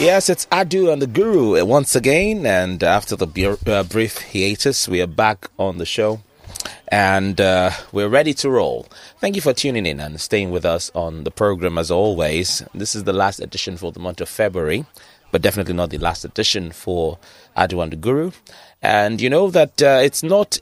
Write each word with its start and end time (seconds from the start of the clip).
Yes, 0.00 0.30
it's 0.30 0.46
Adu 0.46 0.90
and 0.90 1.02
the 1.02 1.06
Guru 1.06 1.62
once 1.62 1.94
again. 1.94 2.46
And 2.46 2.82
after 2.82 3.16
the 3.16 3.26
bu- 3.26 3.58
uh, 3.66 3.82
brief 3.82 4.32
hiatus, 4.32 4.88
we 4.88 5.02
are 5.02 5.06
back 5.06 5.50
on 5.58 5.76
the 5.76 5.84
show 5.84 6.22
and 6.88 7.38
uh, 7.38 7.72
we're 7.92 8.08
ready 8.08 8.32
to 8.34 8.48
roll. 8.48 8.86
Thank 9.18 9.36
you 9.36 9.42
for 9.42 9.52
tuning 9.52 9.84
in 9.84 10.00
and 10.00 10.18
staying 10.18 10.52
with 10.52 10.64
us 10.64 10.90
on 10.94 11.24
the 11.24 11.30
program 11.30 11.76
as 11.76 11.90
always. 11.90 12.62
This 12.74 12.94
is 12.94 13.04
the 13.04 13.12
last 13.12 13.40
edition 13.40 13.76
for 13.76 13.92
the 13.92 14.00
month 14.00 14.22
of 14.22 14.30
February, 14.30 14.86
but 15.32 15.42
definitely 15.42 15.74
not 15.74 15.90
the 15.90 15.98
last 15.98 16.24
edition 16.24 16.72
for 16.72 17.18
Adu 17.54 17.82
and 17.82 17.92
the 17.92 17.96
Guru. 17.96 18.30
And 18.80 19.20
you 19.20 19.28
know 19.28 19.50
that 19.50 19.82
uh, 19.82 20.00
it's 20.02 20.22
not 20.22 20.60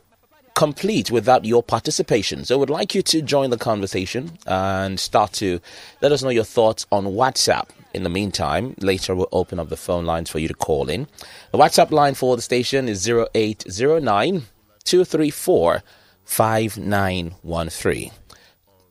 complete 0.56 1.12
without 1.12 1.44
your 1.44 1.62
participation. 1.62 2.44
So, 2.44 2.56
I 2.56 2.58
would 2.58 2.70
like 2.70 2.92
you 2.92 3.02
to 3.02 3.22
join 3.22 3.50
the 3.50 3.56
conversation 3.56 4.32
and 4.48 4.98
start 4.98 5.32
to 5.34 5.60
let 6.02 6.10
us 6.10 6.24
know 6.24 6.30
your 6.30 6.42
thoughts 6.42 6.86
on 6.90 7.04
WhatsApp. 7.04 7.68
In 7.94 8.02
the 8.02 8.10
meantime, 8.10 8.74
later 8.80 9.14
we'll 9.14 9.28
open 9.32 9.58
up 9.58 9.68
the 9.70 9.76
phone 9.76 10.04
lines 10.04 10.30
for 10.30 10.38
you 10.38 10.48
to 10.48 10.54
call 10.54 10.88
in. 10.90 11.06
The 11.52 11.58
WhatsApp 11.58 11.90
line 11.90 12.14
for 12.14 12.36
the 12.36 12.42
station 12.42 12.88
is 12.88 13.08
0809 13.08 14.42
234 14.84 15.82
5913. 16.24 18.10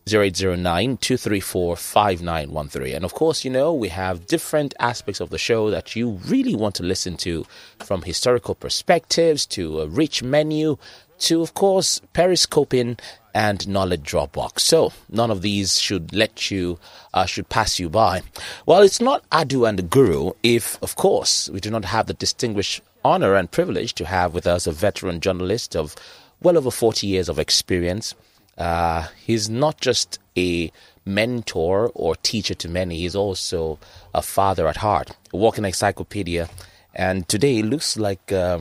0809 0.08 0.98
234 0.98 1.76
5913. 1.76 2.96
And 2.96 3.06
of 3.06 3.14
course, 3.14 3.44
you 3.46 3.52
know, 3.52 3.74
we 3.74 3.90
have 3.90 4.26
different 4.26 4.74
aspects 4.80 5.20
of 5.20 5.30
the 5.30 5.38
show 5.38 5.70
that 5.70 5.96
you 5.96 6.20
really 6.26 6.56
want 6.56 6.76
to 6.76 6.84
listen 6.84 7.18
to 7.18 7.46
from 7.80 8.02
historical 8.02 8.56
perspectives 8.56 9.46
to 9.48 9.82
a 9.82 9.88
rich 9.88 10.24
menu 10.24 10.78
to, 11.20 11.42
of 11.42 11.54
course, 11.54 12.02
periscoping 12.14 12.98
and 13.34 13.68
knowledge 13.68 14.04
Dropbox. 14.04 14.62
So 14.62 14.94
none 15.10 15.30
of 15.30 15.42
these 15.44 15.80
should 15.80 16.14
let 16.14 16.50
you, 16.50 16.80
uh, 17.14 17.26
should 17.26 17.50
pass 17.50 17.80
you 17.80 17.90
by. 17.90 18.24
Well, 18.66 18.82
it's 18.82 19.00
not 19.00 19.30
Adu 19.30 19.70
and 19.70 19.78
the 19.78 19.84
Guru 19.84 20.32
if, 20.42 20.82
of 20.82 20.96
course, 20.96 21.50
we 21.50 21.60
do 21.60 21.70
not 21.70 21.86
have 21.86 22.08
the 22.08 22.14
distinguished 22.14 22.82
honor 23.06 23.36
and 23.36 23.52
privilege 23.52 23.94
to 23.94 24.06
have 24.06 24.34
with 24.34 24.48
us 24.48 24.66
a 24.66 24.72
veteran 24.72 25.20
journalist 25.20 25.76
of 25.76 25.96
well 26.42 26.58
over 26.58 26.72
40 26.72 27.06
years 27.06 27.30
of 27.30 27.40
experience. 27.40 28.16
Uh, 28.58 29.08
he's 29.24 29.50
not 29.50 29.80
just 29.80 30.20
a 30.36 30.72
mentor 31.06 31.92
or 31.94 32.16
teacher 32.16 32.54
to 32.56 32.68
many, 32.68 33.00
he's 33.00 33.16
also 33.16 33.80
a 34.14 34.22
father 34.22 34.68
at 34.68 34.78
heart, 34.78 35.12
a 35.32 35.38
walking 35.38 35.64
encyclopedia. 35.64 36.50
And 36.96 37.28
today 37.28 37.60
it 37.60 37.66
looks 37.66 37.98
like, 37.98 38.32
uh, 38.32 38.60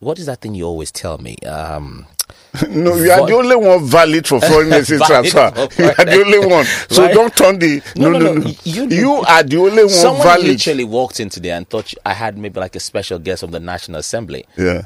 what 0.00 0.18
is 0.18 0.26
that 0.26 0.40
thing 0.40 0.54
you 0.54 0.64
always 0.64 0.90
tell 0.92 1.18
me? 1.18 1.36
Um, 1.38 2.06
no, 2.68 2.94
you 2.96 3.10
are 3.10 3.26
the 3.26 3.34
only 3.34 3.56
one 3.56 3.84
valid 3.84 4.26
for 4.26 4.40
foreign 4.40 4.72
exchange 4.78 5.02
transfer. 5.02 5.52
You 5.78 5.88
are 5.90 6.04
the 6.04 6.22
only 6.24 6.38
one. 6.46 6.64
So 6.88 7.02
Right. 7.04 7.14
don't 7.14 7.34
turn 7.34 7.58
the. 7.58 7.82
No, 7.96 8.10
no, 8.10 8.18
no. 8.34 8.50
You, 8.64 9.14
are 9.22 9.42
the 9.42 9.56
only 9.58 9.82
one 9.84 9.88
Someone 9.88 10.26
valid. 10.26 10.46
literally 10.46 10.84
walked 10.84 11.20
into 11.20 11.40
there 11.40 11.56
and 11.56 11.68
thought 11.68 11.92
I 12.06 12.12
had 12.14 12.36
maybe 12.38 12.60
like 12.60 12.76
a 12.76 12.80
special 12.80 13.18
guest 13.18 13.40
from 13.40 13.50
the 13.50 13.60
National 13.60 13.98
Assembly. 13.98 14.44
Yeah. 14.56 14.82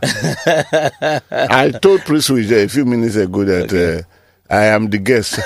I 1.30 1.70
told 1.82 2.02
Prince 2.02 2.30
a 2.30 2.68
few 2.68 2.84
minutes 2.84 3.16
ago 3.16 3.44
that 3.44 3.72
uh, 3.72 4.52
I 4.52 4.64
am 4.66 4.88
the 4.90 4.98
guest. 4.98 5.40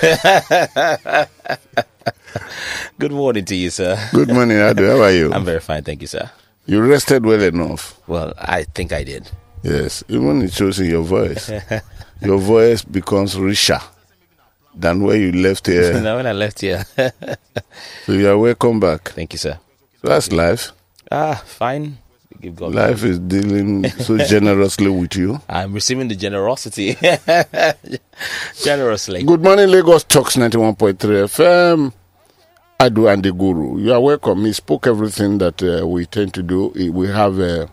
Good 2.98 3.12
morning 3.12 3.44
to 3.46 3.54
you, 3.56 3.70
sir. 3.70 3.96
Good 4.12 4.28
morning, 4.30 4.56
Adu. 4.58 4.88
How 4.96 5.02
are 5.04 5.12
you? 5.12 5.32
I'm 5.32 5.44
very 5.44 5.60
fine, 5.60 5.82
thank 5.82 6.00
you, 6.00 6.06
sir. 6.06 6.30
You 6.66 6.82
rested 6.82 7.24
well 7.24 7.40
enough. 7.42 7.98
Well, 8.06 8.32
I 8.36 8.64
think 8.64 8.92
I 8.92 9.04
did. 9.04 9.30
Yes, 9.66 10.04
even 10.08 10.42
it 10.42 10.52
shows 10.52 10.78
in 10.78 10.86
your 10.90 11.02
voice. 11.02 11.50
your 12.22 12.38
voice 12.38 12.82
becomes 12.84 13.36
richer 13.36 13.80
than 14.72 15.02
where 15.02 15.16
you 15.16 15.32
left 15.32 15.66
here. 15.66 16.00
now 16.00 16.16
when 16.18 16.26
I 16.28 16.30
left 16.32 16.60
here, 16.60 16.84
so 18.04 18.12
you 18.12 18.28
are 18.28 18.38
welcome 18.38 18.78
back. 18.78 19.08
thank 19.10 19.32
you, 19.32 19.40
sir. 19.40 19.58
So 20.00 20.08
that's 20.08 20.30
life. 20.30 20.70
Ah, 21.10 21.42
fine. 21.44 21.98
Give 22.40 22.54
God 22.54 22.74
Life 22.76 23.02
is 23.02 23.18
dealing 23.18 23.88
so 23.90 24.18
generously 24.18 24.88
with 24.88 25.16
you. 25.16 25.40
I'm 25.48 25.72
receiving 25.72 26.06
the 26.06 26.14
generosity 26.14 26.94
generously. 28.62 29.24
Good 29.24 29.42
morning, 29.42 29.68
Lagos 29.68 30.04
Talks 30.04 30.36
91.3 30.36 30.94
FM. 30.94 31.92
Adu 32.78 33.12
and 33.12 33.24
the 33.24 33.32
Guru. 33.32 33.78
You 33.80 33.94
are 33.94 34.00
welcome. 34.00 34.44
He 34.44 34.52
spoke 34.52 34.86
everything 34.86 35.38
that 35.38 35.60
uh, 35.62 35.86
we 35.88 36.04
tend 36.06 36.34
to 36.34 36.42
do. 36.42 36.68
We 36.92 37.08
have 37.08 37.40
uh, 37.40 37.66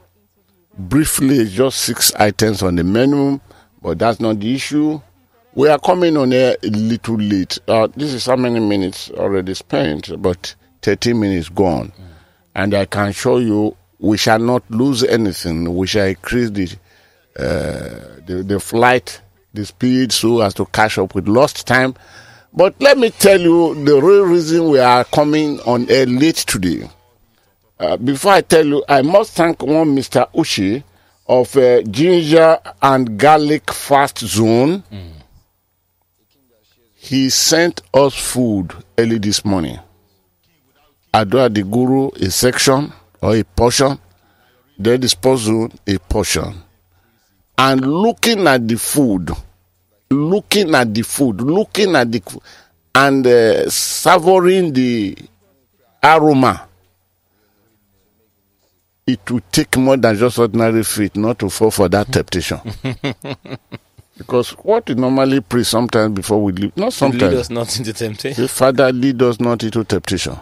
briefly 0.77 1.47
just 1.47 1.79
six 1.79 2.13
items 2.15 2.63
on 2.63 2.75
the 2.75 2.83
menu, 2.83 3.39
but 3.81 3.99
that's 3.99 4.19
not 4.19 4.39
the 4.39 4.53
issue. 4.53 4.99
We 5.55 5.69
are 5.69 5.79
coming 5.79 6.17
on 6.17 6.33
air 6.33 6.57
a 6.63 6.67
little 6.67 7.15
late. 7.15 7.59
Uh, 7.67 7.87
this 7.95 8.13
is 8.13 8.25
how 8.25 8.35
many 8.35 8.59
minutes 8.59 9.11
already 9.11 9.53
spent, 9.53 10.21
but 10.21 10.55
13 10.81 11.19
minutes 11.19 11.49
gone. 11.49 11.91
And 12.55 12.73
I 12.73 12.85
can 12.85 13.11
show 13.11 13.37
you 13.37 13.75
we 13.99 14.17
shall 14.17 14.39
not 14.39 14.63
lose 14.69 15.03
anything. 15.03 15.75
We 15.75 15.87
shall 15.87 16.07
increase 16.07 16.49
the 16.49 16.75
uh, 17.37 18.19
the, 18.27 18.43
the 18.45 18.59
flight, 18.59 19.21
the 19.53 19.65
speed, 19.65 20.11
so 20.11 20.41
as 20.41 20.53
to 20.55 20.65
catch 20.67 20.97
up 20.97 21.15
with 21.15 21.27
lost 21.27 21.65
time. 21.65 21.95
But 22.53 22.75
let 22.79 22.97
me 22.97 23.09
tell 23.09 23.39
you 23.39 23.73
the 23.83 23.99
real 23.99 24.25
reason 24.25 24.69
we 24.69 24.79
are 24.79 25.03
coming 25.05 25.59
on 25.61 25.89
air 25.89 26.05
late 26.05 26.35
today. 26.35 26.87
Uh, 27.79 27.97
before 27.97 28.33
I 28.33 28.41
tell 28.41 28.65
you, 28.65 28.83
I 28.87 29.01
must 29.01 29.33
thank 29.33 29.61
one 29.63 29.95
Mr. 29.95 30.27
Ushi 30.33 30.83
of 31.27 31.55
uh, 31.57 31.81
Ginger 31.83 32.59
and 32.81 33.17
Garlic 33.17 33.71
Fast 33.71 34.19
Zone. 34.19 34.83
He 36.95 37.29
sent 37.29 37.81
us 37.93 38.13
food 38.15 38.73
early 38.97 39.17
this 39.17 39.43
morning. 39.43 39.79
Adora 41.13 41.53
the 41.53 41.63
Guru, 41.63 42.09
a 42.15 42.31
section 42.31 42.91
or 43.21 43.35
a 43.35 43.43
portion. 43.43 43.99
Then 44.79 45.01
the 45.01 45.09
sports 45.09 45.47
a 45.87 45.99
portion 45.99 46.55
and 47.57 47.85
looking 47.85 48.47
at 48.47 48.67
the 48.67 48.75
food, 48.77 49.29
looking 50.09 50.73
at 50.73 50.93
the 50.93 51.03
food, 51.03 51.39
looking 51.41 51.95
at 51.95 52.11
the 52.11 52.21
and 52.95 53.25
uh, 53.27 53.69
savoring 53.69 54.73
the 54.73 55.15
aroma, 56.03 56.67
it 59.05 59.29
will 59.29 59.41
take 59.51 59.75
more 59.77 59.97
than 59.97 60.15
just 60.17 60.39
ordinary 60.39 60.83
faith 60.83 61.15
not 61.15 61.39
to 61.39 61.49
fall 61.49 61.71
for 61.71 61.89
that 61.89 62.11
temptation. 62.11 62.59
because 64.17 64.51
what 64.51 64.87
we 64.87 64.95
normally 64.95 65.41
pray 65.41 65.63
sometimes 65.63 66.13
before 66.15 66.41
we 66.41 66.51
leave, 66.53 66.77
not 66.77 66.93
sometimes. 66.93 67.21
Lead 67.33 67.39
us 67.39 67.49
not 67.49 67.77
into 67.77 67.93
temptation. 67.93 68.41
the 68.41 68.47
Father 68.47 68.91
lead 68.91 69.21
us 69.21 69.39
not 69.39 69.63
into 69.63 69.83
temptation. 69.83 70.37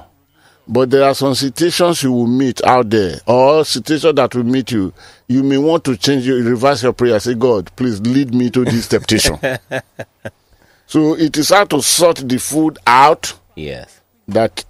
But 0.67 0.91
there 0.91 1.03
are 1.03 1.15
some 1.15 1.33
situations 1.33 2.03
you 2.03 2.11
will 2.13 2.27
meet 2.27 2.63
out 2.63 2.89
there, 2.91 3.19
or 3.25 3.65
situations 3.65 4.13
that 4.15 4.35
will 4.35 4.43
meet 4.43 4.71
you. 4.71 4.93
You 5.27 5.41
may 5.43 5.57
want 5.57 5.83
to 5.85 5.97
change 5.97 6.25
your 6.27 6.41
reverse 6.43 6.83
your 6.83 6.93
prayer. 6.93 7.19
Say, 7.19 7.33
God, 7.33 7.71
please 7.75 7.99
lead 8.01 8.33
me 8.33 8.51
to 8.51 8.63
this 8.63 8.87
temptation. 8.87 9.37
so 10.85 11.15
it 11.17 11.35
is 11.35 11.49
how 11.49 11.65
to 11.65 11.81
sort 11.81 12.17
the 12.17 12.37
food 12.37 12.77
out 12.85 13.33
Yes. 13.55 13.99
that 14.27 14.63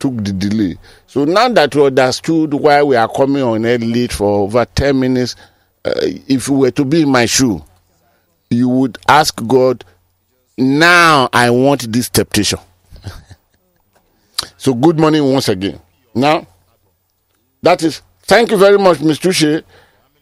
took 0.00 0.16
the 0.16 0.32
delay. 0.32 0.76
So 1.06 1.24
now 1.24 1.48
that 1.50 1.76
we 1.76 1.84
understood 1.86 2.54
why 2.54 2.82
we 2.82 2.96
are 2.96 3.08
coming 3.08 3.42
on 3.42 3.64
air 3.64 3.78
late 3.78 4.12
for 4.12 4.40
over 4.40 4.64
10 4.64 4.98
minutes, 4.98 5.36
uh, 5.84 5.92
if 6.02 6.48
you 6.48 6.54
were 6.54 6.70
to 6.72 6.84
be 6.84 7.02
in 7.02 7.10
my 7.10 7.26
shoe, 7.26 7.62
you 8.50 8.68
would 8.68 8.98
ask 9.06 9.34
God, 9.46 9.84
now 10.58 11.28
I 11.32 11.50
want 11.50 11.92
this 11.92 12.08
temptation. 12.08 12.58
so 14.56 14.74
good 14.74 14.98
morning 14.98 15.30
once 15.32 15.48
again. 15.48 15.80
Now, 16.14 16.46
that 17.62 17.82
is, 17.82 18.02
thank 18.22 18.50
you 18.50 18.56
very 18.56 18.78
much, 18.78 18.98
Mr. 18.98 19.30
Ushe, 19.30 19.62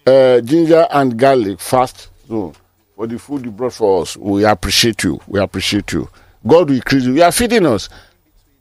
uh, 0.07 0.41
ginger 0.43 0.87
and 0.91 1.17
garlic 1.17 1.61
fast 1.61 2.09
zone 2.27 2.55
for 2.95 3.07
the 3.07 3.19
food 3.19 3.45
you 3.45 3.51
brought 3.51 3.73
for 3.73 4.03
us. 4.03 4.17
We 4.17 4.45
appreciate 4.45 5.05
you. 5.05 5.21
We 5.29 5.41
appreciate 5.41 5.93
you. 5.93 6.09
God 6.47 6.69
will 6.69 6.77
increase 6.77 7.05
you. 7.05 7.15
You 7.15 7.23
are 7.23 7.33
feeding 7.33 7.67
us. 7.67 7.89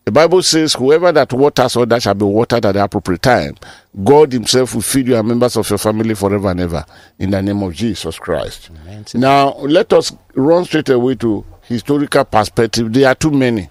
The 0.07 0.11
Bible 0.13 0.41
says, 0.41 0.73
whoever 0.73 1.11
that 1.11 1.33
waters 1.33 1.75
others 1.75 2.03
shall 2.03 2.13
be 2.13 2.23
watered 2.23 2.65
at 2.65 2.71
the 2.71 2.81
appropriate 2.81 3.21
time. 3.21 3.57
God 4.05 4.31
himself 4.31 4.73
will 4.73 4.81
feed 4.81 5.09
you 5.09 5.17
and 5.17 5.27
members 5.27 5.57
of 5.57 5.69
your 5.69 5.77
family 5.77 6.15
forever 6.15 6.49
and 6.49 6.61
ever. 6.61 6.85
In 7.19 7.31
the 7.31 7.41
name 7.41 7.61
of 7.61 7.73
Jesus 7.73 8.17
Christ. 8.17 8.69
Amen. 8.83 9.03
Now, 9.15 9.55
let 9.55 9.91
us 9.91 10.15
run 10.33 10.63
straight 10.63 10.87
away 10.87 11.15
to 11.15 11.43
historical 11.63 12.23
perspective. 12.23 12.93
There 12.93 13.05
are 13.09 13.15
too 13.15 13.31
many. 13.31 13.69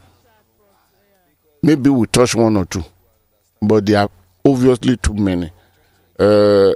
Maybe 1.62 1.88
we 1.88 2.06
touch 2.06 2.34
one 2.34 2.58
or 2.58 2.66
two, 2.66 2.84
but 3.62 3.86
there 3.86 4.00
are 4.00 4.10
obviously 4.44 4.98
too 4.98 5.14
many. 5.14 5.50
Uh, 6.18 6.72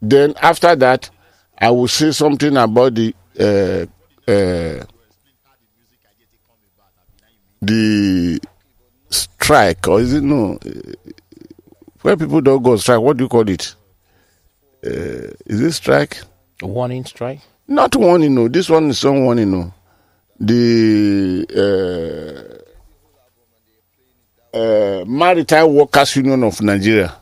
then 0.00 0.32
after 0.40 0.74
that, 0.74 1.10
I 1.58 1.70
will 1.70 1.88
say 1.88 2.12
something 2.12 2.56
about 2.56 2.94
the 2.94 3.14
uh, 3.38 3.84
uh, 4.26 4.86
the 7.60 8.40
strike, 9.42 9.88
or 9.88 10.00
is 10.00 10.12
it 10.14 10.22
no? 10.22 10.58
Where 12.02 12.16
people 12.16 12.40
don't 12.40 12.62
go 12.62 12.76
strike, 12.76 13.00
what 13.00 13.16
do 13.16 13.24
you 13.24 13.28
call 13.28 13.48
it? 13.48 13.74
Uh, 14.84 15.30
is 15.46 15.60
it 15.60 15.72
strike? 15.72 16.18
A 16.62 16.66
warning 16.66 17.04
strike. 17.04 17.40
Not 17.68 17.94
one, 17.96 18.22
you 18.22 18.28
know. 18.30 18.48
This 18.48 18.68
one 18.68 18.90
is 18.90 19.04
not 19.04 19.12
one, 19.12 19.38
you 19.38 19.46
know. 19.46 19.72
The 20.40 21.46
uh, 24.54 24.58
uh, 24.58 25.04
Maritime 25.06 25.72
Workers 25.74 26.16
Union 26.16 26.42
of 26.44 26.60
Nigeria 26.60 27.14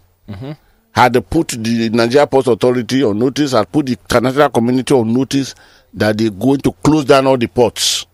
had 0.93 1.31
put 1.31 1.49
the 1.49 1.89
Nigeria 1.91 2.27
Ports 2.27 2.49
Authority 2.49 3.03
on 3.05 3.19
notice, 3.19 3.53
had 3.53 3.71
put 3.71 3.87
the 3.87 3.93
international 3.93 4.49
community 4.51 4.95
on 4.95 5.13
notice 5.13 5.55
that 5.95 6.17
they're 6.19 6.31
going 6.31 6.61
to 6.61 6.73
close 6.83 7.05
down 7.05 7.27
all 7.27 7.37
the 7.37 7.47
ports 7.47 8.07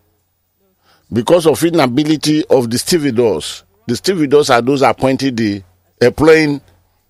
because 1.13 1.47
of 1.47 1.63
inability 1.63 2.45
of 2.47 2.69
the 2.71 2.79
stevedores. 2.79 3.63
The 3.87 3.97
stevedores 3.97 4.51
are 4.51 4.63
those 4.63 4.83
appointed 4.83 5.37
the 5.37 5.63
employing 6.01 6.61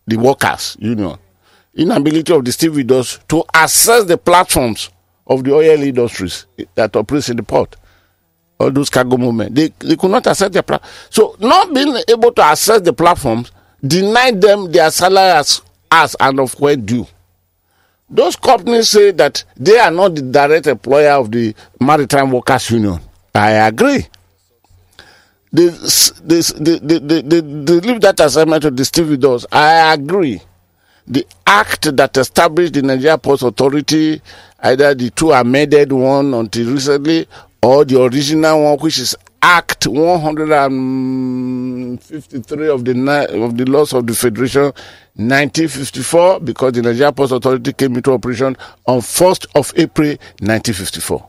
the 0.06 0.17
workers 0.17 0.76
union. 0.78 1.17
Inability 1.75 2.32
of 2.32 2.44
the 2.44 2.52
stevedores 2.52 3.19
to 3.28 3.44
access 3.52 4.05
the 4.05 4.17
platforms 4.19 4.90
of 5.26 5.44
the 5.44 5.52
oil 5.55 5.82
industries 5.82 6.46
that 6.75 6.94
operates 6.96 7.28
in 7.28 7.37
the 7.37 7.43
port. 7.43 7.76
All 8.58 8.70
those 8.70 8.88
cargo 8.88 9.17
movement. 9.17 9.55
They, 9.55 9.69
they 9.81 9.96
could 9.96 10.11
not 10.11 10.26
access 10.26 10.49
the 10.50 10.62
platform. 10.62 10.90
So 11.11 11.37
not 11.40 11.75
being 11.75 11.94
able 12.08 12.32
to 12.32 12.43
access 12.43 12.81
the 12.81 12.93
platforms 12.93 13.52
denied 13.87 14.40
them 14.40 14.70
their 14.73 14.90
salaries 14.90 15.61
as 15.90 16.17
and 16.20 16.40
of 16.40 16.58
when 16.61 16.84
due. 16.87 17.06
Those 18.08 18.37
companies 18.37 18.88
say 18.90 19.11
that 19.12 19.44
they 19.56 19.78
are 19.78 19.90
not 19.90 20.14
the 20.14 20.23
direct 20.23 20.69
employer 20.69 21.11
of 21.12 21.31
the 21.32 21.55
Maritime 21.81 22.31
Workers 22.31 22.70
Union. 22.70 23.00
I 23.34 23.50
agree. 23.50 24.06
They, 25.56 25.69
they, 25.70 26.41
they, 26.79 26.99
they, 27.00 27.41
leave 27.81 28.03
that 28.03 28.20
assignment 28.20 28.62
to 28.64 28.70
the 28.70 28.85
stevedores. 28.85 29.47
I 29.50 29.94
agree. 29.94 30.43
The 31.08 31.26
act 31.47 31.97
that 31.97 32.14
established 32.19 32.75
the 32.75 32.82
Nigeria 32.82 33.17
Ports 33.17 33.43
Authority, 33.43 34.20
either 34.61 34.94
the 34.94 35.08
two 35.08 35.32
amended 35.32 35.93
one 35.93 36.35
until 36.35 36.70
recently, 36.73 37.26
or 37.62 37.87
the 37.87 38.03
original 38.03 38.64
one, 38.64 38.79
which 38.81 38.99
is 38.99 39.17
Act 39.41 39.87
153 39.87 42.69
of 42.69 42.85
the 42.85 43.44
of 43.44 43.56
the 43.56 43.64
laws 43.64 43.94
of 43.94 44.06
the 44.06 44.14
Federation, 44.14 44.64
1954, 45.14 46.41
because 46.41 46.73
the 46.73 46.82
Nigeria 46.82 47.12
Ports 47.12 47.32
Authority 47.32 47.73
came 47.73 47.97
into 47.97 48.12
operation 48.12 48.55
on 48.87 48.99
1st 49.00 49.47
of 49.55 49.73
April 49.76 50.09
1954. 50.41 51.26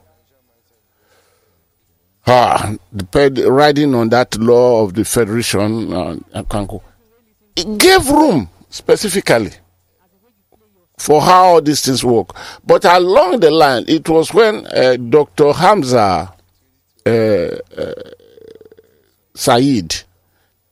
Ah, 2.30 2.74
depend, 2.94 3.38
riding 3.40 3.96
on 3.96 4.10
that 4.10 4.36
law 4.38 4.84
of 4.84 4.94
the 4.96 5.06
Federation, 5.06 5.94
uh, 5.94 6.16
it 7.56 7.78
gave 7.78 8.10
room 8.10 8.50
specifically 8.70 9.52
for 10.98 11.22
how 11.22 11.62
these 11.62 11.82
things 11.86 12.04
work. 12.04 12.36
But 12.66 12.84
along 12.84 13.40
the 13.40 13.50
line, 13.52 13.86
it 13.88 14.10
was 14.10 14.34
when 14.34 14.68
uh, 14.68 14.98
Dr. 14.98 15.54
Hamza 15.54 16.34
uh, 17.06 17.10
uh, 17.10 17.94
Said 19.34 20.04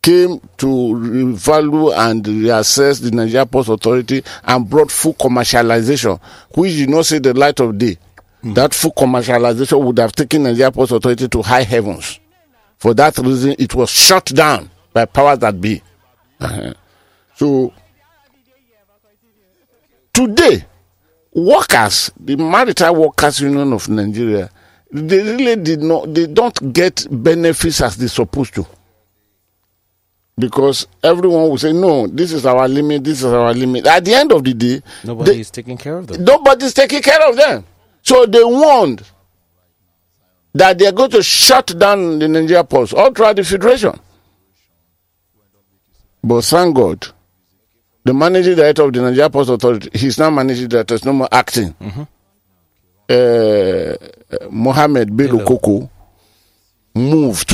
came 0.01 0.39
to 0.57 0.65
revalue 0.67 1.95
and 1.95 2.23
reassess 2.25 3.01
the 3.01 3.11
Nigeria 3.11 3.45
Ports 3.45 3.69
Authority 3.69 4.23
and 4.43 4.69
brought 4.69 4.91
full 4.91 5.13
commercialization, 5.13 6.19
which 6.53 6.73
did 6.73 6.89
not 6.89 7.05
see 7.05 7.19
the 7.19 7.33
light 7.33 7.59
of 7.59 7.77
day. 7.77 7.97
That 8.53 8.73
full 8.73 8.91
commercialization 8.91 9.83
would 9.83 9.97
have 9.97 10.11
taken 10.11 10.43
Nigeria 10.43 10.71
Ports 10.71 10.91
Authority 10.91 11.27
to 11.27 11.41
high 11.41 11.63
heavens. 11.63 12.19
For 12.77 12.93
that 12.93 13.17
reason, 13.17 13.55
it 13.57 13.73
was 13.73 13.89
shut 13.89 14.25
down 14.25 14.69
by 14.93 15.05
powers 15.05 15.39
that 15.39 15.59
be. 15.59 15.81
Uh-huh. 16.39 16.73
So 17.35 17.73
today, 20.13 20.65
workers, 21.33 22.11
the 22.19 22.35
Maritime 22.35 22.95
Workers 22.95 23.39
Union 23.41 23.73
of 23.73 23.89
Nigeria, 23.89 24.49
they 24.91 25.21
really 25.23 25.55
did 25.55 25.81
not, 25.81 26.13
they 26.13 26.27
don't 26.27 26.71
get 26.73 27.07
benefits 27.09 27.81
as 27.81 27.97
they're 27.97 28.07
supposed 28.07 28.53
to. 28.55 28.65
Because 30.37 30.85
everyone 31.01 31.43
will 31.49 31.57
say, 31.57 31.71
no, 31.71 32.07
this 32.07 32.33
is 32.33 32.45
our 32.45 32.67
limit, 32.67 33.03
this 33.05 33.19
is 33.19 33.25
our 33.31 33.53
limit. 33.53 33.87
At 33.87 34.03
the 34.03 34.13
end 34.13 34.31
of 34.33 34.43
the 34.43 34.53
day, 34.53 34.81
Nobody 35.03 35.31
they- 35.31 35.39
is 35.39 35.49
taking 35.49 35.77
care 35.77 35.97
of 35.97 36.07
them. 36.07 36.23
nobody's 36.23 36.73
taking 36.73 37.01
care 37.01 37.27
of 37.27 37.35
them. 37.37 37.63
So 38.05 38.25
they 38.27 38.43
warned 38.43 39.03
that 40.53 40.77
they're 40.77 40.91
going 40.91 41.11
to 41.11 41.23
shut 41.23 41.77
down 41.77 42.19
the 42.19 42.27
Nigeria 42.27 42.63
Ports 42.63 42.93
all 42.93 43.11
throughout 43.11 43.35
the 43.35 43.43
Federation. 43.43 43.99
But 46.23 46.43
thank 46.43 46.75
God, 46.75 47.07
the 48.03 48.13
managing 48.13 48.55
director 48.55 48.83
of 48.83 48.93
the 48.93 49.01
Nigeria 49.01 49.29
Ports 49.29 49.49
Authority, 49.49 49.89
he's 49.97 50.17
now 50.19 50.29
managing 50.29 50.67
director, 50.67 50.93
is 50.95 51.03
no 51.05 51.13
more 51.13 51.27
acting. 51.31 51.75
Uh, 53.07 53.13
uh, 53.13 53.95
Mohammed 54.49 55.15
Bello 55.15 55.37
Bello. 55.37 55.45
Koko 55.45 55.89
moved 56.95 57.53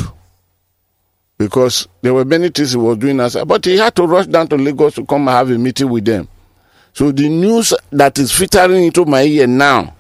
because 1.37 1.87
there 2.01 2.13
were 2.13 2.23
many 2.23 2.49
things 2.49 2.71
he 2.71 2.77
was 2.77 2.97
doing 2.97 3.19
as 3.19 3.35
but 3.45 3.65
he 3.65 3.75
had 3.77 3.93
to 3.95 4.03
rush 4.05 4.27
down 4.27 4.47
to 4.47 4.55
Lagos 4.55 4.95
to 4.95 5.05
come 5.05 5.27
and 5.27 5.29
have 5.35 5.49
a 5.49 5.57
meeting 5.57 5.89
with 5.89 6.05
them. 6.05 6.27
So 6.93 7.11
the 7.11 7.27
news 7.27 7.73
that 7.91 8.17
is 8.19 8.31
filtering 8.31 8.85
into 8.85 9.03
my 9.03 9.23
ear 9.23 9.47
now 9.47 9.93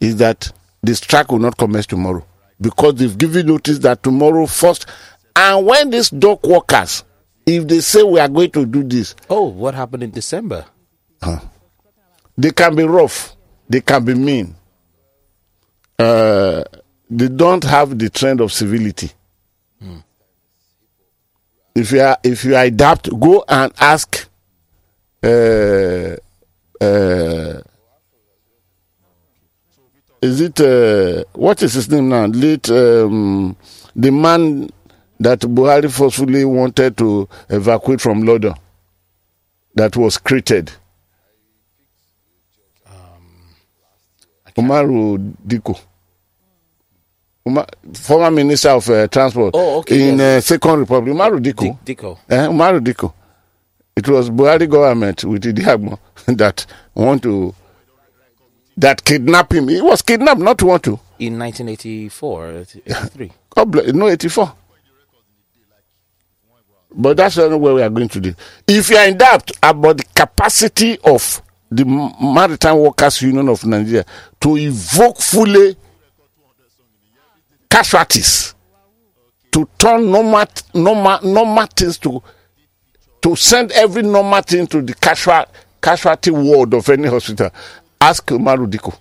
is 0.00 0.16
that 0.16 0.50
the 0.82 0.94
strike 0.94 1.30
will 1.32 1.38
not 1.38 1.56
commence 1.56 1.86
tomorrow 1.86 2.24
because 2.60 2.94
they've 2.96 3.16
given 3.16 3.46
notice 3.46 3.78
that 3.80 4.02
tomorrow 4.02 4.46
first. 4.46 4.86
And 5.34 5.66
when 5.66 5.90
these 5.90 6.10
dock 6.10 6.44
workers, 6.46 7.04
if 7.44 7.66
they 7.68 7.80
say 7.80 8.02
we 8.02 8.18
are 8.20 8.28
going 8.28 8.50
to 8.52 8.64
do 8.66 8.82
this, 8.82 9.14
Oh, 9.28 9.44
what 9.44 9.74
happened 9.74 10.02
in 10.02 10.10
December? 10.10 10.64
they 12.38 12.50
can 12.50 12.74
be 12.76 12.84
rough, 12.84 13.34
they 13.68 13.80
can 13.80 14.04
be 14.04 14.14
mean. 14.14 14.54
Uh, 15.98 16.62
they 17.08 17.28
don't 17.28 17.64
have 17.64 17.98
the 17.98 18.10
trend 18.10 18.40
of 18.40 18.52
civility. 18.52 19.10
If 21.74 21.92
you 21.92 22.00
are, 22.00 22.16
if 22.24 22.42
you 22.44 22.56
adapt, 22.56 23.10
go 23.20 23.44
and 23.46 23.70
ask. 23.78 24.28
Uh, 25.22 26.16
uh, 26.80 27.60
is 30.22 30.40
it 30.40 30.60
uh, 30.60 31.24
what 31.34 31.62
is 31.62 31.74
his 31.74 31.90
name 31.90 32.08
now? 32.08 32.26
Late 32.26 32.70
um, 32.70 33.56
the 33.94 34.10
man 34.10 34.70
that 35.20 35.40
Buhari 35.40 35.90
forcefully 35.90 36.44
wanted 36.44 36.96
to 36.98 37.28
evacuate 37.48 38.00
from 38.00 38.22
London, 38.22 38.54
that 39.74 39.96
was 39.96 40.18
created. 40.18 40.70
Um, 42.86 43.50
Umaru 44.56 45.18
Dikko. 45.46 45.78
Former 47.94 48.30
Minister 48.32 48.70
of 48.70 48.90
uh, 48.90 49.06
Transport 49.06 49.52
Oh, 49.54 49.78
okay, 49.78 50.08
in 50.08 50.18
yes. 50.18 50.44
uh, 50.44 50.54
Second 50.54 50.80
Republic. 50.80 51.14
Umaru 51.14 51.38
Dikko. 51.40 51.78
Dikko. 51.84 52.18
Eh, 52.28 52.46
Umaru 52.48 52.80
Dikko. 52.80 53.12
It 53.96 54.08
was 54.08 54.28
Buhari 54.30 54.68
government 54.68 55.24
with 55.24 55.44
Idiagbon 55.44 55.98
that 56.36 56.66
want 56.94 57.22
to 57.22 57.54
that 58.76 59.04
kidnapped 59.04 59.52
him. 59.52 59.68
He 59.68 59.80
was 59.80 60.02
kidnapped, 60.02 60.40
not 60.40 60.62
want 60.62 60.82
to. 60.84 60.98
In 61.18 61.38
1984, 61.38 62.46
uh, 62.46 62.64
83. 62.86 63.32
God 63.50 63.64
bless, 63.70 63.92
no 63.92 64.08
84. 64.08 64.52
But 66.98 67.16
that's 67.16 67.36
not 67.36 67.58
where 67.60 67.74
we 67.74 67.82
are 67.82 67.90
going 67.90 68.08
today. 68.08 68.34
If 68.66 68.90
you 68.90 68.96
are 68.96 69.06
in 69.06 69.18
doubt 69.18 69.50
about 69.62 69.98
the 69.98 70.04
capacity 70.14 70.98
of 71.04 71.42
the 71.70 71.84
Maritime 71.84 72.78
Workers 72.78 73.20
Union 73.22 73.48
of 73.48 73.64
Nigeria 73.66 74.04
to 74.40 74.56
evoke 74.56 75.18
fully 75.18 75.76
casualties, 77.68 78.54
to 79.52 79.68
turn 79.78 80.10
normal, 80.10 80.44
normal, 80.74 81.18
normal 81.22 81.66
things 81.66 81.98
to, 81.98 82.22
to 83.22 83.34
send 83.36 83.72
every 83.72 84.02
normal 84.02 84.42
thing 84.42 84.66
to 84.66 84.80
the 84.82 84.94
casual, 84.94 85.44
casualty 85.82 86.30
ward 86.30 86.72
of 86.74 86.88
any 86.88 87.08
hospital, 87.08 87.50
ask 88.00 88.24
Umaru 88.26 88.66
Dikko. 88.70 88.94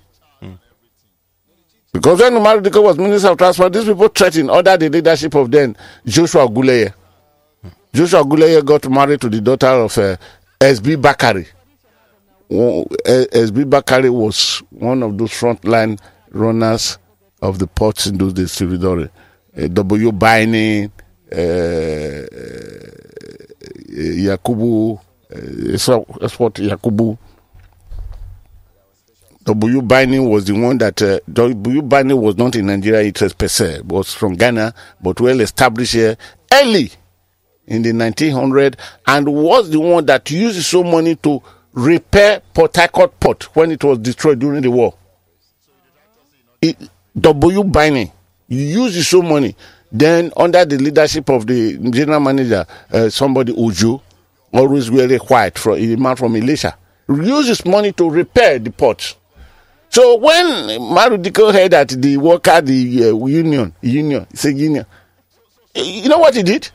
Because 1.93 2.19
when 2.19 2.33
Umaru 2.33 2.61
Dikko 2.61 2.83
was 2.83 2.97
Minister 2.97 3.29
of 3.29 3.37
Transport, 3.37 3.71
these 3.73 3.85
people 3.85 4.07
threatened 4.09 4.51
under 4.51 4.75
the 4.77 4.89
leadership 4.89 5.33
of 5.35 5.49
then 5.49 5.75
Joshua 6.05 6.47
Guleye. 6.47 6.93
Joshua 7.93 8.23
Guleye 8.23 8.63
got 8.65 8.89
married 8.89 9.21
to 9.21 9.29
the 9.29 9.39
daughter 9.39 9.67
of 9.67 9.97
uh, 9.97 10.17
SB 10.59 11.01
Bakari. 11.01 11.47
Uh, 12.51 12.83
SB 13.05 13.69
Bakari 13.69 14.09
was 14.09 14.61
one 14.69 15.01
of 15.03 15.17
those 15.17 15.31
frontline 15.31 15.97
runners 16.31 16.97
of 17.41 17.59
the 17.59 17.67
ports 17.67 18.07
in 18.07 18.17
those 18.17 18.33
days. 18.33 18.61
Uh, 18.61 19.67
W. 19.67 20.11
Binding, 20.11 20.91
uh, 21.31 21.35
uh, 21.35 22.25
Yakubu, 23.95 24.99
uh, 24.99 26.29
what 26.37 26.53
Yakubu. 26.55 27.17
W. 29.45 29.81
Binding 29.83 30.27
was 30.27 30.45
the 30.45 30.53
one 30.53 30.79
that 30.79 30.99
uh, 31.03 31.19
W. 31.31 31.81
Binding 31.83 32.19
was 32.19 32.35
not 32.35 32.55
in 32.55 32.65
Nigeria 32.65 33.03
interest 33.03 33.37
per 33.37 33.47
se, 33.47 33.81
was 33.85 34.11
from 34.11 34.33
Ghana, 34.33 34.73
but 34.99 35.21
well 35.21 35.39
established 35.39 35.93
here 35.93 36.17
early 36.51 36.91
in 37.67 37.83
the 37.83 37.93
1900 37.93 38.75
and 39.05 39.27
was 39.27 39.69
the 39.69 39.79
one 39.79 40.05
that 40.07 40.29
used 40.31 40.55
his 40.55 40.73
own 40.73 40.89
money 40.89 41.15
to 41.17 41.41
repair 41.73 42.41
Port 42.53 42.75
Harcourt 42.75 43.19
port 43.19 43.55
when 43.55 43.71
it 43.71 43.83
was 43.83 43.99
destroyed 43.99 44.39
during 44.39 44.61
the 44.63 44.71
war. 44.71 44.95
It, 46.59 46.77
W. 47.19 47.63
Binding, 47.63 48.11
used 48.47 48.95
use 48.95 49.11
his 49.11 49.13
money. 49.23 49.55
Then, 49.91 50.31
under 50.35 50.65
the 50.65 50.77
leadership 50.77 51.29
of 51.29 51.45
the 51.45 51.77
general 51.91 52.19
manager, 52.19 52.65
uh, 52.91 53.09
somebody 53.09 53.53
Uju, 53.53 54.01
always 54.51 54.87
very 54.87 55.19
quiet, 55.19 55.57
from 55.59 55.75
a 55.77 55.95
man 55.95 56.15
from 56.15 56.33
Ilesha, 56.33 56.73
uses 57.07 57.63
money 57.65 57.91
to 57.93 58.09
repair 58.09 58.57
the 58.57 58.71
port. 58.71 59.15
So 59.95 60.17
when 60.17 60.45
Marudiko 60.91 61.53
heard 61.53 61.71
that 61.71 61.87
the 61.87 62.17
worker, 62.17 62.59
the 62.59 63.11
uh, 63.11 63.25
union, 63.25 63.73
union, 63.79 64.27
it's 64.29 64.43
a 64.43 64.51
union, 64.51 64.85
you 65.73 66.09
know 66.09 66.17
what 66.17 66.35
he 66.35 66.43
did? 66.43 66.69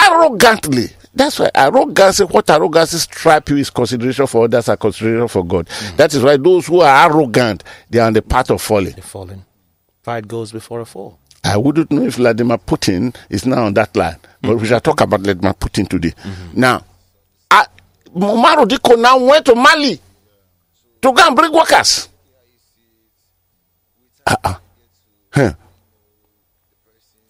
Arrogantly. 0.00 0.84
That's 1.12 1.40
why 1.40 1.50
arrogance, 1.52 2.20
what 2.20 2.48
arrogance 2.48 2.92
stripe 2.92 3.48
you 3.48 3.56
is 3.56 3.70
consideration 3.70 4.24
for 4.28 4.44
others 4.44 4.68
are 4.68 4.76
consideration 4.76 5.26
for 5.26 5.44
God. 5.44 5.66
That 5.96 6.14
is 6.14 6.22
why 6.22 6.36
those 6.36 6.68
who 6.68 6.80
are 6.82 7.10
arrogant, 7.10 7.64
they 7.90 7.98
are 7.98 8.06
on 8.06 8.12
the 8.12 8.22
path 8.22 8.50
of 8.50 8.62
falling. 8.62 8.92
They're 8.92 9.02
falling. 9.02 9.44
Pride 10.04 10.28
goes 10.28 10.52
before 10.52 10.78
a 10.78 10.84
fall. 10.84 11.18
I 11.42 11.56
wouldn't 11.56 11.90
know 11.90 12.04
if 12.04 12.14
Vladimir 12.14 12.58
Putin 12.58 13.16
is 13.30 13.46
now 13.46 13.64
on 13.64 13.74
that 13.74 13.96
line, 13.96 14.18
but 14.42 14.56
we 14.58 14.68
shall 14.68 14.80
talk 14.80 15.00
about 15.00 15.22
Vladimir 15.22 15.54
Putin 15.54 15.88
today. 15.88 16.14
Now, 16.54 16.84
uh, 17.50 17.64
Marudiko 18.14 18.96
now 18.96 19.18
went 19.18 19.44
to 19.46 19.56
Mali 19.56 19.96
to 21.02 21.12
go 21.12 21.26
and 21.26 21.34
bring 21.34 21.52
workers. 21.52 22.09
Uh-uh. 24.30 24.54
Huh. 25.32 25.52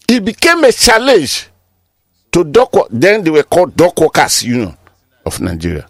It 0.08 0.24
became 0.24 0.64
a 0.64 0.72
challenge 0.72 1.48
to 2.32 2.44
dock. 2.44 2.74
Then 2.90 3.22
they 3.24 3.30
were 3.30 3.42
called 3.42 3.76
Dock 3.76 3.98
Workers 4.00 4.42
Union 4.42 4.76
of 5.24 5.40
Nigeria. 5.40 5.86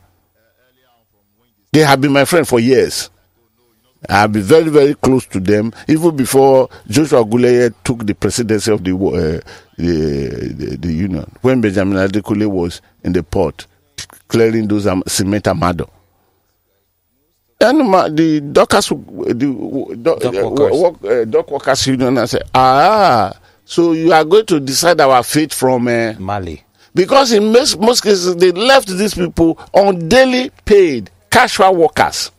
They 1.73 1.81
have 1.81 2.01
been 2.01 2.13
my 2.13 2.25
friend 2.25 2.47
for 2.47 2.61
years. 2.61 3.11
I 4.09 4.21
have 4.23 4.33
been 4.33 4.43
very, 4.43 4.71
very 4.71 4.95
close 4.95 5.27
to 5.27 5.41
them 5.41 5.73
even 5.87 6.17
before 6.17 6.69
Joshua 6.89 7.23
Guleye 7.25 7.73
took 7.85 8.07
the 8.07 8.15
presidency 8.15 8.73
of 8.73 8.83
the 8.83 8.93
uh, 8.97 9.41
the, 9.77 10.55
the 10.57 10.77
the 10.77 10.93
union 10.93 11.31
when 11.43 11.61
Benjamin 11.61 11.99
Adekunle 11.99 12.47
was 12.47 12.81
in 13.05 13.13
the 13.13 13.23
port 13.23 13.67
clearing 14.29 14.69
those 14.69 14.87
um, 14.87 15.03
cement 15.07 15.47
amado. 15.49 15.91
And 17.63 18.17
the 18.17 18.41
dockers, 18.41 18.89
the 18.89 19.99
dock, 20.03 20.21
Dock 20.21 20.35
uh, 20.35 20.49
workers. 20.49 20.79
work, 20.81 21.05
uh, 21.05 21.25
dock 21.27 21.51
workers 21.51 21.87
union, 21.87 22.17
I 22.19 22.25
said, 22.25 22.43
ah, 22.55 23.33
so 23.67 23.93
you 23.93 24.13
are 24.13 24.25
going 24.25 24.47
to 24.47 24.61
decide 24.61 24.99
our 25.01 25.23
fate 25.23 25.53
from 25.53 25.87
uh, 25.89 26.15
Mali. 26.19 26.65
because 26.95 27.33
in 27.33 27.53
most, 27.53 27.79
most 27.79 28.01
cases 28.03 28.35
they 28.37 28.51
left 28.53 28.89
these 28.89 29.15
people 29.15 29.59
on 29.75 30.09
daily 30.09 30.51
paid 30.65 31.11
casual 31.31 31.75
workers. 31.77 32.31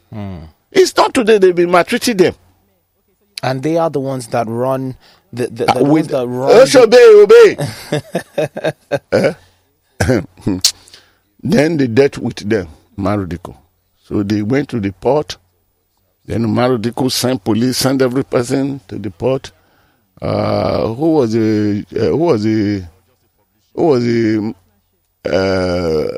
It's 0.71 0.95
not 0.97 1.13
today 1.13 1.37
they've 1.37 1.55
been 1.55 1.69
maltreating 1.71 2.17
them. 2.17 2.33
And 3.43 3.61
they 3.63 3.77
are 3.77 3.89
the 3.89 3.99
ones 3.99 4.27
that 4.27 4.47
run 4.47 4.95
the, 5.33 5.47
the, 5.47 5.65
the 5.65 5.77
Uh, 5.77 5.81
ones 5.83 5.93
with 5.93 6.07
that 6.09 6.27
run 6.27 6.65
the- 6.65 6.81
obey, 6.83 7.55
obey. 8.51 8.73
Eh? 9.11 9.33
then 11.43 11.77
they 11.77 11.87
dealt 11.87 12.17
with 12.17 12.37
them, 12.49 12.67
Marudiko. 12.97 13.55
So 14.11 14.23
they 14.23 14.41
went 14.41 14.67
to 14.69 14.81
the 14.81 14.91
port. 14.91 15.37
Then 16.25 16.43
Marudiko 16.43 17.09
sent 17.09 17.41
police, 17.45 17.77
sent 17.77 18.01
every 18.01 18.25
person 18.25 18.81
to 18.89 18.99
the 18.99 19.09
port. 19.09 19.53
Uh, 20.21 20.93
who 20.93 21.13
was 21.13 21.31
the 21.31 21.85
uh, 21.95 21.99
who 22.09 22.17
was 22.17 22.43
the 22.43 22.85
who 23.73 23.85
was 23.85 24.03
the 24.03 24.53
uh, 25.25 26.17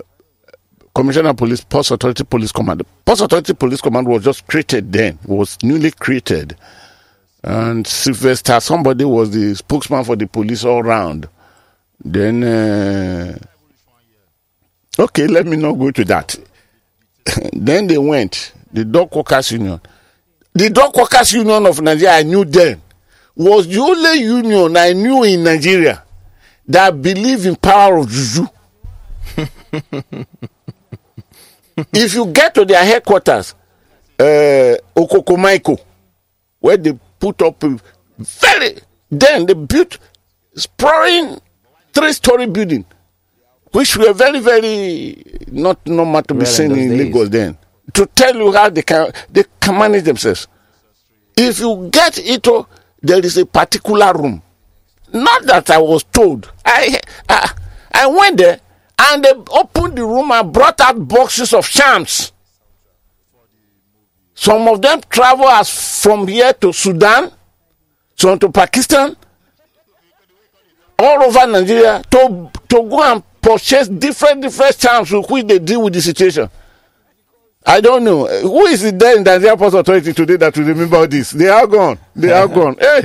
commissioner 0.96 1.30
of 1.30 1.38
police, 1.38 1.64
Post 1.64 1.92
Authority 1.92 2.24
Police 2.24 2.52
Command. 2.52 2.84
Post 3.06 3.22
Authority 3.22 3.54
Police 3.54 3.80
Command 3.80 4.08
was 4.08 4.24
just 4.24 4.48
created 4.48 4.92
then, 4.92 5.20
was 5.28 5.58
newly 5.62 5.92
created. 5.92 6.58
And 7.44 7.86
Sylvester, 7.86 8.60
somebody 8.60 9.06
was 9.06 9.30
the 9.32 9.54
spokesman 9.54 10.04
for 10.04 10.16
the 10.16 10.26
police 10.26 10.66
all 10.66 10.82
round. 10.82 11.30
Then, 12.04 12.44
uh, 12.44 13.38
okay, 14.98 15.28
let 15.28 15.46
me 15.46 15.58
not 15.58 15.74
go 15.74 15.92
to 15.92 16.04
that. 16.06 16.36
then 17.54 17.88
they 17.88 17.98
went, 17.98 18.54
the 18.72 18.86
Dock 18.86 19.16
Workers 19.16 19.52
Union. 19.52 19.80
The 20.54 20.70
Dock 20.70 20.96
Workers 20.96 21.34
Union 21.34 21.66
of 21.66 21.82
Nigeria, 21.82 22.16
I 22.18 22.24
knew 22.24 22.46
then, 22.46 22.82
was 23.36 23.68
the 23.68 23.80
only 23.80 24.20
union 24.22 24.78
I 24.78 24.94
knew 24.94 25.24
in 25.24 25.44
Nigeria 25.44 26.04
that 26.68 27.02
believed 27.02 27.46
in 27.46 27.56
power 27.56 27.98
of 27.98 28.10
juju. 28.10 28.48
if 31.94 32.14
you 32.14 32.26
get 32.28 32.54
to 32.56 32.66
their 32.66 32.84
headquarters, 32.86 33.56
uh, 34.20 34.76
Okokomaiko, 34.96 35.80
where 36.60 36.78
they 36.78 36.98
put 37.20 37.42
up 37.42 37.64
a 37.64 37.80
very, 38.20 38.78
then 39.10 39.46
they 39.46 39.54
built 39.54 39.98
sprawling 40.56 41.40
three-story 41.94 42.46
building, 42.48 42.86
which 43.74 43.98
were 43.98 44.14
very, 44.14 44.40
very 44.40 45.24
not 45.52 45.86
normal 45.86 46.22
to 46.24 46.34
be 46.34 46.42
Well, 46.44 46.48
seen 46.48 46.72
in 46.72 46.90
days. 46.90 47.00
Lagos 47.00 47.30
then. 47.30 47.58
To 47.94 48.06
tell 48.06 48.36
you 48.36 48.52
how 48.54 48.70
they 48.70 48.82
can 48.84 49.12
they 49.30 49.44
can 49.60 49.78
manage 49.78 50.04
themselves. 50.04 50.48
If 51.36 51.60
you 51.60 51.90
get 51.92 52.18
into, 52.20 52.52
oh, 52.54 52.68
there 53.02 53.24
is 53.26 53.38
a 53.38 53.46
particular 53.46 54.14
room. 54.14 54.42
Not 55.12 55.44
that 55.44 55.70
I 55.70 55.80
was 55.80 56.04
told. 56.04 56.52
I 56.66 57.00
I, 57.28 57.52
I 57.94 58.08
went 58.08 58.38
there 58.38 58.60
and 59.00 59.24
they 59.24 59.32
opened 59.52 59.98
the 59.98 60.06
room 60.06 60.32
and 60.32 60.54
brought 60.54 60.80
out 60.80 61.08
boxes 61.08 61.54
of 61.54 61.66
shams. 61.66 62.32
Some 64.36 64.68
of 64.68 64.82
them 64.82 65.02
travel 65.10 65.48
as 65.50 66.02
from 66.02 66.28
here 66.28 66.54
to 66.54 66.74
Sudan, 66.74 67.32
some 68.16 68.40
to 68.40 68.50
Pakistan, 68.52 69.16
all 71.00 71.24
over 71.24 71.46
Nigeria 71.48 72.02
to 72.12 72.50
to 72.70 72.82
go 72.90 73.04
and 73.04 73.24
purchase 73.44 73.88
different 73.90 74.42
different 74.42 74.78
charms 74.78 75.12
with 75.12 75.30
which 75.30 75.46
they 75.48 75.60
deal 75.60 75.84
with 75.84 75.94
the 75.94 76.02
situation. 76.02 76.50
I 77.66 77.80
don't 77.82 78.04
know 78.04 78.26
who 78.26 78.66
is 78.66 78.84
it 78.84 78.98
there 78.98 79.16
in 79.18 79.24
the 79.24 79.56
Post 79.58 79.76
Authority 79.76 80.14
today 80.14 80.36
that 80.38 80.58
will 80.58 80.66
remember 80.66 80.98
all 80.98 81.08
this. 81.08 81.32
They 81.32 81.48
are 81.48 81.68
gone. 81.68 82.00
They 82.16 82.32
are 82.32 82.48
gone. 82.60 82.76
Hey, 82.80 83.04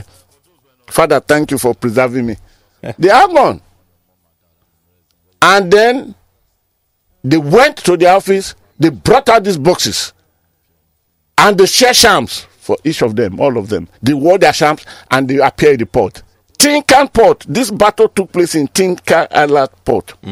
Father, 0.87 1.21
thank 1.21 1.51
you 1.51 1.59
for 1.59 1.75
preserving 1.75 2.27
me. 2.27 2.37
They 2.99 3.11
are 3.11 3.29
gone. 3.29 3.61
And 5.43 5.71
then 5.71 6.15
they 7.23 7.37
went 7.37 7.77
to 7.79 7.97
the 7.97 8.07
office. 8.07 8.55
They 8.79 8.91
brought 8.91 9.29
out 9.29 9.45
these 9.45 9.59
boxes 9.59 10.13
and 11.37 11.59
they 11.59 11.67
share 11.67 11.95
shams 11.95 12.47
for 12.59 12.77
each 12.85 13.03
of 13.03 13.17
them, 13.17 13.41
all 13.41 13.57
of 13.57 13.69
them. 13.69 13.89
They 14.03 14.15
wore 14.15 14.39
their 14.39 14.53
shams 14.53 14.85
and 15.11 15.29
they 15.29 15.39
appear 15.39 15.73
in 15.73 15.79
the 15.79 15.87
port. 15.87 16.23
Tin 16.59 16.83
Can 16.83 17.09
Port. 17.09 17.47
This 17.49 17.71
battle 17.71 18.09
took 18.09 18.33
place 18.33 18.55
in 18.57 18.69
Tin 18.69 18.97
Can 18.97 19.27
Island 19.31 19.71
Port. 19.85 20.15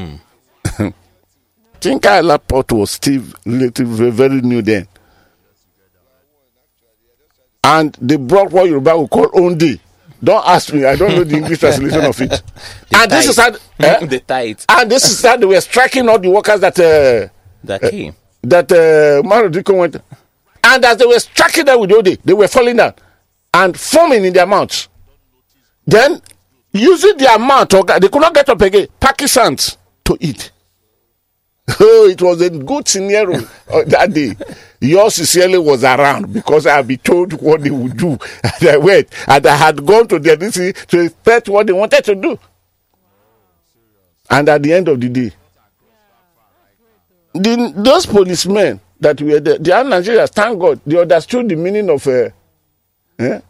Tin 1.81 2.01
Can 2.01 2.13
Island 2.13 2.49
Port 2.49 2.73
was 2.73 2.91
still 2.91 3.23
relatively 3.45 4.11
very 4.11 4.41
new 4.41 4.61
then. 4.61 4.89
And 7.63 7.97
they 8.01 8.17
brought 8.17 8.53
what 8.53 8.67
Yoruba 8.69 8.97
would 8.99 9.11
call 9.11 9.29
Ondi. 9.31 9.81
Don't 10.23 10.47
ask 10.47 10.73
me, 10.73 10.85
I 10.85 10.97
don't 10.97 11.15
know 11.15 11.25
the 11.25 11.37
English 11.37 11.61
translation 11.61 12.05
of 12.05 12.21
it. 12.21 12.43
and 12.95 13.11
this 13.11 13.29
is 13.29 13.37
how, 13.37 13.49
eh? 13.81 14.07
the 14.07 14.21
tight 14.21 14.65
and 14.69 14.91
this 14.91 15.05
is 15.11 15.23
how 15.23 15.37
they 15.37 15.45
were 15.47 15.61
striking 15.61 16.09
all 16.09 16.19
the 16.19 16.31
workers 16.31 16.61
that 16.61 16.79
uh, 16.79 17.29
that 17.65 17.81
came. 17.91 18.15
that 18.43 18.71
uh, 18.73 19.75
went. 19.75 19.97
And 20.65 20.85
as 20.85 20.97
they 20.97 21.07
were 21.07 21.19
striking 21.19 21.65
them 21.67 21.81
with 21.81 21.93
Ode, 21.93 22.19
they 22.25 22.33
were 22.33 22.49
falling 22.49 22.77
down 22.77 22.95
and 23.53 23.79
foaming 23.79 24.25
in 24.25 24.33
their 24.33 24.47
mouths. 24.47 24.89
Then, 25.87 26.21
using 26.73 27.17
their 27.17 27.39
mouth, 27.39 27.73
organ- 27.75 28.01
they 28.01 28.09
could 28.09 28.21
not 28.21 28.35
get 28.35 28.49
up 28.49 28.61
again, 28.61 28.89
packing 28.99 29.29
sands 29.29 29.77
to 30.05 30.17
eat. 30.21 30.51
Oh, 31.81 32.09
it 32.09 32.23
was 32.23 32.41
a 32.43 32.51
good 32.51 32.87
scenario 32.87 33.39
uh, 33.73 33.83
that 33.89 34.13
day. 34.13 34.37
Yours 34.81 35.17
sincerely 35.17 35.59
was 35.59 35.83
around 35.83 36.33
because 36.33 36.65
I 36.67 36.77
had 36.77 36.87
been 36.87 36.99
told 36.99 37.33
what 37.43 37.61
they 37.63 37.71
would 37.71 37.97
do. 37.97 38.17
And 38.61 38.69
I 38.69 38.77
went 38.77 39.09
and 39.27 39.45
I 39.47 39.57
had 39.57 39.85
gone 39.85 40.07
to 40.09 40.19
their 40.21 40.37
DC 40.37 40.87
to 40.87 41.01
expect 41.01 41.49
what 41.49 41.67
they 41.67 41.73
wanted 41.73 42.05
to 42.05 42.15
do. 42.15 42.39
And 44.31 44.49
at 44.49 44.63
the 44.63 44.73
end 44.75 44.89
of 44.89 45.01
the 45.01 45.09
day, 45.09 45.33
the, 47.35 47.73
those 47.77 48.07
policemen 48.07 48.81
that 49.01 49.21
were 49.21 49.41
there, 49.41 49.59
they 49.59 49.73
are 49.73 49.85
Nigerians, 49.85 50.31
thank 50.31 50.59
God, 50.59 50.81
they 50.87 51.01
understood 51.01 51.49
the 51.49 51.57
meaning 51.57 51.91
of 51.91 52.07
uh, 52.07 52.29
eh? 53.19 53.41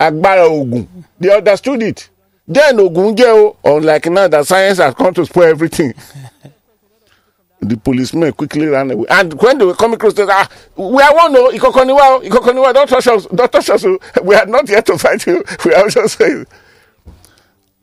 Agbara 0.00 0.46
Ogun. 0.48 0.88
They 1.18 1.34
understood 1.36 1.82
it. 1.82 2.08
Then 2.46 2.80
Ogun 2.80 3.14
Jeo, 3.16 3.56
unlike 3.64 4.06
now 4.06 4.28
that 4.28 4.46
science 4.46 4.78
has 4.78 4.94
come 4.94 5.12
to 5.14 5.26
spoil 5.26 5.44
everything. 5.44 5.92
the 7.60 7.76
policemen 7.76 8.32
quickly 8.32 8.66
ran 8.66 8.90
away. 8.90 9.06
And 9.10 9.32
when 9.34 9.58
they 9.58 9.64
were 9.64 9.74
coming 9.74 9.98
close, 9.98 10.14
they 10.14 10.22
said, 10.22 10.30
ah, 10.32 10.48
we 10.76 11.02
are 11.02 11.14
one, 11.14 11.36
oh, 11.36 11.50
Ikokoniwa, 11.52 11.98
oh, 12.00 12.20
Ikokoniwa, 12.24 12.72
don't 12.72 12.88
touch 12.88 13.06
us, 13.08 13.26
don't 13.26 13.50
touch 13.52 13.68
us. 13.70 13.84
oh. 13.84 13.98
We 14.22 14.34
are 14.36 14.46
not 14.46 14.68
here 14.68 14.82
to 14.82 14.96
fight 14.98 15.26
you. 15.26 15.42
We 15.64 15.74
are 15.74 15.88
just 15.88 16.18
saying. 16.18 16.46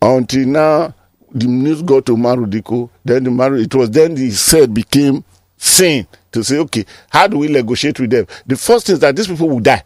Until 0.01 0.48
now, 0.48 0.93
the 1.31 1.48
news 1.48 1.81
got 1.81 2.05
to 2.05 2.15
Marudiko. 2.15 2.89
Then 3.03 3.25
the 3.25 3.31
Maru, 3.31 3.60
it 3.62 3.75
was 3.75 3.91
then 3.91 4.15
he 4.15 4.31
said 4.31 4.74
became 4.74 5.24
sane 5.57 6.07
to 6.31 6.43
say, 6.43 6.57
okay, 6.60 6.86
how 7.10 7.27
do 7.27 7.38
we 7.39 7.48
negotiate 7.50 8.00
with 8.00 8.12
them? 8.12 8.25
The 8.48 8.55
first 8.55 8.88
thing 8.88 8.93
is 8.93 9.00
that 9.00 9.15
these 9.15 9.27
people 9.27 9.50
will 9.50 9.60
die. 9.60 9.84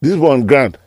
This 0.00 0.16
one 0.16 0.46
ground. 0.46 0.78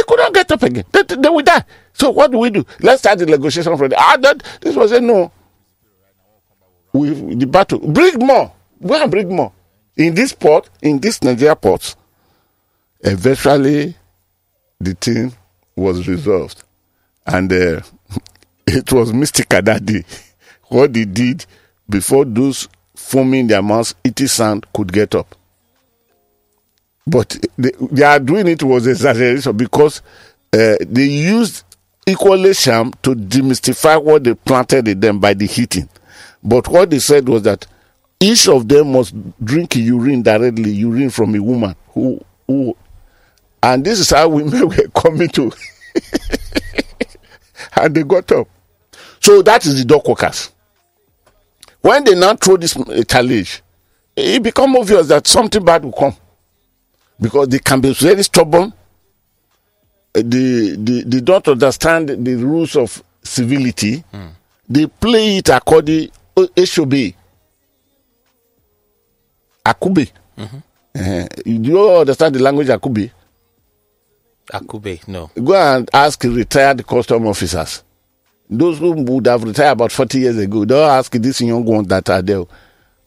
They 0.00 0.04
could 0.04 0.18
not 0.18 0.32
get 0.32 0.50
up 0.50 0.62
again. 0.62 0.84
They, 0.92 1.02
they 1.02 1.42
die. 1.42 1.62
So 1.92 2.08
what 2.08 2.30
do 2.30 2.38
we 2.38 2.48
do? 2.48 2.64
Let's 2.80 3.02
start 3.02 3.18
the 3.18 3.26
negotiation 3.26 3.76
from 3.76 3.90
the 3.90 3.96
that, 3.96 4.42
this 4.62 4.74
was 4.74 4.92
a 4.92 5.00
no. 5.00 5.30
We 6.94 7.10
the 7.34 7.46
battle. 7.46 7.80
Bring 7.80 8.18
more. 8.18 8.50
Go 8.82 8.94
and 9.02 9.10
bring 9.10 9.28
more. 9.36 9.52
In 9.98 10.14
this 10.14 10.32
port, 10.32 10.70
in 10.80 11.00
this 11.00 11.22
Nigeria 11.22 11.54
port, 11.54 11.94
eventually 13.00 13.94
the 14.80 14.94
thing 14.94 15.34
was 15.76 16.08
resolved. 16.08 16.62
And 17.26 17.52
uh, 17.52 17.82
it 18.66 18.90
was 18.90 19.12
mystical 19.12 19.60
that 19.60 19.84
day. 19.84 20.04
What 20.68 20.94
they 20.94 21.04
did 21.04 21.44
before 21.90 22.24
those 22.24 22.68
foaming 22.96 23.48
their 23.48 23.60
mouths, 23.60 23.94
eating 24.02 24.28
sand 24.28 24.64
could 24.72 24.90
get 24.90 25.14
up. 25.14 25.34
But 27.10 27.44
they, 27.58 27.72
they 27.90 28.04
are 28.04 28.20
doing 28.20 28.46
it 28.46 28.62
was 28.62 28.86
exaggeration 28.86 29.56
because 29.56 30.00
uh, 30.52 30.76
they 30.80 31.06
used 31.06 31.64
equally 32.06 32.54
sham 32.54 32.92
to 33.02 33.16
demystify 33.16 34.00
what 34.00 34.22
they 34.22 34.34
planted 34.34 34.86
in 34.86 35.00
them 35.00 35.18
by 35.18 35.34
the 35.34 35.46
heating. 35.46 35.88
But 36.40 36.68
what 36.68 36.88
they 36.90 37.00
said 37.00 37.28
was 37.28 37.42
that 37.42 37.66
each 38.20 38.46
of 38.46 38.68
them 38.68 38.92
must 38.92 39.12
drink 39.44 39.74
urine 39.74 40.22
directly, 40.22 40.70
urine 40.70 41.10
from 41.10 41.34
a 41.34 41.42
woman 41.42 41.74
who, 41.88 42.20
who 42.46 42.76
and 43.60 43.84
this 43.84 43.98
is 43.98 44.10
how 44.10 44.28
women 44.28 44.68
were 44.68 44.88
coming 44.94 45.28
to, 45.30 45.50
and 47.76 47.92
they 47.92 48.04
got 48.04 48.30
up. 48.30 48.46
So 49.18 49.42
that 49.42 49.66
is 49.66 49.78
the 49.78 49.84
dock 49.84 50.06
workers. 50.06 50.52
When 51.80 52.04
they 52.04 52.14
now 52.14 52.36
throw 52.36 52.56
this 52.56 52.76
uh, 52.76 53.02
challenge, 53.02 53.62
it 54.14 54.44
become 54.44 54.76
obvious 54.76 55.08
that 55.08 55.26
something 55.26 55.64
bad 55.64 55.84
will 55.84 55.92
come 55.92 56.14
because 57.20 57.48
they 57.48 57.58
can 57.58 57.80
be 57.80 57.92
very 57.94 58.22
stubborn. 58.22 58.72
Uh, 60.14 60.22
They, 60.24 60.74
they, 60.76 61.02
they 61.02 61.20
don't 61.20 61.46
understand 61.48 62.08
the 62.08 62.34
rules 62.36 62.76
of 62.76 63.02
civility. 63.22 64.02
They 64.68 64.86
play 64.86 65.38
it 65.38 65.48
according 65.48 66.10
uh, 66.36 66.46
HOB. 66.56 66.94
Akube. 69.64 70.08
Uh, 70.38 71.26
do 71.44 71.50
you 71.70 71.90
understand 71.90 72.34
the 72.34 72.42
language 72.42 72.68
Akube? 72.68 73.10
Akube, 74.52 75.06
no. 75.08 75.30
Go 75.42 75.54
and 75.54 75.88
ask 75.92 76.22
retired 76.24 76.84
custom 76.86 77.26
officers. 77.26 77.84
Those 78.48 78.78
who 78.78 78.92
would 78.92 79.26
have 79.26 79.44
retired 79.44 79.72
about 79.72 79.92
40 79.92 80.18
years 80.18 80.38
ago, 80.38 80.64
don't 80.64 80.90
ask 80.90 81.12
this 81.12 81.40
young 81.40 81.64
one 81.64 81.84
that 81.84 82.08
are 82.10 82.22
there. 82.22 82.44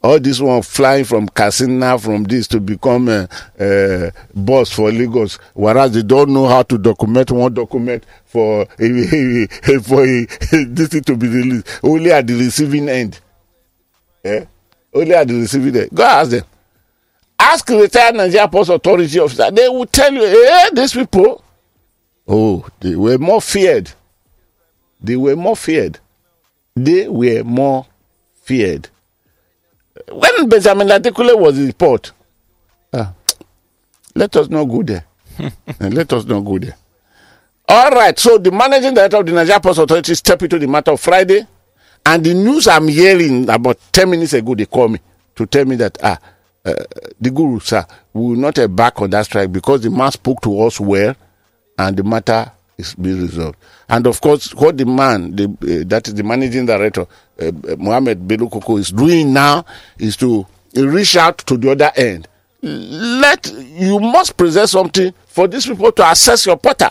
All 0.04 0.20
this 0.20 0.42
one 0.42 0.62
flying 0.62 1.06
from 1.06 1.30
Katsina, 1.30 1.98
from 1.98 2.26
this 2.26 2.46
to 2.50 2.60
become 2.60 3.08
a, 3.08 3.30
a 3.58 4.12
boss 4.36 4.70
for 4.70 4.92
Lagos, 4.92 5.36
whereas 5.54 5.94
they 5.94 6.04
don't 6.04 6.32
know 6.34 6.46
how 6.48 6.62
to 6.64 6.78
document 6.78 7.32
one 7.32 7.54
document 7.54 8.04
for 8.26 8.66
for 8.76 8.78
this 10.06 10.90
thing 10.90 11.04
to 11.04 11.16
be 11.16 11.28
released. 11.30 11.80
Only 11.82 12.12
at 12.12 12.28
the 12.28 12.34
receiving 12.34 12.90
end. 12.90 13.20
Eh? 14.26 14.44
Only 14.94 15.14
at 15.14 15.26
the 15.30 15.36
receiving 15.36 15.76
end. 15.78 15.90
Go 15.94 16.04
ask 16.04 16.32
them. 16.32 16.44
Ask 17.40 17.70
retired 17.70 18.16
Nigeria 18.16 18.48
Ports 18.50 18.70
Authority 18.70 19.20
officer. 19.20 19.52
They 19.52 19.70
will 19.70 19.86
tell 19.86 20.14
you, 20.14 20.24
eh, 20.24 20.70
these 20.74 20.94
people, 20.94 21.42
oh, 22.28 22.68
they 22.82 22.96
were 22.96 23.18
more 23.18 23.42
feared. 23.42 23.90
They 25.02 25.16
were 25.16 25.36
more 25.38 25.56
feared. 25.56 26.00
They 26.76 27.08
were 27.08 27.44
more 27.44 27.86
feared. 28.42 28.90
When 30.12 30.50
Benjamin 30.50 30.88
Adekunle 30.90 31.40
was 31.40 31.58
in 31.58 31.72
port, 31.74 32.12
ah, 32.94 33.14
let 34.16 34.36
us 34.36 34.50
not 34.50 34.66
go 34.66 34.84
there. 34.84 35.06
Eh, 35.40 35.90
let 35.90 36.12
us 36.14 36.26
not 36.26 36.42
go 36.42 36.60
there. 36.60 36.76
All 37.68 37.90
right, 37.92 38.18
so 38.20 38.38
the 38.38 38.52
managing 38.52 38.94
director 38.94 39.18
of 39.18 39.26
the 39.26 39.32
Nigeria 39.32 39.60
Ports 39.60 39.80
Authority 39.80 40.14
stepped 40.16 40.44
into 40.44 40.60
the 40.60 40.68
matter 40.68 40.92
of 40.92 41.00
Friday, 41.00 41.48
and 42.06 42.24
the 42.24 42.34
news 42.34 42.68
I'm 42.68 42.88
hearing 42.88 43.50
about 43.50 43.80
10 43.92 44.10
minutes 44.10 44.34
ago, 44.34 44.54
they 44.54 44.66
called 44.66 44.92
me 44.92 45.00
to 45.36 45.46
tell 45.48 45.66
me 45.66 45.76
that, 45.78 45.98
ah, 46.04 46.20
uh, 46.66 46.74
the 47.20 47.30
guru, 47.32 47.60
sir, 47.60 47.86
we 48.14 48.22
will 48.22 48.36
not 48.36 48.58
back 48.76 49.02
on 49.02 49.10
that 49.10 49.26
strike 49.26 49.52
because 49.52 49.82
the 49.82 49.90
man 49.90 50.12
spoke 50.12 50.42
to 50.42 50.62
us 50.62 50.80
well 50.80 51.16
and 51.78 51.98
the 51.98 52.04
matter 52.04 52.52
is 52.78 52.96
being 52.96 53.22
resolved. 53.22 53.58
And 53.90 54.08
of 54.08 54.20
course, 54.22 54.54
what 54.54 54.78
the 54.78 54.86
man, 54.86 55.36
the, 55.36 55.46
uh, 55.46 55.88
that 55.88 56.08
is 56.08 56.14
the 56.14 56.24
managing 56.24 56.66
director, 56.66 57.06
uh, 57.42 57.46
uh, 57.48 57.76
Mohammed 57.78 58.32
is 58.32 58.92
doing 58.92 59.34
now 59.34 59.66
is 59.98 60.18
to 60.18 60.46
reach 60.76 61.16
out 61.16 61.38
to 61.40 61.58
the 61.58 61.72
other 61.72 61.92
end. 61.96 62.28
Let 62.62 63.52
you 63.54 64.00
must 64.00 64.38
present 64.38 64.70
something 64.70 65.14
for 65.28 65.48
these 65.48 65.66
people 65.66 65.92
to 65.92 66.10
assess 66.10 66.46
your 66.46 66.58
porter. 66.58 66.90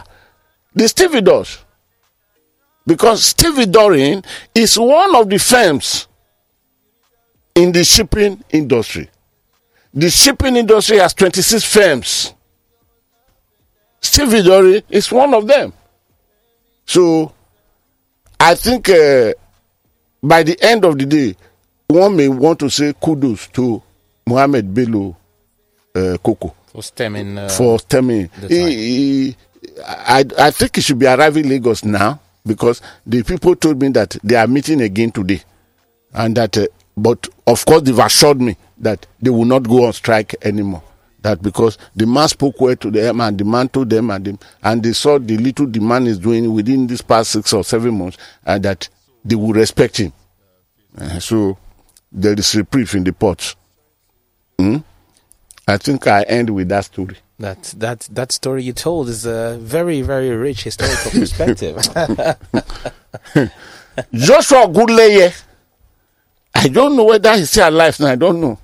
The 0.74 0.88
stevedores. 0.88 1.58
Because 2.86 3.32
stevedoring 3.32 4.24
is 4.54 4.78
one 4.78 5.14
of 5.14 5.28
the 5.28 5.38
firms 5.38 6.08
in 7.54 7.72
the 7.72 7.84
shipping 7.84 8.42
industry. 8.50 9.08
The 9.94 10.10
shipping 10.10 10.56
industry 10.56 10.98
has 10.98 11.14
26 11.14 11.64
firms. 11.64 12.34
Stevedore 14.02 14.82
is 14.90 15.10
one 15.12 15.32
of 15.34 15.46
them. 15.46 15.72
So, 16.84 17.32
I 18.38 18.54
think 18.56 18.88
uh, 18.88 19.32
by 20.22 20.42
the 20.42 20.58
end 20.60 20.84
of 20.84 20.98
the 20.98 21.06
day, 21.06 21.36
one 21.88 22.16
may 22.16 22.28
want 22.28 22.58
to 22.60 22.68
say 22.68 22.92
kudos 23.00 23.46
to 23.48 23.80
Mohammed 24.26 24.74
Bello 24.74 25.16
uh, 25.94 26.16
Koko 26.22 26.54
For 26.66 26.82
stemming. 26.82 27.38
Uh, 27.38 27.48
for 27.48 27.78
stemming. 27.78 28.28
He, 28.48 28.56
he, 29.28 29.36
I, 29.86 30.24
I 30.38 30.50
think 30.50 30.76
he 30.76 30.82
should 30.82 30.98
be 30.98 31.06
arriving 31.06 31.48
Lagos 31.48 31.84
now 31.84 32.20
because 32.44 32.82
the 33.06 33.22
people 33.22 33.54
told 33.56 33.80
me 33.80 33.88
that 33.90 34.16
they 34.24 34.34
are 34.36 34.46
meeting 34.48 34.80
again 34.80 35.12
today, 35.12 35.42
and 36.12 36.36
that. 36.36 36.56
Uh, 36.58 36.66
but 36.96 37.26
of 37.46 37.64
course, 37.64 37.82
they've 37.82 37.98
assured 37.98 38.40
me 38.40 38.56
that 38.78 39.06
they 39.20 39.30
will 39.30 39.46
not 39.46 39.62
go 39.62 39.86
on 39.86 39.92
strike 39.94 40.34
anymore. 40.42 40.82
That 41.22 41.40
because 41.40 41.78
the 41.94 42.06
man 42.06 42.28
spoke 42.28 42.60
well 42.60 42.76
to 42.76 42.90
them 42.90 43.20
and 43.20 43.38
the 43.38 43.44
man 43.44 43.68
told 43.68 43.90
them 43.90 44.10
and, 44.10 44.24
them, 44.24 44.38
and 44.62 44.82
they 44.82 44.92
saw 44.92 45.18
the 45.18 45.36
little 45.38 45.66
the 45.66 45.80
man 45.80 46.06
is 46.06 46.18
doing 46.18 46.52
within 46.52 46.86
this 46.86 47.00
past 47.00 47.30
six 47.30 47.52
or 47.52 47.62
seven 47.64 47.96
months, 47.96 48.18
and 48.44 48.62
that 48.64 48.88
they 49.24 49.36
will 49.36 49.52
respect 49.52 49.98
him. 49.98 50.12
Uh, 50.98 51.18
so 51.20 51.56
there 52.10 52.34
is 52.34 52.54
reprieve 52.54 52.94
in 52.94 53.04
the 53.04 53.12
pot. 53.12 53.54
Hmm? 54.58 54.78
I 55.66 55.76
think 55.76 56.06
I 56.06 56.22
end 56.22 56.50
with 56.50 56.68
that 56.68 56.84
story. 56.86 57.16
that 57.38 57.62
that 57.76 58.08
that 58.12 58.32
story 58.32 58.62
you 58.62 58.72
told 58.72 59.08
is 59.08 59.26
a 59.26 59.58
very 59.60 60.00
very 60.02 60.30
rich 60.30 60.64
historical 60.64 61.10
perspective. 61.20 61.76
Joshua 64.12 64.66
Goodleye. 64.68 65.32
I 66.54 66.68
don't 66.68 66.96
know 66.96 67.04
whether 67.04 67.36
he's 67.36 67.50
still 67.50 67.68
alive 67.68 67.98
now. 68.00 68.06
I 68.08 68.16
don't 68.16 68.40
know. 68.40 68.58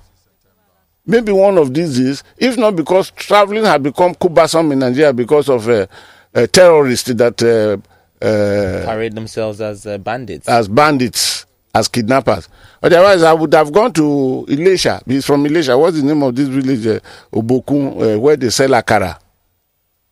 Maybe 1.09 1.31
one 1.31 1.57
of 1.57 1.73
these 1.73 1.97
is, 1.97 2.23
if 2.37 2.55
not 2.55 2.75
because 2.75 3.09
traveling 3.09 3.63
has 3.65 3.81
become 3.81 4.13
cumbersome 4.13 4.71
in 4.73 4.77
Nigeria 4.77 5.11
because 5.11 5.49
of 5.49 5.67
uh, 5.67 5.87
uh, 6.35 6.45
terrorists 6.45 7.11
that 7.11 7.41
uh, 7.41 7.77
uh, 8.23 8.85
Parade 8.85 9.15
themselves 9.15 9.59
as 9.59 9.87
uh, 9.87 9.97
bandits. 9.97 10.47
as 10.47 10.67
bandits, 10.67 11.47
as 11.73 11.87
kidnappers. 11.87 12.47
Otherwise, 12.83 13.23
I 13.23 13.33
would 13.33 13.51
have 13.55 13.71
gone 13.71 13.91
to 13.93 14.45
Ilesha. 14.49 15.01
He's 15.07 15.25
from 15.25 15.45
Ilesha. 15.45 15.79
What's 15.79 15.97
the 15.99 16.03
name 16.03 16.21
of 16.21 16.35
this 16.35 16.47
village? 16.47 16.85
Uh, 16.85 16.99
Obokun, 17.33 18.15
uh, 18.15 18.19
where 18.19 18.37
they 18.37 18.51
sell 18.51 18.69
akara. 18.69 19.17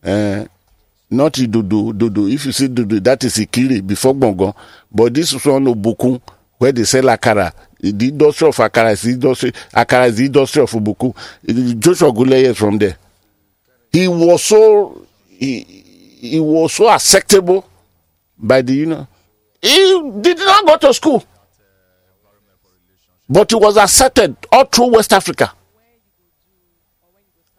Uh, 0.03 0.45
not 1.12 1.33
Idodo, 1.33 1.95
Dodo. 1.95 2.25
If 2.25 2.47
you 2.47 2.51
see 2.51 2.69
Dodo, 2.69 2.99
that 3.01 3.23
is 3.23 3.38
Ikire 3.38 3.86
before 3.86 4.15
Gbongan. 4.15 4.55
But 4.91 5.13
this 5.13 5.31
is 5.31 5.45
one 5.45 5.65
Obokun, 5.65 6.19
where 6.57 6.71
they 6.71 6.86
sell 6.86 7.03
akara. 7.03 7.53
The 7.79 8.07
industry 8.09 8.47
of 8.47 8.55
akara 8.57 8.91
is 8.93 9.01
the 9.03 9.11
industry. 9.11 9.51
Akara 9.73 10.07
is 10.07 10.17
the 10.17 10.25
industry 10.25 10.61
of 10.63 10.71
Obokun. 10.71 11.13
Joshua 11.79 12.11
Guleye 12.11 12.45
is 12.45 12.57
from 12.57 12.77
there. 12.77 12.97
He 13.91 14.07
was 14.07 14.43
so 14.43 15.05
he, 15.27 15.59
he 16.19 16.39
was 16.39 16.73
so 16.73 16.89
acceptable 16.89 17.65
by 18.37 18.61
the 18.61 18.73
you 18.73 18.85
know. 18.87 19.07
He 19.61 20.11
did 20.21 20.37
not 20.39 20.65
go 20.65 20.77
to 20.87 20.93
school, 20.93 21.23
but 23.29 23.49
he 23.51 23.55
was 23.55 23.77
accepted 23.77 24.35
all 24.51 24.65
through 24.65 24.87
West 24.93 25.13
Africa. 25.13 25.51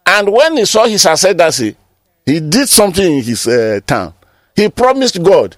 And 0.05 0.31
when 0.31 0.57
he 0.57 0.65
saw 0.65 0.85
his 0.87 1.05
ascendancy, 1.05 1.75
he 2.25 2.39
did 2.39 2.67
something 2.67 3.17
in 3.17 3.23
his 3.23 3.47
uh, 3.47 3.79
town. 3.85 4.13
He 4.55 4.67
promised 4.69 5.21
God, 5.21 5.55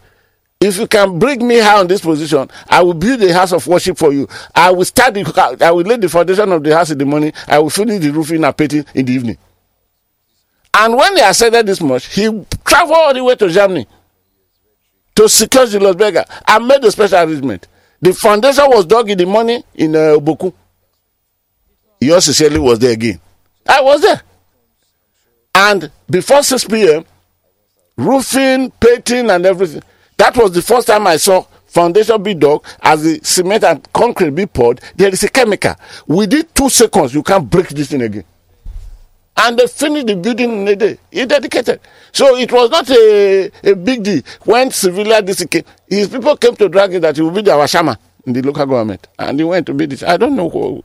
if 0.61 0.77
you 0.77 0.85
can 0.87 1.17
bring 1.17 1.45
me 1.45 1.57
high 1.57 1.79
on 1.79 1.87
this 1.87 2.01
position, 2.01 2.47
I 2.69 2.83
will 2.83 2.93
build 2.93 3.21
a 3.23 3.33
house 3.33 3.51
of 3.51 3.65
worship 3.65 3.97
for 3.97 4.13
you. 4.13 4.27
I 4.53 4.69
will 4.69 4.85
start 4.85 5.15
the, 5.15 5.57
I 5.59 5.71
will 5.71 5.83
lay 5.83 5.97
the 5.97 6.07
foundation 6.07 6.51
of 6.51 6.63
the 6.63 6.75
house 6.75 6.91
in 6.91 6.99
the 6.99 7.05
morning. 7.05 7.33
I 7.47 7.57
will 7.57 7.71
finish 7.71 7.99
the 7.99 8.11
roofing 8.11 8.43
and 8.43 8.55
painting 8.55 8.85
in 8.93 9.05
the 9.07 9.11
evening. 9.11 9.37
And 10.73 10.95
when 10.95 11.17
he 11.17 11.23
ascended 11.23 11.65
this 11.65 11.81
much, 11.81 12.13
he 12.13 12.25
traveled 12.63 12.95
all 12.95 13.13
the 13.13 13.23
way 13.23 13.35
to 13.35 13.49
Germany 13.49 13.87
to 15.15 15.27
secure 15.27 15.65
the 15.65 15.79
Los 15.79 15.95
Vegas 15.95 16.25
and 16.47 16.67
made 16.67 16.83
a 16.85 16.91
special 16.91 17.17
arrangement. 17.17 17.67
The 17.99 18.13
foundation 18.13 18.65
was 18.67 18.85
dug 18.85 19.09
in 19.09 19.17
the 19.17 19.25
morning 19.25 19.63
in 19.73 19.95
uh, 19.95 20.15
Obokun. 20.15 20.53
Yours 21.99 22.25
sincerely 22.25 22.59
was 22.59 22.77
there 22.77 22.91
again. 22.93 23.19
I 23.67 23.81
was 23.81 24.01
there. 24.01 24.21
And 25.55 25.91
before 26.09 26.43
6 26.43 26.65
p.m., 26.65 27.03
roofing, 27.97 28.71
painting, 28.79 29.29
and 29.29 29.45
everything. 29.45 29.81
That 30.21 30.37
was 30.37 30.51
the 30.51 30.61
first 30.61 30.85
time 30.85 31.07
I 31.07 31.17
saw 31.17 31.41
foundation 31.65 32.21
be 32.21 32.35
dug 32.35 32.63
as 32.79 33.01
the 33.01 33.19
cement 33.23 33.63
and 33.63 33.91
concrete 33.91 34.29
be 34.29 34.45
poured. 34.45 34.79
There 34.95 35.09
is 35.09 35.23
a 35.23 35.29
chemical. 35.29 35.73
Within 36.05 36.45
two 36.53 36.69
seconds, 36.69 37.15
you 37.15 37.23
can't 37.23 37.49
break 37.49 37.69
this 37.69 37.89
thing 37.89 38.03
again. 38.03 38.23
And 39.35 39.57
they 39.57 39.65
finished 39.65 40.05
the 40.05 40.15
building 40.15 40.61
in 40.61 40.67
a 40.67 40.75
day. 40.75 40.99
He 41.09 41.25
dedicated. 41.25 41.79
So 42.11 42.35
it 42.37 42.51
was 42.51 42.69
not 42.69 42.87
a, 42.91 43.49
a 43.63 43.73
big 43.73 44.03
deal 44.03 44.21
when 44.43 44.69
civilian 44.69 45.25
this 45.25 45.43
came. 45.45 45.63
His 45.89 46.07
people 46.07 46.37
came 46.37 46.55
to 46.57 46.69
drag 46.69 46.93
it 46.93 46.99
that 46.99 47.15
he 47.15 47.23
will 47.23 47.31
be 47.31 47.49
our 47.49 47.67
shaman 47.67 47.97
in 48.27 48.33
the 48.33 48.43
local 48.43 48.67
government. 48.67 49.07
And 49.17 49.39
he 49.39 49.43
went 49.43 49.65
to 49.65 49.73
be 49.73 49.87
this. 49.87 50.03
I 50.03 50.17
don't 50.17 50.35
know 50.35 50.49
who, 50.51 50.83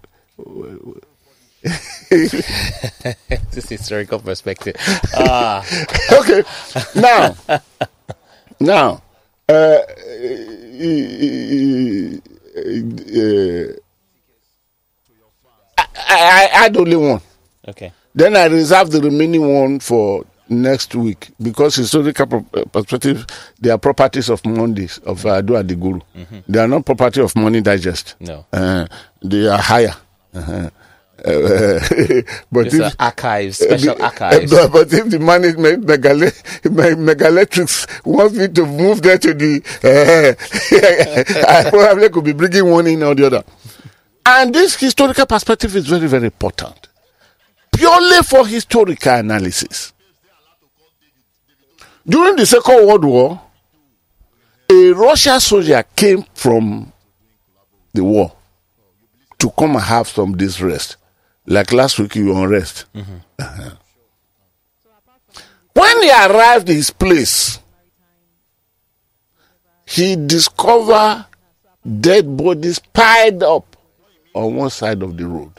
this 2.08 3.68
historical 3.68 4.18
perspective. 4.20 4.76
Ah, 5.14 5.62
okay. 6.22 6.42
Now, 6.94 7.36
now, 8.58 9.02
uh, 9.48 9.78
I, 15.78 16.48
I, 16.52 16.58
had 16.62 16.76
only 16.76 16.96
one. 16.96 17.20
okay. 17.68 17.92
Then 18.14 18.36
I 18.36 18.46
reserve 18.46 18.90
the 18.90 19.00
remaining 19.00 19.52
one 19.54 19.78
for 19.80 20.24
next 20.48 20.94
week 20.94 21.30
because 21.40 21.76
historical 21.76 22.46
uh, 22.54 22.64
perspective, 22.64 23.26
they 23.60 23.70
are 23.70 23.78
properties 23.78 24.28
of 24.30 24.44
Mondays 24.46 24.98
of 24.98 25.22
Adu 25.22 25.62
Adiguru. 25.62 26.02
They 26.48 26.58
are 26.58 26.68
not 26.68 26.86
property 26.86 27.20
of 27.20 27.34
Money 27.36 27.60
Digest. 27.60 28.14
No. 28.20 28.46
Uh, 28.52 28.86
they 29.22 29.46
are 29.48 29.58
higher. 29.58 29.94
Uh-huh. 30.34 30.70
Uh, 31.24 31.80
but 32.52 32.72
are 32.74 32.86
if, 32.86 32.94
archives, 32.98 33.58
special 33.64 33.94
the- 33.94 34.04
archives. 34.04 34.52
uh, 34.52 34.68
but 34.72 34.92
if 34.92 35.08
the 35.08 35.18
management 35.18 35.86
megale, 35.86 36.30
me- 36.70 37.12
megalectrics 37.14 37.86
wants 38.04 38.36
me 38.36 38.48
to 38.48 38.66
move 38.66 39.00
there 39.02 39.18
to 39.18 39.32
the, 39.32 39.62
uh, 39.82 41.46
I 41.48 41.70
probably 41.70 42.08
could 42.10 42.24
be 42.24 42.32
bringing 42.32 42.70
one 42.70 42.86
in 42.86 43.02
or 43.02 43.14
the 43.14 43.26
other. 43.26 43.44
And 44.26 44.54
this 44.54 44.76
historical 44.76 45.24
perspective 45.26 45.74
is 45.76 45.86
very, 45.86 46.06
very 46.06 46.26
important. 46.26 46.88
Purely 47.72 48.22
for 48.22 48.46
historical 48.46 49.12
analysis. 49.14 49.92
During 52.06 52.36
the 52.36 52.46
Second 52.46 52.86
World 52.86 53.04
War, 53.04 53.40
a 54.70 54.92
Russian 54.92 55.40
soldier 55.40 55.82
came 55.94 56.24
from 56.34 56.92
the 57.94 58.04
war 58.04 58.32
to 59.38 59.50
come 59.50 59.76
and 59.76 59.84
have 59.84 60.08
some 60.08 60.36
days 60.36 60.60
rest. 60.62 60.96
Like 61.46 61.72
last 61.72 61.98
week, 61.98 62.16
you 62.16 62.26
were 62.26 62.34
on 62.34 62.48
rest. 62.48 62.86
Uh-huh. 62.94 63.70
When 65.74 66.02
he 66.02 66.10
arrived 66.10 66.70
at 66.70 66.74
his 66.74 66.90
place, 66.90 67.58
he 69.84 70.16
discovered 70.16 71.26
dead 72.00 72.34
bodies 72.34 72.78
piled 72.78 73.42
up 73.42 73.76
on 74.32 74.56
one 74.56 74.70
side 74.70 75.02
of 75.02 75.18
the 75.18 75.26
road. 75.26 75.52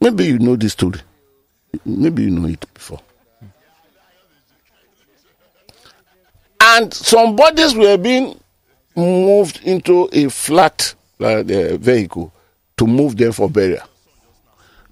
Maybe 0.00 0.24
you 0.26 0.40
know 0.40 0.56
this 0.56 0.72
story. 0.72 1.00
Maybe 1.84 2.24
you 2.24 2.30
know 2.30 2.48
it 2.48 2.66
before. 2.74 3.00
And 6.60 6.92
some 6.92 7.36
bodies 7.36 7.76
were 7.76 7.96
being 7.96 8.40
moved 8.96 9.60
into 9.62 10.08
a 10.12 10.28
flat 10.30 10.94
uh, 11.20 11.26
uh, 11.26 11.76
vehicle 11.76 12.32
to 12.76 12.86
move 12.88 13.16
them 13.16 13.30
for 13.30 13.48
burial. 13.48 13.86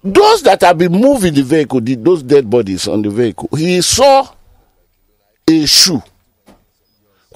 Those 0.03 0.43
that 0.43 0.61
have 0.61 0.77
been 0.77 0.93
moved 0.93 1.25
in 1.25 1.33
the 1.33 1.41
vehicle, 1.43 1.81
the, 1.81 1.95
those 1.95 2.23
dead 2.23 2.49
bodies 2.49 2.87
on 2.87 3.01
the 3.01 3.09
vehicle, 3.09 3.49
he 3.57 3.81
saw 3.81 4.27
a 5.47 5.65
shoe, 5.65 6.01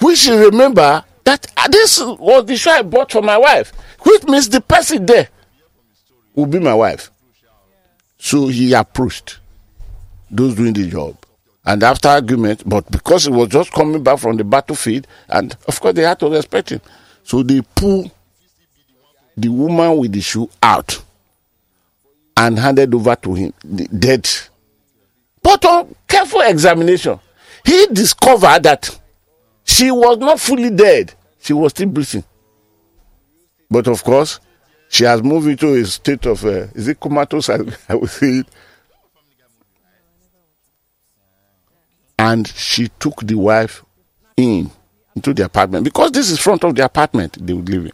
which 0.02 0.23
he 0.23 0.32
remember 0.32 1.04
that 1.26 1.45
"Ah, 1.58 1.67
this 1.69 1.99
was 1.99 2.45
the 2.45 2.56
shoe 2.56 2.69
I 2.69 2.82
bought 2.82 3.12
for 3.12 3.21
my 3.21 3.38
wife, 3.38 3.73
which 4.02 4.23
means 4.23 4.47
the 4.49 4.62
person 4.62 5.06
there 5.06 5.28
will 6.36 6.45
be 6.45 6.60
my 6.60 6.73
wife. 6.73 7.12
So 8.17 8.47
he 8.47 8.73
approached 8.73 9.39
those 10.32 10.56
doing 10.56 10.73
the 10.73 10.89
job. 10.89 11.17
And 11.65 11.82
after 11.84 12.10
argument, 12.10 12.63
but 12.67 12.89
because 12.91 13.26
he 13.26 13.32
was 13.32 13.49
just 13.49 13.71
coming 13.71 14.04
back 14.04 14.19
from 14.19 14.38
the 14.38 14.43
battlefield, 14.43 15.08
and 15.28 15.56
of 15.67 15.80
course 15.82 15.95
they 15.95 16.04
had 16.04 16.19
to 16.19 16.30
respect 16.30 16.69
him. 16.69 16.82
So 17.23 17.41
they 17.43 17.62
pull 17.76 18.12
the 19.36 19.49
woman 19.49 19.97
with 19.97 20.12
the 20.13 20.21
shoe 20.21 20.49
out 20.62 21.02
and 22.36 22.58
handed 22.58 22.93
over 22.93 23.15
to 23.15 23.34
him, 23.34 23.54
dead. 23.98 24.30
But 25.41 25.65
on 25.65 25.96
careful 26.08 26.41
examination, 26.41 27.19
he 27.65 27.88
discovered 27.88 28.63
that 28.63 29.00
she 29.63 29.91
was 29.91 30.17
not 30.17 30.39
fully 30.39 30.69
dead. 30.69 31.13
She 31.39 31.54
was 31.54 31.72
still 31.72 31.89
breathing. 31.89 32.24
But 33.69 33.88
of 33.88 34.04
course, 34.04 34.39
she 34.89 35.04
has 35.06 35.24
moved 35.24 35.48
into 35.48 35.74
a 35.74 35.86
state 35.86 36.26
of, 36.26 36.43
uh, 36.46 36.67
is 36.76 36.88
it 36.88 37.00
comatose? 37.00 37.50
I, 37.50 37.60
I 37.89 37.96
would 37.96 38.10
say 38.10 38.39
it. 38.39 38.48
And 42.19 42.48
she 42.48 42.88
took 43.00 43.22
the 43.22 43.36
wife 43.36 43.84
in 44.38 44.72
into 45.15 45.34
the 45.34 45.46
apartment 45.46 45.84
because 45.84 46.12
this 46.12 46.30
is 46.30 46.39
front 46.39 46.63
of 46.63 46.76
the 46.76 46.84
apartment 46.86 47.38
they 47.46 47.54
would 47.54 47.69
live 47.69 47.86
in, 47.86 47.91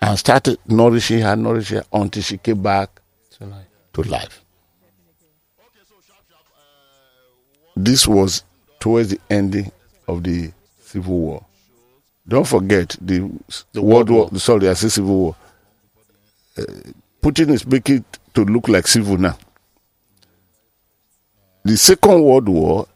and 0.00 0.18
started 0.18 0.58
nourishing 0.66 1.20
her, 1.20 1.36
nourishing 1.36 1.78
her 1.78 1.84
until 1.92 2.22
she 2.22 2.36
came 2.38 2.62
back 2.62 3.00
So 3.36 3.46
like, 3.46 3.66
to 3.94 4.02
life. 4.02 4.44
This 7.76 8.06
was 8.06 8.44
towards 8.78 9.08
the 9.08 9.18
ending 9.28 9.72
of 10.06 10.22
the 10.22 10.52
Civil 10.80 11.18
War. 11.18 11.44
Don't 12.28 12.46
forget 12.46 12.96
the, 13.00 13.28
The 13.72 13.82
World 13.82 14.08
World 14.08 14.10
War. 14.10 14.28
War. 14.30 14.40
Sorry, 14.40 14.68
I 14.68 14.74
say 14.74 14.88
Civil 14.88 15.16
War. 15.16 15.36
Uh, 16.56 16.62
Putin 17.20 17.50
is 17.50 17.66
making 17.66 17.96
it 17.96 18.18
to 18.34 18.44
look 18.44 18.68
like 18.68 18.86
civil 18.86 19.16
now. 19.16 19.36
The 21.64 21.76
Second 21.76 22.22
World 22.22 22.48
War 22.48 22.86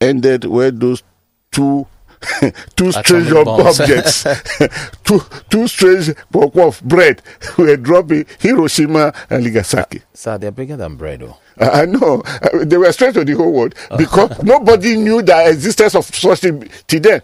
ended 0.00 0.46
where 0.46 0.72
those 0.72 1.04
two 1.52 1.86
two 2.76 2.92
strange 2.92 3.30
objects, 3.32 4.24
two 5.04 5.20
two 5.50 5.68
strange 5.68 6.10
block 6.30 6.54
of 6.56 6.82
bread 6.82 7.22
were 7.58 7.76
dropping 7.76 8.26
Hiroshima 8.40 9.12
and 9.30 9.44
Nagasaki. 9.44 10.02
sir, 10.14 10.38
they're 10.38 10.50
bigger 10.50 10.76
than 10.76 10.96
bread, 10.96 11.22
oh. 11.22 11.36
I 11.58 11.82
I 11.82 11.84
know 11.86 12.22
Uh, 12.42 12.64
they 12.64 12.76
were 12.76 12.92
strange 12.92 13.14
to 13.14 13.24
the 13.24 13.32
whole 13.32 13.52
world 13.52 13.74
because 13.96 14.42
nobody 14.42 14.96
knew 14.96 15.22
the 15.22 15.48
existence 15.50 15.94
of 15.94 16.04
such 16.06 16.40
thing 16.40 16.68
till 16.86 17.00
then. 17.00 17.22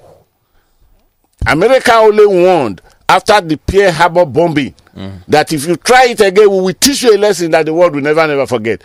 America 1.47 1.93
only 1.95 2.27
warned 2.27 2.81
after 3.09 3.41
the 3.41 3.57
Pearl 3.57 3.91
Harbor 3.93 4.25
bombing 4.25 4.75
that 5.27 5.53
if 5.53 5.67
you 5.67 5.77
try 5.77 6.07
it 6.07 6.21
again, 6.21 6.51
we 6.51 6.61
will 6.61 6.75
teach 6.75 7.03
you 7.03 7.17
a 7.17 7.19
lesson 7.19 7.51
that 7.51 7.67
the 7.67 7.75
world 7.75 7.95
will 7.95 8.03
never, 8.03 8.27
never 8.27 8.47
forget. 8.47 8.83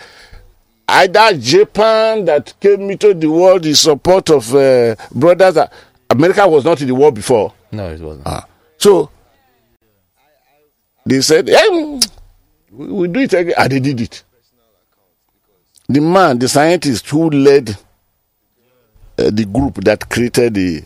Either 0.89 1.37
Japan 1.37 2.23
that 2.25 2.53
came 2.61 2.89
into 2.89 3.13
the 3.13 3.27
world 3.27 3.65
in 3.65 3.75
support 3.75 4.29
of 4.29 4.55
uh, 4.55 4.95
brothers. 5.11 5.53
That 5.55 5.71
America 6.17 6.47
was 6.47 6.65
not 6.65 6.81
in 6.81 6.87
the 6.87 6.95
war 6.95 7.11
before. 7.11 7.53
No, 7.71 7.89
it 7.91 7.99
wasn't. 8.01 8.25
Ah. 8.25 8.43
So 8.77 9.11
they 11.05 11.21
said, 11.21 11.47
"Eh, 11.47 11.99
we 12.71 12.87
we 12.87 13.07
do 13.07 13.19
it 13.19 13.33
again. 13.33 13.53
And 13.55 13.71
they 13.71 13.79
did 13.79 14.01
it. 14.01 14.23
The 15.87 16.01
man, 16.01 16.39
the 16.39 16.47
scientist 16.49 17.07
who 17.09 17.29
led 17.29 17.69
uh, 19.19 19.29
the 19.31 19.45
group 19.45 19.75
that 19.83 20.09
created 20.09 20.55
the 20.55 20.83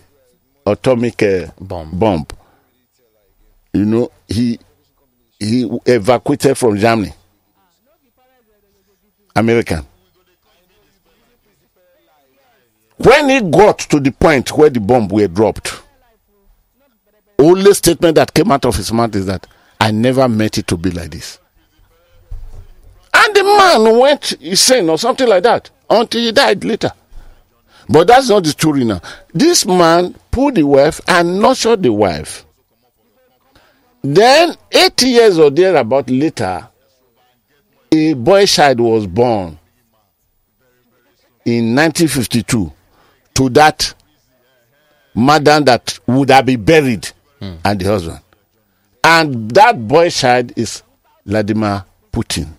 atomic 0.66 1.24
uh, 1.24 1.48
Bomb. 1.60 1.92
bomb, 1.98 2.28
you 3.74 3.86
know, 3.86 4.12
he 4.28 4.60
he 5.40 5.64
evacuated 5.86 6.58
from 6.58 6.78
Germany. 6.78 7.14
American. 9.34 9.86
When 13.04 13.30
he 13.30 13.42
got 13.42 13.80
to 13.80 14.00
the 14.00 14.12
point 14.12 14.56
where 14.56 14.70
the 14.70 14.80
bomb 14.80 15.08
were 15.08 15.28
dropped, 15.28 15.82
only 17.40 17.74
statement 17.74 18.14
that 18.16 18.32
came 18.32 18.52
out 18.52 18.64
of 18.66 18.76
his 18.76 18.94
mouth 18.94 19.16
is 19.16 19.26
that 19.26 19.48
I 19.80 19.90
never 19.90 20.30
meant 20.30 20.60
it 20.60 20.68
to 20.68 20.78
be 20.78 20.92
like 20.92 21.10
this. 21.10 21.40
And 23.12 23.36
the 23.36 23.44
man 23.44 23.98
went 24.00 24.34
insane 24.34 24.88
or 24.88 25.00
something 25.00 25.28
like 25.28 25.42
that 25.44 25.72
until 25.90 26.22
he 26.22 26.32
died 26.32 26.64
later. 26.64 26.92
But 27.90 28.08
that's 28.08 28.30
not 28.30 28.44
the 28.44 28.50
story 28.50 28.84
now. 28.84 29.02
This 29.34 29.66
man 29.66 30.14
pulled 30.30 30.56
the 30.56 30.64
wife 30.64 31.02
and 31.08 31.40
nurtured 31.40 31.82
the 31.82 31.92
wife. 31.92 32.46
Then, 34.04 34.56
eight 34.72 35.02
years 35.02 35.40
or 35.40 35.50
thereabout 35.50 36.08
later, 36.10 36.68
a 37.92 38.14
boy 38.14 38.46
child 38.46 38.80
was 38.80 39.08
born 39.08 39.58
in 41.46 41.76
1952 41.76 42.72
to 43.42 43.50
that 43.50 43.96
madam 45.16 45.64
that 45.64 45.98
would 46.06 46.30
have 46.30 46.46
been 46.46 46.64
buried 46.64 47.10
hmm. 47.40 47.56
and 47.66 47.80
the 47.80 47.86
husband. 47.86 48.20
And 49.04 49.50
that 49.52 49.88
boy 49.88 50.12
child 50.12 50.54
is 50.56 50.84
Vladimir 51.26 51.84
Putin. 52.12 52.50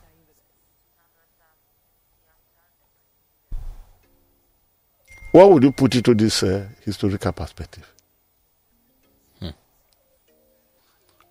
What 5.31 5.51
would 5.53 5.63
you 5.63 5.71
put 5.71 5.95
into 5.95 6.15
this 6.15 6.43
uh, 6.43 6.67
historical 6.85 7.31
perspective? 7.31 7.89
Hmm. 9.39 9.51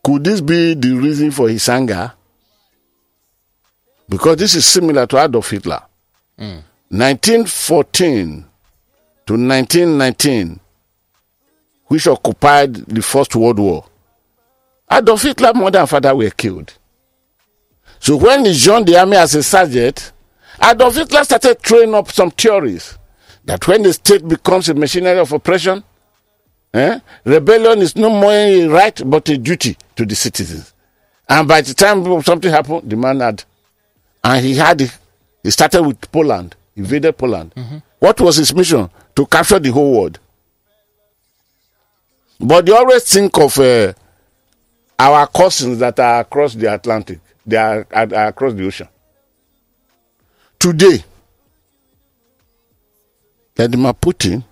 Could 0.02 0.24
this 0.24 0.40
be 0.40 0.76
the 0.76 0.94
reason 0.94 1.32
for 1.32 1.50
his 1.50 1.68
anger? 1.68 2.14
Because 4.08 4.38
this 4.38 4.56
is 4.56 4.66
similar 4.66 5.06
to 5.08 5.22
Adolf 5.22 5.50
Hitler. 5.50 5.82
Hmm. 6.40 6.60
1914 6.88 8.46
to 9.32 9.38
1919, 9.38 10.60
which 11.88 12.06
occupied 12.08 12.74
the 12.74 13.02
First 13.02 13.34
World 13.36 13.60
War. 13.60 13.86
Adolf 14.92 15.22
Hitler's 15.24 15.56
mother 15.56 15.80
and 15.80 15.90
father 15.90 16.14
were 16.14 16.30
killed. 16.32 16.74
So 18.00 18.18
when 18.18 18.44
he 18.44 18.54
joined 18.54 18.88
the 18.88 19.00
army 19.00 19.16
as 19.16 19.34
a 19.36 19.44
sergeant, 19.44 20.12
Adolf 20.62 20.96
Hitler 20.96 21.24
started 21.24 21.62
throwing 21.62 21.96
up 21.96 22.12
some 22.12 22.32
theories 22.32 22.98
that 23.46 23.66
when 23.70 23.84
the 23.84 23.94
state 23.94 24.28
becomes 24.28 24.68
a 24.68 24.74
machinery 24.74 25.18
of 25.20 25.32
oppression, 25.32 25.82
eh, 26.74 27.00
rebellion 27.24 27.80
is 27.80 27.96
no 27.96 28.10
more 28.10 28.32
a 28.34 28.68
right 28.68 29.02
but 29.06 29.30
a 29.30 29.38
duty 29.38 29.78
to 29.96 30.06
the 30.06 30.16
citizens. 30.16 30.74
And 31.30 31.48
by 31.48 31.62
the 31.62 31.74
time 31.74 32.22
something 32.24 32.52
happened, 32.52 32.90
the 32.90 32.98
man 32.98 33.22
had, 33.22 33.46
and 34.26 34.46
he 34.46 34.56
had, 34.56 34.92
he 35.42 35.52
started 35.52 35.84
with 35.84 36.12
Poland, 36.12 36.56
invaded 36.76 37.18
Poland. 37.18 37.54
What 38.02 38.20
was 38.20 38.38
his 38.38 38.52
mission? 38.56 38.90
To 39.16 39.26
capture 39.28 39.60
the 39.60 39.70
whole 39.72 39.94
world. 39.94 40.20
But 42.40 42.66
they 42.66 42.72
always 42.72 43.04
think 43.04 43.38
of 43.38 43.60
uh, 43.60 43.94
our 44.98 45.28
cousins 45.28 45.78
that 45.78 46.00
are 46.00 46.22
across 46.22 46.56
the 46.56 46.74
Atlantic, 46.74 47.20
they 47.46 47.58
are, 47.58 47.86
are, 47.94 48.16
are 48.16 48.28
across 48.30 48.54
the 48.54 48.66
ocean. 48.66 48.88
Today, 50.58 51.04
Vladimir 53.56 53.94
Putin, 53.94 54.44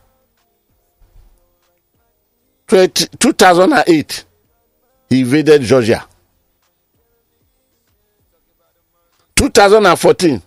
20, 2.68 3.08
2008, 3.18 4.26
he 5.10 5.22
invaded 5.22 5.64
Georgia. 5.64 6.06
2014, 9.36 10.40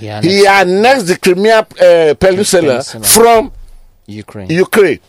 Yeah, 0.00 0.22
he 0.22 0.46
annexed 0.46 1.06
the 1.08 1.18
Crimea 1.18 1.58
uh, 1.60 2.14
Peninsula 2.14 2.82
Peninsula. 2.82 3.04
from 3.04 3.52
Ukraine. 4.06 4.48
Ukraine. 4.50 5.00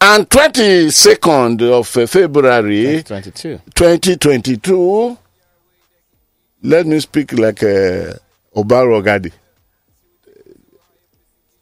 And 0.00 0.28
22nd 0.28 1.60
of 1.62 1.96
uh, 1.96 2.06
February 2.06 3.02
22. 3.02 3.60
2022, 3.74 5.18
let 6.62 6.86
me 6.86 7.00
speak 7.00 7.32
like 7.32 7.62
uh, 7.62 8.12
Obaro 8.54 9.02
Gadi. 9.02 9.32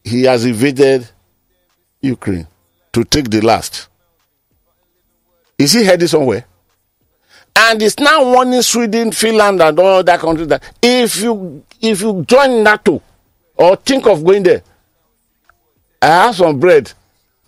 He 0.05 0.25
has 0.25 0.45
invaded 0.45 1.09
Ukraine 2.03 2.47
to 2.93 3.05
take 3.05 3.31
the 3.31 3.41
last. 3.41 3.89
Is 5.59 5.73
he 5.73 5.85
heading 5.85 6.09
somewhere? 6.09 6.45
And 7.59 7.81
it's 7.83 7.99
now 7.99 8.23
warning 8.23 8.61
Sweden, 8.61 9.13
Finland, 9.13 9.63
and 9.63 9.79
all 9.79 10.05
that 10.05 10.21
countries 10.21 10.49
that 10.49 10.63
if 10.83 11.23
you 11.23 11.65
if 11.81 12.01
you 12.01 12.25
join 12.27 12.63
NATO 12.63 13.03
or 13.57 13.77
think 13.77 14.07
of 14.07 14.25
going 14.25 14.43
there, 14.43 14.63
I 16.01 16.07
have 16.07 16.37
some 16.37 16.59
bread 16.59 16.93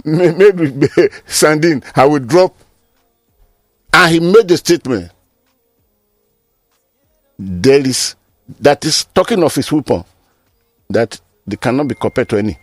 ma- 0.05 0.33
made 0.33 0.59
with 0.59 1.23
sardine. 1.27 1.83
I 1.95 2.07
will 2.07 2.21
drop. 2.21 2.55
And 3.93 4.13
he 4.13 4.21
made 4.21 4.49
the 4.49 4.57
statement. 4.57 5.11
There 7.39 7.87
is 7.87 8.17
that 8.61 8.85
is 8.85 9.05
talking 9.15 9.43
of 9.43 9.55
his 9.55 9.71
weapon 9.71 10.05
that 10.91 11.21
they 11.47 11.57
cannot 11.57 11.89
be 11.89 11.95
compared 11.95 12.29
to 12.31 12.39
any. 12.39 12.59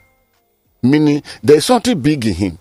Meaning 0.81 1.23
there 1.43 1.57
is 1.57 1.65
something 1.65 1.99
big 1.99 2.25
in 2.25 2.33
him. 2.33 2.59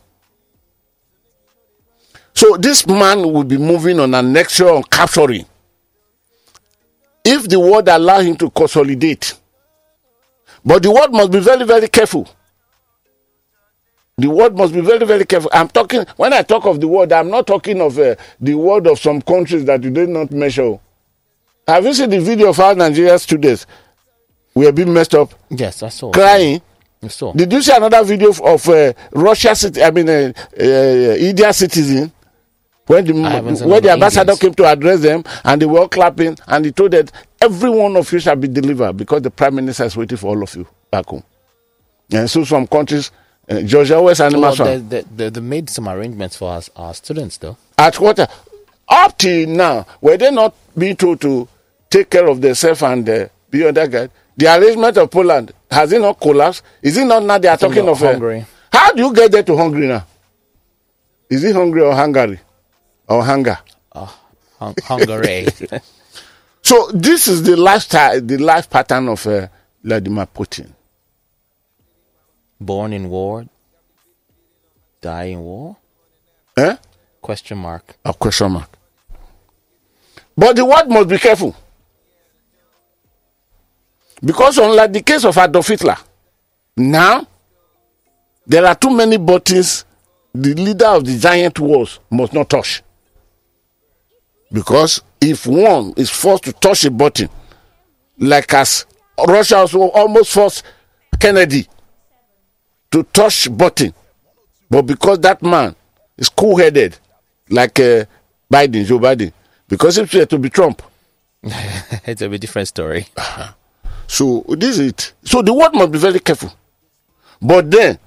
So 2.34 2.56
this 2.56 2.86
man 2.86 3.32
will 3.32 3.44
be 3.44 3.56
moving 3.58 4.00
on 4.00 4.10
annexure 4.14 4.76
on 4.76 4.82
capturing. 4.84 5.46
If 7.24 7.48
the 7.48 7.58
world 7.58 7.88
allow 7.88 8.20
him 8.20 8.36
to 8.36 8.50
consolidate. 8.50 9.34
But 10.64 10.82
the 10.82 10.90
world 10.90 11.12
must 11.12 11.30
be 11.30 11.40
very, 11.40 11.64
very 11.64 11.88
careful. 11.88 12.28
The 14.16 14.28
world 14.30 14.56
must 14.56 14.72
be 14.72 14.80
very, 14.80 15.04
very 15.04 15.24
careful. 15.24 15.50
I'm 15.52 15.68
talking, 15.68 16.04
when 16.16 16.32
I 16.32 16.42
talk 16.42 16.66
of 16.66 16.80
the 16.80 16.86
world, 16.86 17.12
I'm 17.12 17.30
not 17.30 17.46
talking 17.46 17.80
of 17.80 17.98
uh, 17.98 18.14
the 18.40 18.54
world 18.54 18.86
of 18.86 18.98
some 18.98 19.20
countries 19.20 19.64
that 19.64 19.82
you 19.82 19.90
did 19.90 20.08
not 20.08 20.30
measure. 20.30 20.78
Have 21.66 21.84
you 21.84 21.94
seen 21.94 22.10
the 22.10 22.20
video 22.20 22.50
of 22.50 22.56
how 22.56 22.72
Nigerian 22.74 23.18
students 23.18 23.66
were 24.54 24.70
being 24.70 24.92
messed 24.92 25.14
up, 25.14 25.34
Yes, 25.50 25.82
I 25.82 25.88
saw. 25.88 26.12
crying? 26.12 26.62
I 27.02 27.08
saw. 27.08 27.32
Did 27.32 27.52
you 27.52 27.60
see 27.62 27.72
another 27.74 28.04
video 28.04 28.30
of- 28.30 28.68
uh, 28.68 28.92
Russia, 29.12 29.54
I 29.84 29.90
mean, 29.90 30.08
uh, 30.08 30.32
uh, 30.60 30.62
India 31.18 31.52
citizen? 31.52 32.12
When 32.86 33.04
the, 33.06 33.12
when 33.66 33.82
the 33.82 33.90
ambassador 33.90 34.20
Indians. 34.32 34.38
came 34.40 34.54
to 34.54 34.66
address 34.66 35.00
them 35.00 35.24
and 35.44 35.60
they 35.62 35.66
were 35.66 35.80
all 35.80 35.88
clapping 35.88 36.36
and 36.46 36.64
he 36.66 36.72
told 36.72 36.90
that 36.90 37.10
every 37.40 37.70
one 37.70 37.96
of 37.96 38.12
you 38.12 38.18
shall 38.18 38.36
be 38.36 38.46
delivered 38.48 38.92
because 38.96 39.22
the 39.22 39.30
prime 39.30 39.54
minister 39.54 39.84
is 39.84 39.96
waiting 39.96 40.18
for 40.18 40.28
all 40.36 40.42
of 40.42 40.54
you 40.54 40.66
back 40.90 41.06
home. 41.06 41.22
And 42.12 42.28
so 42.28 42.44
some 42.44 42.66
countries, 42.66 43.10
uh, 43.48 43.62
Georgia 43.62 44.00
West 44.02 44.20
and 44.20 44.38
Well, 44.38 44.54
they, 44.54 44.76
they, 44.78 45.00
they, 45.16 45.28
they 45.30 45.40
made 45.40 45.70
some 45.70 45.88
arrangements 45.88 46.36
for 46.36 46.52
us, 46.52 46.68
our 46.76 46.92
students, 46.92 47.38
though. 47.38 47.56
at 47.78 47.98
what 47.98 48.18
up 48.88 49.16
till 49.18 49.48
now 49.48 49.86
were 50.02 50.18
they 50.18 50.30
not 50.30 50.54
being 50.76 50.94
told 50.96 51.20
to 51.22 51.48
take 51.88 52.10
care 52.10 52.26
of 52.28 52.40
themselves 52.42 52.82
and 52.82 53.08
uh, 53.08 53.26
be 53.50 53.66
under 53.66 53.86
guard 53.88 54.10
the 54.36 54.46
arrangement 54.46 54.96
of 54.98 55.10
poland 55.10 55.52
has 55.70 55.90
it 55.92 56.00
not 56.00 56.20
collapsed 56.20 56.62
is 56.82 56.96
it 56.98 57.04
not 57.06 57.22
now 57.22 57.38
they 57.38 57.48
are 57.48 57.56
Talking 57.56 57.88
of 57.88 58.02
uh, 58.02 58.10
Hungary. 58.12 58.44
how 58.70 58.92
do 58.92 59.02
you 59.02 59.14
get 59.14 59.32
there 59.32 59.42
to 59.42 59.56
hungary 59.56 59.86
now 59.86 60.04
is 61.30 61.42
it 61.44 61.54
hungary 61.56 61.80
or 61.82 61.94
hungary 61.94 62.38
or 63.08 63.24
hunger 63.24 63.58
Hung- 64.58 64.74
Hungary. 64.84 65.46
so 66.62 66.90
this 66.94 67.28
is 67.28 67.42
the 67.42 67.56
lifestyle 67.56 68.20
the 68.20 68.38
life 68.38 68.68
pattern 68.70 69.08
of 69.08 69.26
uh, 69.26 69.46
vladimir 69.82 70.26
putin 70.26 70.72
Born 72.60 72.92
in 72.94 73.10
war, 73.10 73.44
die 75.02 75.24
in 75.32 75.40
war? 75.40 75.76
eh? 76.56 76.76
Question 77.20 77.58
mark. 77.58 77.96
a 78.04 78.12
question 78.14 78.52
mark 78.52 78.70
but 80.36 80.56
the 80.56 80.64
world 80.64 80.88
must 80.88 81.08
be 81.08 81.18
careful 81.18 81.54
because 84.24 84.56
unlike 84.58 84.92
the 84.92 85.02
case 85.02 85.24
of 85.24 85.36
adolf 85.36 85.68
hitler 85.68 85.96
now 86.76 87.26
there 88.46 88.64
are 88.64 88.74
too 88.74 88.90
many 88.90 89.16
buttons 89.16 89.84
the 90.34 90.54
leader 90.54 90.86
of 90.86 91.04
the 91.04 91.18
giant 91.18 91.58
wars 91.60 91.98
must 92.10 92.32
not 92.32 92.48
touch 92.48 92.82
because 94.54 95.02
if 95.20 95.46
one 95.46 95.92
is 95.98 96.08
forced 96.08 96.44
to 96.44 96.52
touch 96.52 96.86
a 96.86 96.90
button 96.90 97.28
like 98.18 98.54
as 98.54 98.86
russia 99.28 99.56
also 99.56 99.80
almost 99.90 100.32
forced 100.32 100.64
kennedy 101.20 101.66
to 102.90 103.02
touch 103.12 103.54
button 103.54 103.92
but 104.70 104.82
because 104.82 105.18
that 105.18 105.42
man 105.42 105.76
is 106.16 106.30
cool-headed 106.30 106.96
like 107.50 107.78
uh, 107.80 108.04
biden 108.50 108.86
joe 108.86 108.98
biden 108.98 109.30
because 109.68 109.98
if 109.98 110.14
it 110.14 110.30
to 110.30 110.38
be 110.38 110.48
trump 110.48 110.80
it's 112.06 112.22
a 112.22 112.28
bit 112.28 112.40
different 112.40 112.68
story. 112.68 113.06
So 114.06 114.44
this 114.48 114.78
is 114.78 114.88
it. 114.88 115.12
So 115.24 115.42
the 115.42 115.52
world 115.52 115.74
must 115.74 115.92
be 115.92 115.98
very 115.98 116.20
careful. 116.20 116.52
But 117.40 117.70
then, 117.70 117.98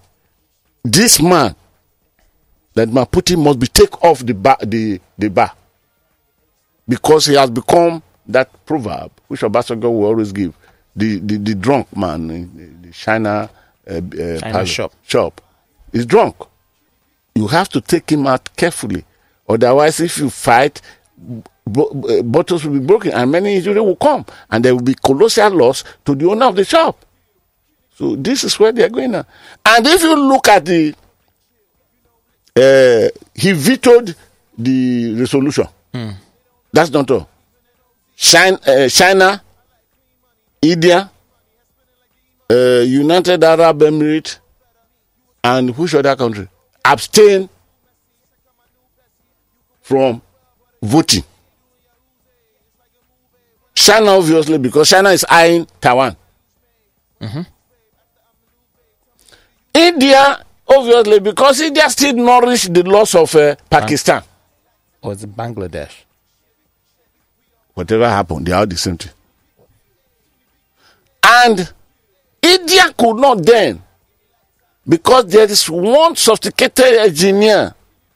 this 0.83 1.21
man, 1.21 1.55
that 2.73 2.89
man 2.89 3.05
Putin 3.05 3.43
must 3.43 3.59
be 3.59 3.67
take 3.67 4.03
off 4.03 4.25
the 4.25 4.33
bar, 4.33 4.57
the 4.63 4.99
the 5.17 5.29
bar, 5.29 5.51
because 6.87 7.25
he 7.25 7.35
has 7.35 7.49
become 7.49 8.01
that 8.27 8.49
proverb 8.65 9.11
which 9.27 9.41
Obasanjo 9.41 9.83
will 9.83 10.05
always 10.05 10.31
give: 10.31 10.53
the 10.95 11.19
the, 11.19 11.37
the 11.37 11.55
drunk 11.55 11.95
man, 11.95 12.29
in 12.31 12.81
the 12.81 12.91
China, 12.91 13.49
uh, 13.89 13.93
uh, 13.93 14.39
palace- 14.41 14.69
shop. 14.69 14.93
shop, 15.05 15.41
is 15.93 16.05
drunk. 16.05 16.35
You 17.35 17.47
have 17.47 17.69
to 17.69 17.81
take 17.81 18.09
him 18.11 18.25
out 18.27 18.49
carefully, 18.55 19.05
otherwise, 19.47 19.99
if 19.99 20.17
you 20.17 20.29
fight, 20.29 20.81
uh, 21.19 22.21
bottles 22.23 22.65
will 22.65 22.79
be 22.79 22.85
broken 22.85 23.11
and 23.11 23.31
many 23.31 23.55
injuries 23.57 23.77
will 23.77 23.95
come, 23.95 24.25
and 24.49 24.63
there 24.65 24.73
will 24.75 24.81
be 24.83 24.95
colossal 24.95 25.51
loss 25.51 25.83
to 26.05 26.15
the 26.15 26.27
owner 26.27 26.45
of 26.47 26.55
the 26.55 26.65
shop. 26.65 27.03
So 27.95 28.15
this 28.15 28.43
is 28.43 28.59
where 28.59 28.71
they 28.71 28.83
are 28.83 28.89
going 28.89 29.11
now. 29.11 29.25
And 29.65 29.85
if 29.87 30.01
you 30.01 30.15
look 30.15 30.47
at 30.47 30.65
the, 30.65 30.93
uh, 32.55 33.09
he 33.35 33.51
vetoed 33.53 34.15
the 34.57 35.15
resolution. 35.19 35.67
That's 36.77 36.91
not 36.91 37.09
all. 37.09 37.27
China, 38.15 38.59
uh, 38.67 38.87
China 38.87 39.41
India, 40.61 41.09
uh, 42.51 42.55
United 42.85 43.43
Arab 43.43 43.79
Emirates, 43.79 44.37
and 45.43 45.75
which 45.75 45.95
other 45.95 46.15
country 46.15 46.47
abstain 46.85 47.49
from 49.81 50.21
voting. 50.83 51.23
China, 53.73 54.11
obviously, 54.11 54.59
because 54.59 54.87
China 54.89 55.09
is 55.09 55.25
eyeing 55.27 55.65
Taiwan. 55.81 56.15
India, 59.73 60.45
obviously, 60.67 61.19
because 61.21 61.59
India 61.59 61.89
still 61.89 62.13
nourish 62.13 62.65
the 62.67 62.83
loss 62.83 63.15
of 63.15 63.33
uh, 63.35 63.55
Pakistan. 63.67 64.21
Or 65.01 65.13
it 65.13 65.35
Bangladesh? 65.35 66.06
Whatever 67.77 68.09
happened, 68.09 68.47
they 68.47 68.53
are 68.53 68.65
the 68.65 68.75
same 68.75 68.97
thing. 68.97 69.11
And 71.23 71.71
India 72.41 72.91
could 72.97 73.17
not 73.17 73.45
then, 73.45 73.83
because 74.89 75.27
there 75.27 75.47
is 75.47 75.69
one 75.69 76.15
sophisticated 76.15 76.95
engineer 76.95 77.75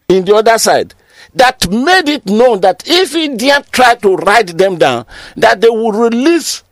in 0.09 0.25
the 0.25 0.33
other 0.33 0.57
side 0.57 0.95
that 1.35 1.69
made 1.69 2.09
it 2.09 2.25
known 2.25 2.61
that 2.61 2.81
if 2.87 3.13
India 3.13 3.63
tried 3.71 4.01
to 4.01 4.15
write 4.15 4.57
them 4.57 4.79
down, 4.79 5.05
that 5.37 5.61
they 5.61 5.69
would 5.69 5.93
release 5.93 6.63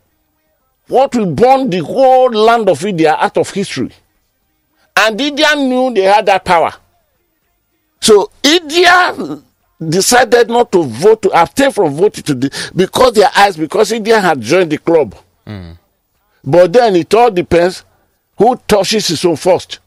what 0.88 1.14
will 1.14 1.32
burn 1.32 1.70
the 1.70 1.78
whole 1.78 2.32
land 2.32 2.68
of 2.68 2.84
India 2.84 3.14
out 3.14 3.38
of 3.38 3.50
history. 3.50 3.92
And 4.96 5.20
India 5.20 5.54
knew 5.54 5.94
they 5.94 6.02
had 6.02 6.26
that 6.26 6.44
power. 6.44 6.72
So 8.00 8.32
India 8.42 9.14
decided 9.88 10.48
not 10.48 10.70
to 10.72 10.82
vote, 10.82 11.22
to 11.22 11.30
abstain 11.32 11.70
from 11.72 11.94
voting 11.94 12.22
today 12.22 12.50
because 12.76 13.14
their 13.14 13.30
eyes, 13.36 13.56
because 13.56 13.92
India 13.92 14.20
had 14.20 14.40
joined 14.40 14.70
the 14.70 14.78
club. 14.78 15.14
But 16.44 16.72
then 16.72 16.96
it 16.96 17.12
all 17.14 17.30
depends 17.30 17.84
who 18.36 18.56
touches 18.68 19.08
his 19.08 19.24
own 19.24 19.36
first. 19.36 19.78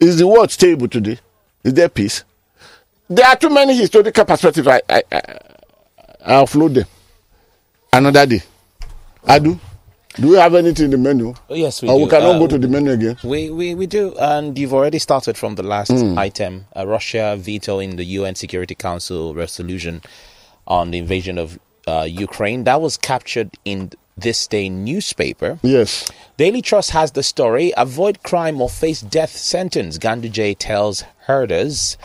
Is 0.00 0.18
the 0.18 0.26
world 0.26 0.50
stable 0.50 0.88
today? 0.88 1.18
Is 1.62 1.74
there 1.74 1.88
peace? 1.88 2.24
There 3.08 3.26
are 3.26 3.36
too 3.36 3.50
many 3.50 3.76
historical 3.76 4.24
perspectives. 4.24 4.66
I, 4.66 4.80
I, 4.88 5.02
I, 5.12 5.20
I 6.24 6.32
offload 6.42 6.74
them. 6.74 6.86
Another 7.92 8.26
day. 8.26 8.42
I 9.24 9.38
do. 9.38 9.58
Do 10.16 10.28
we 10.28 10.36
have 10.36 10.54
anything 10.54 10.86
in 10.86 10.90
the 10.90 10.98
menu? 10.98 11.34
Oh, 11.48 11.54
yes, 11.54 11.80
we 11.82 11.88
or 11.88 11.96
do. 11.98 12.04
we 12.04 12.10
cannot 12.10 12.36
Uh, 12.36 12.38
go 12.38 12.46
to 12.46 12.58
the 12.58 12.68
menu 12.68 12.92
again? 12.92 13.16
We, 13.24 13.50
we, 13.50 13.74
we 13.74 13.86
do, 13.86 14.14
and 14.18 14.58
you've 14.58 14.74
already 14.74 14.98
started 14.98 15.38
from 15.38 15.54
the 15.54 15.62
last 15.62 15.90
item. 15.90 16.66
Uh, 16.76 16.86
Russia 16.86 17.36
vetoing 17.38 17.96
the 17.96 18.04
UN 18.04 18.34
Security 18.34 18.74
Council 18.74 19.34
resolution 19.34 20.02
on 20.66 20.90
the 20.90 20.98
invasion 20.98 21.38
of 21.38 21.58
uh, 21.86 22.06
Ukraine. 22.08 22.64
That 22.64 22.80
was 22.80 22.96
captured 22.96 23.50
in 23.64 23.90
this 24.16 24.46
day 24.46 24.68
newspaper. 24.68 25.58
Yes. 25.62 26.10
Daily 26.36 26.60
Trust 26.60 26.90
has 26.90 27.12
the 27.12 27.22
story 27.22 27.72
Avoid 27.78 28.22
crime 28.22 28.60
or 28.60 28.68
face 28.68 29.00
death 29.00 29.34
sentence. 29.34 29.96
Ganduje 29.98 30.54
tells 30.58 31.04
herders. 31.26 31.96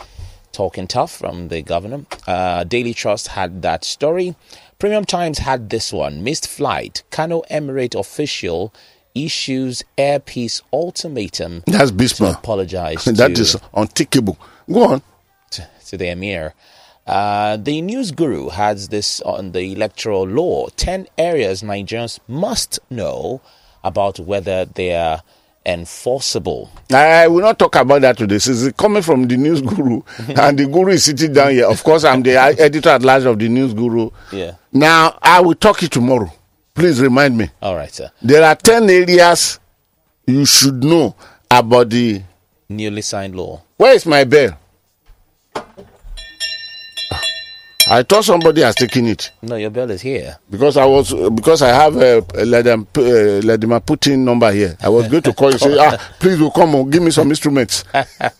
Talking 0.52 0.86
tough 0.88 1.12
from 1.12 1.48
the 1.48 1.60
governor. 1.62 2.06
Uh, 2.26 2.64
Daily 2.64 2.94
Trust 2.94 3.28
had 3.28 3.60
that 3.62 3.84
story. 3.84 4.34
Premium 4.78 5.04
Times 5.04 5.38
had 5.38 5.70
this 5.70 5.92
one 5.92 6.22
Missed 6.22 6.46
flight. 6.46 7.02
Kano 7.10 7.42
Emirate 7.50 7.98
official 7.98 8.72
issues 9.14 9.82
air 9.96 10.20
peace 10.20 10.62
ultimatum 10.72 11.64
That's 11.66 11.90
Bismarck. 11.90 12.38
apologize 12.38 13.04
That 13.04 13.34
to, 13.34 13.42
is 13.42 13.56
untickable. 13.74 14.36
Go 14.72 14.84
on. 14.92 15.02
to, 15.50 15.68
to 15.86 15.96
the 15.96 16.08
emir. 16.10 16.54
Uh, 17.06 17.56
the 17.56 17.80
news 17.80 18.12
guru 18.12 18.50
has 18.50 18.88
this 18.88 19.20
on 19.22 19.50
the 19.52 19.72
electoral 19.72 20.24
law 20.28 20.68
10 20.76 21.08
areas 21.16 21.62
Nigerians 21.62 22.20
must 22.28 22.78
know 22.90 23.40
about 23.82 24.20
whether 24.20 24.64
they 24.66 24.94
are 24.94 25.22
enforceable. 25.68 26.70
I 26.90 27.28
will 27.28 27.42
not 27.42 27.58
talk 27.58 27.76
about 27.76 28.00
that 28.00 28.16
today. 28.16 28.36
This 28.36 28.48
is 28.48 28.72
coming 28.72 29.02
from 29.02 29.28
the 29.28 29.36
news 29.36 29.60
guru, 29.60 30.00
and 30.28 30.58
the 30.58 30.66
guru 30.66 30.92
is 30.92 31.04
sitting 31.04 31.32
down 31.32 31.52
here. 31.52 31.66
Of 31.66 31.84
course, 31.84 32.04
I'm 32.04 32.22
the 32.22 32.36
editor 32.58 32.88
at 32.88 33.02
large 33.02 33.24
of 33.24 33.38
the 33.38 33.48
news 33.48 33.74
guru. 33.74 34.10
Yeah. 34.32 34.54
Now, 34.72 35.18
I 35.20 35.40
will 35.40 35.54
talk 35.54 35.82
it 35.82 35.92
tomorrow. 35.92 36.32
Please 36.74 37.00
remind 37.00 37.36
me. 37.36 37.50
All 37.60 37.76
right, 37.76 37.92
sir. 37.92 38.10
There 38.22 38.42
are 38.42 38.54
10 38.56 38.88
areas 38.88 39.60
you 40.26 40.46
should 40.46 40.82
know 40.82 41.14
about 41.50 41.90
the. 41.90 42.22
Newly 42.70 43.02
signed 43.02 43.34
law. 43.36 43.62
Where 43.76 43.94
is 43.94 44.06
my 44.06 44.24
bell? 44.24 44.58
I 47.90 48.02
thought 48.02 48.24
somebody 48.24 48.60
has 48.60 48.74
taken 48.74 49.06
it 49.06 49.30
No, 49.40 49.56
your 49.56 49.70
bill 49.70 49.90
is 49.90 50.02
here. 50.02 50.36
because 50.50 50.76
I 50.76 50.84
was 50.84 51.12
because 51.30 51.62
I 51.62 51.68
have 51.68 51.96
a, 51.96 52.18
a 52.34 52.42
uh, 52.42 53.40
Vladimir 53.40 53.80
Putin 53.80 54.18
number 54.20 54.52
here. 54.52 54.76
I 54.82 54.90
was 54.90 55.08
going 55.08 55.22
to 55.22 55.32
call 55.32 55.52
you 55.52 55.58
say, 55.58 55.74
ah, 55.80 55.96
please, 56.20 56.38
will 56.38 56.50
come 56.50 56.74
on, 56.74 56.90
give 56.90 57.02
me 57.02 57.10
some 57.10 57.30
instruments. 57.30 57.84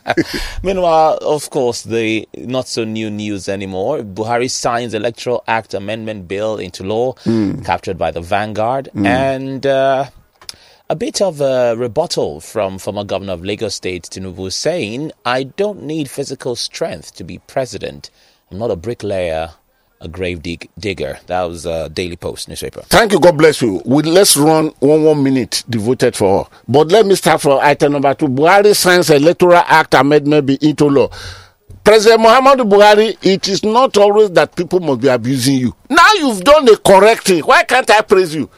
Meanwhile, 0.62 1.18
of 1.22 1.48
course, 1.50 1.82
the 1.82 2.28
not 2.36 2.68
so 2.68 2.84
new 2.84 3.10
news 3.10 3.48
anymore. 3.48 4.00
Buhari 4.02 4.50
signs 4.50 4.92
Electoral 4.92 5.42
Act 5.46 5.72
Amendment 5.72 6.28
Bill 6.28 6.58
into 6.58 6.84
law, 6.84 7.14
captured 7.64 7.96
by 7.96 8.10
the 8.10 8.20
Vanguard, 8.20 8.90
and 8.94 9.64
uh, 9.66 10.10
a 10.90 10.96
bit 10.96 11.20
of 11.22 11.40
a 11.40 11.74
rebuttal 11.76 12.40
from 12.40 12.78
former 12.78 13.04
governor 13.04 13.32
of 13.32 13.44
Lagos 13.44 13.74
State, 13.74 14.04
Tinubu, 14.04 14.52
saying, 14.52 15.12
I 15.24 15.44
don't 15.44 15.82
need 15.82 16.10
physical 16.10 16.54
strength 16.56 17.14
to 17.16 17.24
be 17.24 17.38
president. 17.46 18.10
I'm 18.50 18.58
not 18.58 18.70
a 18.70 18.76
bricklayer, 18.76 19.50
a 20.00 20.08
grave 20.08 20.42
dig- 20.42 20.70
digger. 20.78 21.18
That 21.26 21.42
was 21.44 21.66
a 21.66 21.88
Daily 21.88 22.16
Post 22.16 22.48
newspaper. 22.48 22.80
Thank 22.82 23.12
you. 23.12 23.20
God 23.20 23.36
bless 23.36 23.60
you. 23.60 23.82
We, 23.84 24.02
let's 24.02 24.36
run 24.36 24.68
one 24.80 25.02
one 25.04 25.22
minute 25.22 25.64
devoted 25.68 26.16
for 26.16 26.44
her. 26.44 26.50
But 26.66 26.88
let 26.88 27.04
me 27.06 27.14
start 27.14 27.40
from 27.42 27.58
item 27.60 27.92
number 27.92 28.14
two. 28.14 28.26
Buhari 28.28 28.74
signs 28.74 29.10
Electoral 29.10 29.62
Act 29.66 29.94
amendment 29.94 30.46
be 30.46 30.58
into 30.62 30.86
law. 30.86 31.08
President 31.84 32.20
Muhammadu 32.22 32.68
Buhari, 32.68 33.16
it 33.22 33.48
is 33.48 33.64
not 33.64 33.96
always 33.96 34.30
that 34.32 34.54
people 34.54 34.80
must 34.80 35.00
be 35.00 35.08
abusing 35.08 35.56
you. 35.56 35.74
Now 35.90 36.08
you've 36.18 36.40
done 36.42 36.64
the 36.64 36.76
correct 36.76 37.24
thing. 37.24 37.42
Why 37.42 37.64
can't 37.64 37.90
I 37.90 38.02
praise 38.02 38.34
you? 38.34 38.48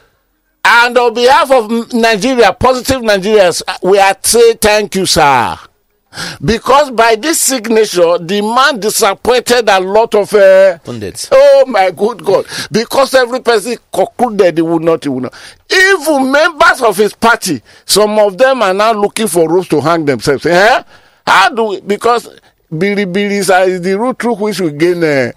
And 0.63 0.97
on 0.97 1.13
behalf 1.13 1.49
of 1.51 1.93
Nigeria, 1.93 2.53
positive 2.53 3.01
Nigerians, 3.01 3.61
we 3.81 3.97
are 3.99 4.15
saying 4.21 4.57
thank 4.61 4.95
you, 4.95 5.05
sir. 5.05 5.57
Because 6.43 6.91
by 6.91 7.15
this 7.15 7.39
signature, 7.39 8.17
the 8.17 8.41
man 8.41 8.79
disappointed 8.79 9.69
a 9.69 9.79
lot 9.79 10.13
of 10.15 10.33
uh, 10.33 10.77
Pundits. 10.79 11.29
Oh 11.31 11.65
my 11.67 11.91
good 11.91 12.23
God! 12.23 12.45
Because 12.71 13.13
every 13.13 13.39
person 13.41 13.77
concluded 13.93 14.57
he 14.57 14.61
would 14.61 14.81
not, 14.81 15.03
he 15.03 15.09
would 15.09 15.23
not. 15.23 15.33
Even 15.71 16.31
members 16.31 16.81
of 16.81 16.97
his 16.97 17.13
party, 17.13 17.61
some 17.85 18.19
of 18.19 18.37
them 18.37 18.61
are 18.61 18.73
now 18.73 18.91
looking 18.93 19.27
for 19.27 19.47
ropes 19.49 19.69
to 19.69 19.79
hang 19.79 20.03
themselves. 20.05 20.45
Eh? 20.45 20.83
How 21.25 21.49
do 21.49 21.63
we? 21.63 21.81
Because 21.81 22.27
Bilibilis 22.71 23.67
is 23.67 23.81
the 23.81 23.97
route 23.97 24.19
through 24.21 24.35
which 24.35 24.61
we 24.61 24.71
gain 24.71 25.03
uh, 25.03 25.31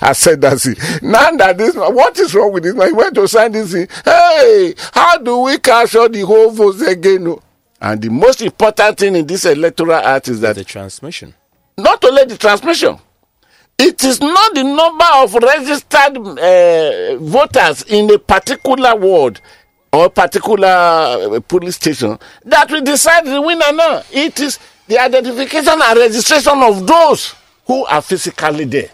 ascendancy. 0.02 0.74
Now 1.02 1.30
that 1.32 1.58
this, 1.58 1.74
man- 1.74 1.94
what 1.94 2.16
is 2.18 2.34
wrong 2.34 2.52
with 2.52 2.62
this 2.62 2.74
man? 2.74 2.88
He 2.88 2.92
went 2.92 3.14
to 3.16 3.26
sign 3.26 3.52
this 3.52 3.72
thing. 3.72 3.88
Hey, 4.04 4.74
how 4.92 5.18
do 5.18 5.38
we 5.40 5.58
cash 5.58 5.92
capture 5.92 6.08
the 6.08 6.20
whole 6.22 6.50
votes 6.50 6.82
again? 6.82 7.36
And 7.84 8.00
the 8.00 8.10
most 8.10 8.40
important 8.42 8.96
thing 8.98 9.16
in 9.16 9.26
this 9.26 9.44
electoral 9.44 9.94
act 9.96 10.28
is 10.28 10.40
that 10.40 10.54
The 10.54 10.62
transmission. 10.64 11.34
not 11.76 12.02
only 12.04 12.24
the 12.26 12.38
transmission, 12.38 12.96
it 13.76 14.04
is 14.04 14.20
not 14.20 14.54
the 14.54 14.62
number 14.62 15.04
of 15.16 15.34
registered 15.34 16.16
uh, 16.16 17.16
voters 17.18 17.82
in 17.88 18.08
a 18.14 18.18
particular 18.20 18.94
ward 18.94 19.40
or 19.92 20.08
particular 20.10 20.68
uh, 20.68 21.40
police 21.40 21.74
station 21.74 22.16
that 22.44 22.70
will 22.70 22.82
decide 22.82 23.26
the 23.26 23.40
winner 23.42 23.72
No, 23.72 24.02
It 24.12 24.38
is 24.38 24.60
the 24.86 24.98
identification 25.00 25.80
and 25.82 25.98
registration 25.98 26.62
of 26.62 26.86
those 26.86 27.34
who 27.66 27.84
are 27.86 28.00
physically 28.02 28.64
there. 28.64 28.90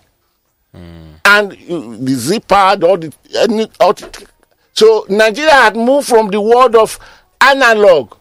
And 0.72 1.52
uh, 1.52 1.96
the 2.00 2.14
zipper, 2.16 2.54
all 2.54 2.96
the, 2.96 3.12
any, 3.38 3.68
all 3.80 3.92
the- 3.92 4.26
so 4.72 5.04
Nigeria 5.10 5.52
had 5.52 5.76
moved 5.76 6.08
from 6.08 6.28
the 6.28 6.40
world 6.40 6.74
of 6.74 6.98
analog 7.40 8.14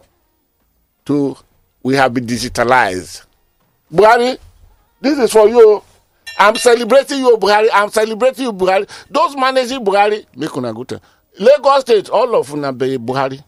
to 1.08 1.34
we 1.82 1.94
have 1.96 2.12
been 2.12 2.26
digitalized. 2.26 3.24
Buhari, 3.90 4.36
this 5.00 5.18
is 5.18 5.32
for 5.32 5.48
you. 5.48 5.82
I'm 6.38 6.54
celebrating 6.56 7.20
you, 7.20 7.36
Buhari. 7.38 7.68
I'm 7.72 7.88
celebrating 7.90 8.44
you, 8.44 8.52
Buhari. 8.52 8.86
Those 9.10 9.34
managing 9.34 9.82
Buhari, 9.84 10.26
make 10.36 10.54
una 10.56 10.72
good 10.72 10.88
time. 10.88 11.00
Lagos 11.38 11.80
State, 11.80 12.10
all 12.10 12.34
of 12.36 12.52
una 12.52 12.72
be 12.74 12.98
Buhari. 12.98 13.42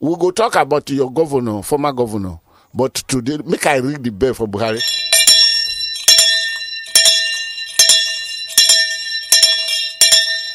We 0.00 0.16
go 0.16 0.32
talk 0.32 0.56
about 0.56 0.90
your 0.90 1.10
governor, 1.12 1.62
former 1.62 1.92
governor. 1.92 2.40
But 2.74 2.94
today, 3.06 3.38
make 3.46 3.64
I 3.66 3.76
ring 3.76 4.02
the 4.02 4.10
bell 4.10 4.34
for 4.34 4.48
Buhari. 4.48 4.80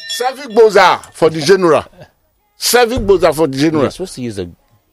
Civic 0.08 0.50
Boza 0.54 1.10
for 1.14 1.30
the 1.30 1.40
general. 1.40 1.84
Civic 2.58 2.98
Boza 2.98 3.34
for 3.34 3.46
the 3.46 3.56
general. 3.56 3.84
You're 3.84 3.90
supposed 3.92 4.14
to 4.16 4.20
use 4.22 4.38
a 4.38 4.50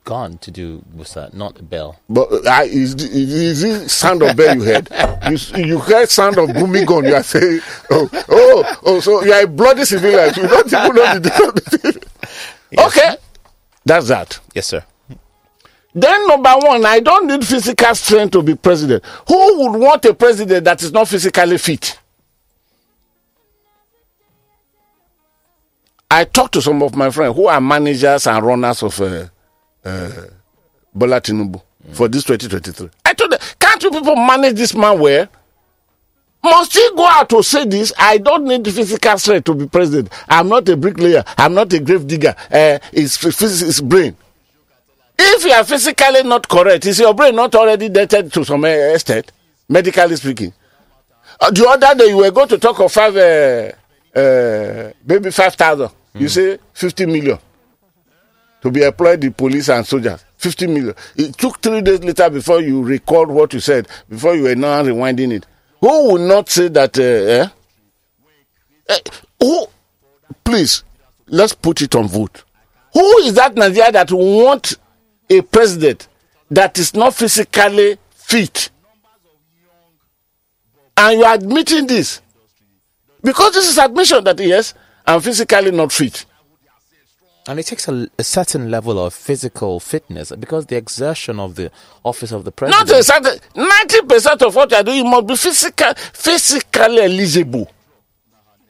gun 0.08 0.38
to 0.38 0.50
do 0.52 0.82
what's 0.94 1.14
that? 1.16 1.34
Not 1.34 1.60
a 1.60 1.64
bell. 1.64 2.00
But 2.10 2.32
uh, 2.32 2.62
is, 2.64 2.96
is, 2.96 3.62
is 3.62 3.92
sound 3.92 4.24
of 4.24 4.38
bell 4.38 4.56
you 4.56 4.64
heard? 4.64 4.90
You, 5.30 5.38
you 5.66 5.80
heard 5.80 6.08
sound 6.10 6.38
of 6.38 6.54
booming 6.54 6.86
gun. 6.86 7.04
You 7.04 7.16
are 7.16 7.24
saying, 7.24 7.60
oh, 7.92 8.10
oh, 8.30 8.80
oh, 8.86 9.00
so 9.02 9.22
you 9.26 9.34
are 9.34 9.44
a 9.44 9.48
bloody 9.48 9.84
civilian. 9.84 10.34
You 10.36 10.48
don't 10.48 10.68
even 10.68 10.96
know 10.96 11.14
the 11.20 11.20
difference. 11.20 12.06
Okay, 12.78 13.18
that's 13.86 14.08
that. 14.08 14.40
Yes, 14.56 14.68
sir. 14.68 14.84
Then 15.94 16.28
number 16.28 16.54
one, 16.58 16.86
I 16.86 17.02
don't 17.02 17.28
need 17.28 17.46
physical 17.46 17.94
strength 17.96 18.32
to 18.32 18.42
be 18.42 18.56
president. 18.56 19.04
Who 19.28 19.60
would 19.60 19.78
want 19.78 20.06
a 20.06 20.14
president 20.14 20.64
that 20.64 20.82
is 20.84 20.94
not 20.94 21.10
physically 21.10 21.58
fit? 21.58 22.00
I 26.10 26.24
talked 26.24 26.54
to 26.54 26.62
some 26.62 26.82
of 26.82 26.96
my 26.96 27.10
friends 27.10 27.36
who 27.36 27.48
are 27.48 27.60
managers 27.60 28.26
and 28.28 28.46
runners 28.46 28.82
of 28.84 29.02
uh, 29.02 29.26
uh, 29.86 30.10
Bola 30.94 31.22
Tinubu 31.22 31.62
for 31.94 32.08
this 32.08 32.24
2023. 32.24 32.90
I 33.06 33.14
told 33.14 33.32
them, 33.32 33.40
can't 33.60 33.82
you 33.84 33.92
people 33.92 34.16
manage 34.16 34.56
this 34.56 34.74
man 34.74 35.00
well? 35.00 35.28
Must 36.44 36.74
he 36.74 36.90
go 36.96 37.06
out 37.06 37.30
to 37.30 37.44
say 37.44 37.66
this? 37.66 37.92
I 37.98 38.18
don't 38.20 38.46
need 38.46 38.64
the 38.64 38.72
physical 38.72 39.18
strength 39.18 39.46
to 39.46 39.54
be 39.56 39.68
president. 39.68 40.10
I'm 40.30 40.48
not 40.48 40.68
a 40.70 40.78
bricklayer. 40.78 41.24
I'm 41.38 41.54
not 41.54 41.72
a 41.74 41.80
grave 41.80 42.08
digger. 42.08 42.36
Uh, 42.52 42.80
it's, 42.94 43.24
it's 43.24 43.82
brain. 43.82 44.16
If 45.20 45.44
you 45.44 45.52
are 45.52 45.64
physically 45.64 46.24
not 46.24 46.48
correct, 46.48 46.86
is 46.86 47.00
your 47.00 47.14
brain 47.14 47.36
not 47.36 47.56
already 47.56 47.90
dated 47.90 48.32
to 48.34 48.46
some 48.46 48.64
uh, 48.64 48.68
extent, 48.68 49.32
medically 49.68 50.16
speaking? 50.16 50.54
Uh, 51.40 51.52
the 51.52 51.68
other 51.68 51.98
day 51.98 52.10
you 52.10 52.18
were 52.18 52.32
going 52.32 52.48
to 52.50 52.58
talk 52.58 52.80
of 52.80 52.92
five, 52.92 53.16
uh, 53.18 53.72
uh, 54.18 54.92
maybe 55.06 55.32
five 55.32 55.56
thousand. 55.56 55.90
You 56.14 56.28
say 56.30 56.58
fifty 56.74 57.06
million 57.06 57.38
to 58.62 58.72
be 58.72 58.84
employed 58.84 59.24
in 59.24 59.34
police 59.34 59.70
and 59.70 59.86
soldiers. 59.86 60.24
Fifty 60.38 60.68
million. 60.68 60.94
It 61.16 61.38
took 61.38 61.60
three 61.62 61.82
days 61.82 62.04
later 62.04 62.30
before 62.30 62.62
you 62.62 62.84
recalled 62.84 63.30
what 63.30 63.54
you 63.54 63.60
said. 63.60 63.88
Before 64.10 64.36
you 64.36 64.44
were 64.44 64.56
now 64.56 64.84
rewinding 64.84 65.34
it. 65.34 65.46
Who 65.82 66.12
would 66.12 66.22
not 66.22 66.50
say 66.50 66.68
that? 66.70 66.98
Uh, 66.98 67.02
eh? 67.02 67.48
Eh, 68.90 69.00
who? 69.40 69.68
Please, 70.44 70.84
let's 71.28 71.54
put 71.54 71.82
it 71.82 71.96
on 71.96 72.08
vote. 72.08 72.44
Who 72.94 73.18
is 73.20 73.34
that 73.36 73.56
Nigeria 73.56 73.92
that 73.92 74.12
want 74.12 74.76
a 75.30 75.42
president 75.42 76.08
that 76.50 76.78
is 76.80 76.94
not 76.96 77.14
physically 77.14 77.98
fit? 78.12 78.70
And 80.96 81.20
you 81.20 81.26
are 81.26 81.36
admitting 81.36 81.86
this 81.86 82.22
because 83.22 83.54
this 83.54 83.70
is 83.70 83.78
admission 83.78 84.24
that 84.24 84.40
yes, 84.40 84.74
I'm 85.06 85.22
physically 85.22 85.72
not 85.72 85.92
fit. 85.92 86.26
And 87.48 87.60
it 87.60 87.64
takes 87.66 87.88
a, 87.88 88.10
a 88.20 88.24
certain 88.24 88.70
level 88.70 89.00
of 89.04 89.14
physical 89.14 89.80
fitness 89.80 90.34
because 90.38 90.66
the 90.66 90.76
exertion 90.76 91.40
of 91.40 91.56
the 91.56 91.72
office 92.04 92.34
of 92.34 92.44
the 92.44 92.52
president. 92.52 92.90
Not 92.90 92.98
exactly. 92.98 93.40
ninety 93.56 94.02
percent 94.02 94.42
of 94.42 94.54
what 94.54 94.70
you 94.72 94.78
are 94.78 94.84
doing 94.84 95.10
must 95.10 95.28
be 95.28 95.36
physical, 95.38 95.94
physically 95.96 97.02
eligible. 97.02 97.72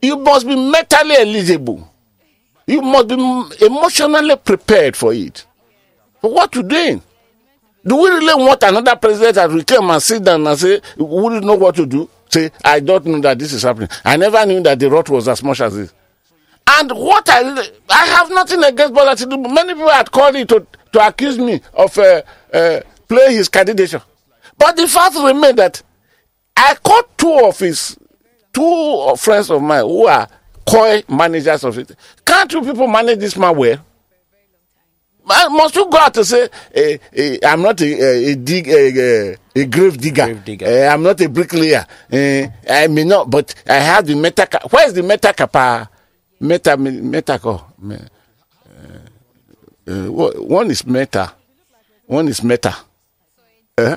You 0.02 0.18
must 0.18 0.46
be 0.46 0.56
mentally 0.56 1.16
eligible. 1.18 1.92
You 2.68 2.82
must 2.84 3.08
be 3.08 3.16
emotionally 3.66 4.36
prepared 4.36 4.96
for 4.96 5.12
it. 5.12 5.46
But 6.22 6.32
what 6.32 6.54
you're 6.54 6.64
doing. 6.64 7.02
Do 7.84 7.96
we 7.96 8.10
really 8.10 8.44
want 8.44 8.62
another 8.64 8.96
president 8.98 9.36
that 9.36 9.50
will 9.50 9.64
come 9.64 9.90
and 9.90 10.04
sit 10.04 10.24
down 10.24 10.46
and 10.46 10.60
say, 10.60 10.82
"We 10.98 11.30
don't 11.30 11.46
know 11.46 11.56
what 11.56 11.76
to 11.78 11.86
do"? 11.86 12.10
Say, 12.30 12.52
"I 12.64 12.80
don't 12.80 13.06
know 13.06 13.22
that 13.22 13.40
this 13.40 13.54
is 13.54 13.64
happening. 13.64 13.90
I 14.06 14.18
never 14.18 14.46
knew 14.46 14.62
that 14.62 14.78
the 14.78 14.90
rot 14.90 15.10
was 15.10 15.28
as 15.28 15.42
much 15.42 15.62
as 15.62 15.74
this." 15.76 15.94
And 16.70 16.92
what 16.92 17.28
I 17.30 17.42
I 17.90 18.06
have 18.08 18.30
nothing 18.30 18.64
against 18.64 18.94
Bola 18.94 19.16
Tinubu. 19.16 19.54
Many 19.54 19.74
people 19.74 19.90
had 19.90 20.12
called 20.12 20.36
it 20.36 20.50
to, 20.50 20.66
to 20.92 21.08
accuse 21.08 21.38
me 21.38 21.62
of 21.74 21.98
uh, 21.98 22.22
uh, 22.54 22.82
playing 23.08 23.38
his 23.38 23.50
candidature. 23.50 24.02
But 24.58 24.76
the 24.76 24.88
fact 24.88 25.16
remains 25.16 25.56
that 25.56 25.82
I 26.56 26.76
caught 26.84 27.18
two 27.18 27.40
of 27.46 27.58
his 27.60 27.98
two 28.52 29.14
friends 29.18 29.50
of 29.50 29.62
mine 29.62 29.84
who 29.84 30.08
are 30.08 30.28
coy 30.68 31.04
managers 31.08 31.64
of 31.64 31.78
it. 31.78 31.96
Can't 32.26 32.52
you 32.52 32.62
people 32.62 32.88
manage 32.88 33.20
this 33.20 33.38
man 33.38 33.56
well? 33.56 33.84
Must 35.26 35.76
you 35.76 35.90
go 35.90 35.98
out 35.98 36.14
to 36.14 36.24
say, 36.24 36.48
eh, 36.74 36.98
eh, 37.14 37.38
I'm 37.44 37.62
not 37.62 37.82
a, 37.82 37.86
a, 37.86 38.32
a, 38.32 38.36
dig, 38.36 38.68
a, 38.70 39.32
a, 39.34 39.38
a 39.62 39.66
grave 39.66 39.98
digger. 39.98 40.24
Grave 40.26 40.46
digger. 40.46 40.66
Eh, 40.66 40.88
I'm 40.88 41.04
not 41.04 41.20
a 41.20 41.28
bricklayer. 41.28 41.86
Eh, 42.10 42.48
I 42.70 42.88
may 42.88 43.04
not, 43.04 43.30
but 43.30 43.54
I 43.68 43.76
have 43.76 44.06
the 44.08 44.16
meta. 44.16 44.48
Where 44.70 44.88
is 44.88 44.94
the 44.94 45.04
meta 45.04 45.34
capa? 45.34 45.90
Meta, 46.40 46.78
meta. 46.78 47.40
uh, 47.40 47.98
uh, 49.88 50.32
one 50.42 50.70
is 50.72 50.86
meta. 50.86 51.32
One 52.06 52.28
is 52.28 52.44
meta. 52.44 52.76
Eh? 53.78 53.96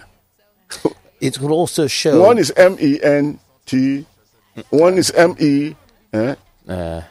it 1.20 1.38
could 1.38 1.50
also 1.50 1.86
show. 1.86 2.20
One 2.22 2.38
is 2.38 2.52
M 2.56 2.76
E 2.80 2.98
N 3.02 3.38
T. 3.66 4.06
One 4.70 4.98
is 4.98 5.10
M 5.12 5.36
E. 5.38 5.74
Eh? 6.12 6.34
uh, 6.68 7.02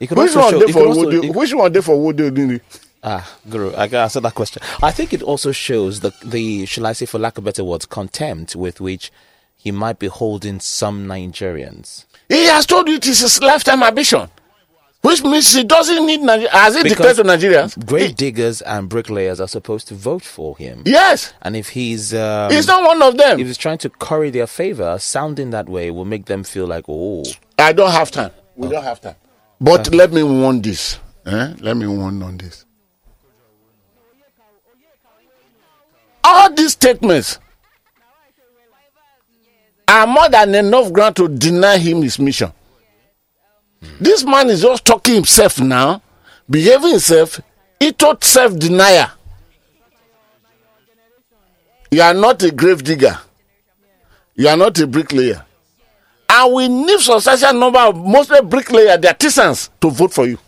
could 0.00 0.18
Which 0.18 0.34
one 0.36 0.50
show. 0.50 0.60
for 0.60 0.66
could 0.66 0.86
also- 0.86 1.04
Woody? 1.04 1.26
it- 1.28 1.34
Which 1.34 1.54
one 1.54 1.72
they 1.72 1.80
for 1.80 2.00
Woody 2.00 2.30
Odini? 2.30 2.60
Ah, 3.02 3.38
Guru, 3.48 3.72
I 3.76 3.86
can 3.88 3.98
answer 3.98 4.20
that 4.20 4.34
question. 4.34 4.60
I 4.82 4.90
think 4.90 5.12
it 5.12 5.22
also 5.22 5.52
shows 5.52 6.00
the, 6.00 6.12
the, 6.24 6.66
shall 6.66 6.86
I 6.86 6.92
say, 6.92 7.06
for 7.06 7.18
lack 7.20 7.38
of 7.38 7.44
better 7.44 7.62
words, 7.62 7.86
contempt 7.86 8.56
with 8.56 8.80
which 8.80 9.12
he 9.56 9.70
might 9.72 9.98
be 9.98 10.06
holding 10.06 10.60
some 10.60 11.06
Nigerians. 11.06 12.04
He 12.28 12.44
has 12.46 12.66
told 12.66 12.88
you 12.88 12.96
it 12.96 13.06
is 13.06 13.20
his 13.20 13.40
lifetime 13.40 13.82
ambition, 13.82 14.28
which 15.02 15.22
means 15.24 15.52
he 15.54 15.64
doesn't 15.64 16.04
need 16.06 16.20
Nigeria. 16.20 16.50
Has 16.50 16.76
it 16.76 16.82
Because 16.84 17.16
declared 17.16 17.40
to 17.40 17.46
Nigerians? 17.46 17.86
Grave 17.86 18.08
He- 18.08 18.12
diggers 18.14 18.60
and 18.62 18.88
bricklayers 18.88 19.40
are 19.40 19.48
supposed 19.48 19.88
to 19.88 19.94
vote 19.94 20.22
for 20.22 20.56
him. 20.56 20.82
yes, 20.86 21.32
And 21.42 21.56
if 21.56 21.70
he's 21.70 22.12
um, 22.14 22.50
he's 22.50 22.66
not 22.66 22.82
one 22.84 23.02
of 23.02 23.16
them. 23.16 23.38
if 23.40 23.46
he's 23.46 23.56
trying 23.58 23.78
to 23.78 23.90
curry 23.90 24.30
their 24.30 24.46
favor, 24.46 24.98
sounding 24.98 25.50
that 25.50 25.68
way 25.68 25.90
will 25.90 26.04
make 26.04 26.26
them 26.26 26.42
feel 26.44 26.66
like, 26.66 26.84
oh, 26.88 27.24
I 27.58 27.72
don't 27.72 27.92
have 27.92 28.10
time. 28.10 28.30
We 28.56 28.68
don't 28.68 28.84
have 28.84 29.00
time. 29.00 29.16
But 29.60 29.94
let 29.94 30.12
me 30.12 30.22
warn 30.22 30.60
this. 30.62 30.98
Eh? 31.24 31.54
Let 31.60 31.76
me 31.76 31.86
warn 31.86 32.22
on 32.22 32.36
this. 32.38 32.64
All 36.24 36.52
these 36.52 36.72
statements 36.72 37.38
are 39.88 40.06
more 40.06 40.28
than 40.28 40.54
enough 40.54 40.92
ground 40.92 41.16
to 41.16 41.28
deny 41.28 41.78
him 41.78 42.02
his 42.02 42.18
mission. 42.18 42.52
This 44.00 44.24
man 44.24 44.48
is 44.50 44.62
just 44.62 44.84
talking 44.84 45.14
himself 45.16 45.60
now, 45.60 46.02
behaving 46.50 46.90
himself, 46.92 47.40
he 47.78 47.92
taught 47.92 48.24
self 48.24 48.58
denier. 48.58 49.10
You 51.90 52.02
are 52.02 52.14
not 52.14 52.42
a 52.42 52.50
grave 52.50 52.82
digger. 52.82 53.18
You 54.34 54.48
are 54.48 54.56
not 54.56 54.78
a 54.80 54.86
bricklayer. 54.86 55.44
And 56.28 56.54
we 56.54 56.68
need 56.68 56.98
substantial 57.00 57.52
number 57.54 57.78
of 57.78 57.96
mostly 57.96 58.40
bricklayer, 58.42 58.96
the 58.98 59.08
artisans, 59.08 59.70
to 59.80 59.90
vote 59.90 60.12
for 60.12 60.26
you. 60.26 60.38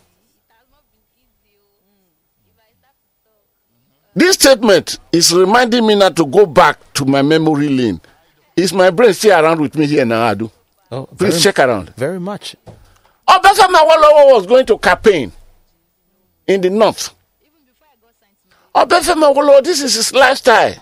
This 4.13 4.35
statement 4.35 4.99
is 5.13 5.33
reminding 5.33 5.87
me 5.87 5.95
now 5.95 6.09
to 6.09 6.25
go 6.25 6.45
back 6.45 6.77
to 6.95 7.05
my 7.05 7.21
memory 7.21 7.69
lane. 7.69 8.01
Is 8.59 8.73
my 8.73 8.89
brain 8.89 9.13
still 9.13 9.39
around 9.39 9.61
with 9.61 9.73
me 9.77 9.85
here 9.87 10.03
now, 10.03 10.33
Adu? 10.33 10.51
oh, 10.91 11.05
Please 11.05 11.29
very, 11.29 11.39
check 11.41 11.59
around. 11.59 11.93
very 11.95 12.19
much. 12.19 12.57
Obafemi 13.27 13.75
Awolowo 13.75 14.35
was 14.35 14.45
going 14.47 14.65
to 14.65 14.77
campaign 14.77 15.31
in 16.45 16.59
the 16.59 16.69
north. 16.69 17.13
Obafemi 18.75 19.33
Awolowo, 19.33 19.63
this 19.63 19.81
is 19.81 19.95
his 19.95 20.13
lifestyle. 20.13 20.75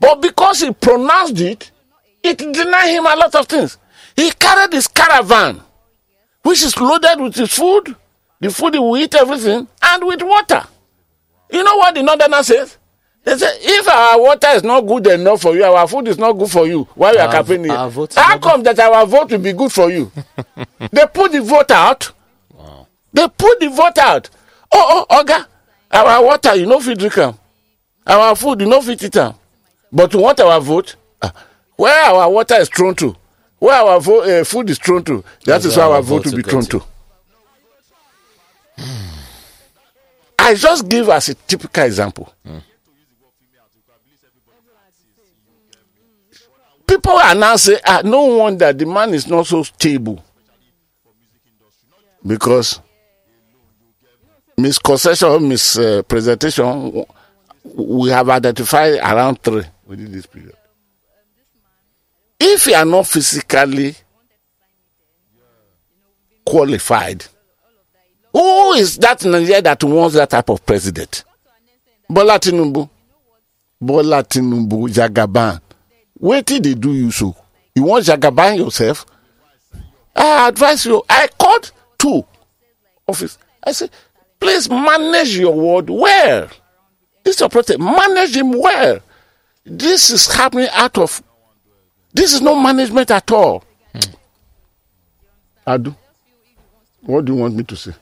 But 0.00 0.22
because 0.22 0.60
he 0.60 0.72
pronounced 0.72 1.38
it, 1.38 1.70
it 2.22 2.38
denied 2.38 2.88
him 2.88 3.04
a 3.04 3.14
lot 3.14 3.34
of 3.34 3.46
things. 3.46 3.76
He 4.14 4.30
carried 4.30 4.72
his 4.72 4.88
caravan, 4.88 5.60
which 6.44 6.62
is 6.62 6.74
loaded 6.78 7.20
with 7.20 7.34
his 7.34 7.52
food, 7.52 7.94
the 8.40 8.50
food 8.50 8.72
he 8.72 8.80
will 8.80 8.96
eat, 8.96 9.14
everything, 9.14 9.68
and 9.82 10.06
with 10.06 10.22
water. 10.22 10.62
You 11.50 11.62
know 11.62 11.76
what 11.76 11.94
the 11.94 12.02
northerner 12.02 12.42
says? 12.42 12.78
They 13.26 13.36
say, 13.36 13.58
if 13.60 13.88
our 13.88 14.20
water 14.20 14.46
is 14.54 14.62
not 14.62 14.82
good 14.82 15.04
enough 15.08 15.42
for 15.42 15.56
you, 15.56 15.64
our 15.64 15.88
food 15.88 16.06
is 16.06 16.16
not 16.16 16.34
good 16.34 16.48
for 16.48 16.64
you, 16.68 16.84
why 16.94 17.10
you 17.10 17.18
are 17.18 17.28
campaigning, 17.28 17.72
how 17.72 17.88
not 17.88 17.92
good. 17.92 18.40
come 18.40 18.62
that 18.62 18.78
our 18.78 19.04
vote 19.04 19.32
will 19.32 19.40
be 19.40 19.52
good 19.52 19.72
for 19.72 19.90
you? 19.90 20.12
they 20.92 21.04
put 21.12 21.32
the 21.32 21.42
vote 21.42 21.72
out. 21.72 22.12
They 23.12 23.26
put 23.26 23.58
the 23.58 23.68
vote 23.68 23.98
out. 23.98 24.30
Oh, 24.72 25.04
oh, 25.10 25.22
Oga, 25.24 25.44
our 25.90 26.22
water, 26.24 26.54
you 26.54 26.66
know, 26.66 26.78
fit 26.78 27.00
drink 27.00 27.18
am. 27.18 27.34
Our 28.06 28.36
food, 28.36 28.60
you 28.60 28.68
know, 28.68 28.80
fit 28.80 29.02
eat 29.02 29.16
am. 29.16 29.34
But 29.90 30.14
you 30.14 30.20
want 30.20 30.38
our 30.38 30.60
vote? 30.60 30.94
Ah, 31.20 31.32
where 31.74 32.04
our 32.04 32.30
water 32.30 32.54
is 32.60 32.68
thrown 32.68 32.94
to, 32.94 33.16
where 33.58 33.74
our 33.74 33.98
vo- 34.00 34.20
uh, 34.22 34.44
food 34.44 34.70
is 34.70 34.78
thrown 34.78 35.02
to, 35.02 35.24
That's 35.44 35.64
is 35.64 35.76
where 35.76 35.86
where 35.86 35.94
our 35.94 35.96
our 35.96 36.02
vote 36.02 36.26
will 36.26 36.36
be 36.36 36.42
thrown 36.42 36.62
to. 36.66 36.80
I 40.38 40.54
just 40.54 40.88
give 40.88 41.08
us 41.08 41.28
a 41.28 41.34
typical 41.34 41.82
example. 41.82 42.32
People 46.86 47.12
are 47.12 47.34
now 47.34 47.56
saying, 47.56 47.80
ah, 47.84 48.02
no 48.04 48.22
wonder 48.38 48.72
the 48.72 48.86
man 48.86 49.12
is 49.14 49.26
not 49.26 49.46
so 49.46 49.62
stable. 49.62 50.22
Because 52.24 52.80
misconception, 54.56 55.48
mispresentation, 55.48 57.04
we 57.64 58.10
have 58.10 58.28
identified 58.30 58.94
around 58.98 59.42
three 59.42 59.64
within 59.86 60.12
this 60.12 60.26
period. 60.26 60.54
If 62.38 62.66
you 62.66 62.74
are 62.74 62.84
not 62.84 63.06
physically 63.06 63.94
qualified, 66.44 67.24
who 68.32 68.72
is 68.74 68.96
that 68.98 69.24
Nigeria 69.24 69.62
that 69.62 69.82
wants 69.82 70.14
that 70.14 70.30
type 70.30 70.48
of 70.50 70.64
president? 70.66 71.24
Bola 72.08 72.38
Tinubu. 72.38 72.88
Bola 73.80 74.22
Tinubu, 74.22 74.88
Jagaban. 74.88 75.60
Wait 76.18 76.46
till 76.46 76.60
they 76.60 76.74
do 76.74 76.92
you 76.92 77.10
so. 77.10 77.36
You 77.74 77.82
want 77.84 78.04
Jagaban 78.04 78.58
yourself? 78.58 79.04
I 80.14 80.48
advise 80.48 80.84
you. 80.86 81.02
I 81.08 81.28
called 81.38 81.70
two 81.98 82.24
office. 83.06 83.38
I 83.62 83.72
say, 83.72 83.90
please 84.40 84.68
manage 84.70 85.36
your 85.36 85.52
word 85.54 85.90
well. 85.90 86.48
This 87.22 87.34
is 87.36 87.40
your 87.40 87.48
protect. 87.48 87.80
Manage 87.80 88.36
him 88.36 88.52
well. 88.52 89.00
This 89.64 90.10
is 90.10 90.32
happening 90.32 90.68
out 90.72 90.96
of. 90.96 91.22
This 92.14 92.32
is 92.32 92.40
no 92.40 92.58
management 92.58 93.10
at 93.10 93.30
all. 93.30 93.64
Hmm. 93.92 94.14
I 95.66 95.76
do. 95.76 95.94
What 97.02 97.24
do 97.24 97.34
you 97.34 97.40
want 97.40 97.54
me 97.56 97.64
to 97.64 97.76
say? 97.76 97.92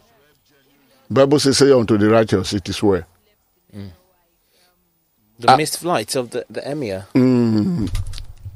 Bible 1.10 1.38
says, 1.38 1.58
"Say 1.58 1.72
unto 1.72 1.96
the 1.98 2.08
righteous, 2.08 2.52
it 2.52 2.68
is 2.68 2.82
well." 2.82 3.04
The 5.46 5.56
missed 5.56 5.78
flights 5.78 6.16
of 6.16 6.30
the, 6.30 6.44
the 6.48 6.62
emir. 6.70 7.06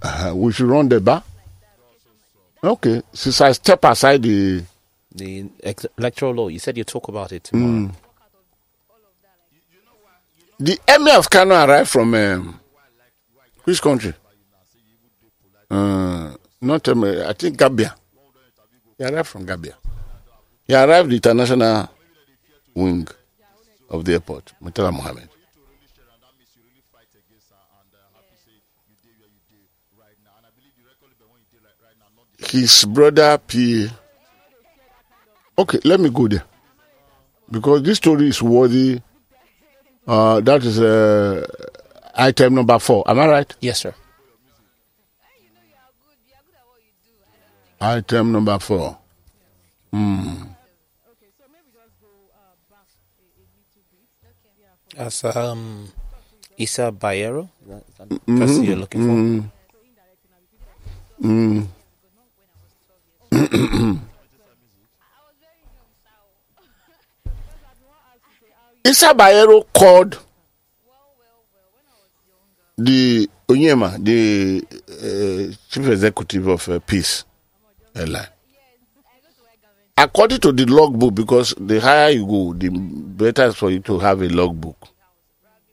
Uh, 0.01 0.33
we 0.35 0.53
should 0.53 0.67
run 0.67 0.89
the 0.89 1.01
bar. 1.01 1.23
Okay, 2.65 3.03
since 3.13 3.41
I 3.41 3.53
step 3.53 3.85
aside 3.85 4.23
the 4.23 4.63
The 5.15 5.49
electoral 5.99 6.33
law. 6.35 6.49
You 6.49 6.59
said 6.59 6.77
you 6.79 6.85
talk 6.85 7.09
about 7.09 7.33
it 7.33 7.45
tomorrow. 7.45 7.93
the 10.59 10.79
emir 10.89 11.17
of 11.19 11.29
Kano 11.31 11.55
arrived 11.55 11.89
from 11.91 12.15
um, 12.15 12.61
which 13.65 13.81
country? 13.83 14.15
Uh, 15.71 16.35
not 16.61 16.89
um, 16.89 17.05
I 17.05 17.33
think 17.35 17.57
Gambia. 17.59 17.95
He 18.97 19.05
arrived 19.05 19.29
from 19.29 19.45
Gambia. 19.47 19.77
He 20.67 20.75
arrived 20.75 21.11
the 21.11 21.17
international 21.17 21.89
wing 22.75 23.07
of 23.91 24.05
the 24.05 24.13
airport, 24.15 24.53
Murtala 24.63 24.93
Mohammed. 24.93 25.29
His 32.51 32.85
brother 32.85 33.39
P. 33.39 33.89
Okay, 35.59 35.81
let 35.85 36.01
me 36.01 36.09
go 36.11 36.29
there 36.29 36.45
because 37.51 37.83
this 37.83 37.99
story 37.99 38.29
is 38.29 38.41
worthy. 38.43 39.01
Uh, 40.07 40.41
that 40.41 40.65
is 40.65 40.81
uh, 40.81 41.47
item 42.15 42.55
number 42.55 42.79
four. 42.79 43.05
Am 43.11 43.19
I 43.19 43.27
right? 43.29 43.55
Yes, 43.61 43.81
sir. 43.81 43.95
Item 47.81 48.33
number 48.33 48.59
four. 48.59 48.99
As 54.97 55.23
um, 55.25 55.89
Isa 56.57 56.91
Bayero, 56.93 57.49
is 57.63 57.69
that- 57.69 57.85
is 57.89 57.95
that 57.99 58.09
the 58.09 58.19
person 58.41 58.65
you're 58.65 58.77
looking 58.77 59.03
for. 59.07 59.15
Isa 68.85 69.13
Bayero 69.15 69.65
called 69.73 70.19
the 72.77 73.29
Onyema, 73.49 74.03
the 74.03 74.65
uh, 74.71 75.55
chief 75.69 75.89
executive 75.89 76.47
of 76.47 76.69
uh, 76.69 76.79
Peace 76.81 77.25
Airline. 77.95 78.29
According 79.97 80.39
to 80.41 80.53
the 80.53 80.65
logbook, 80.67 81.15
because 81.15 81.55
the 81.59 81.81
higher 81.81 82.11
you 82.11 82.25
go, 82.27 82.53
the 82.55 82.69
better 82.71 83.47
is 83.47 83.57
for 83.57 83.71
you 83.71 83.81
to 83.81 83.99
have 83.99 84.23
a 84.23 84.29
logbook. 84.29 84.77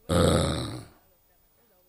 Uh, 0.10 0.66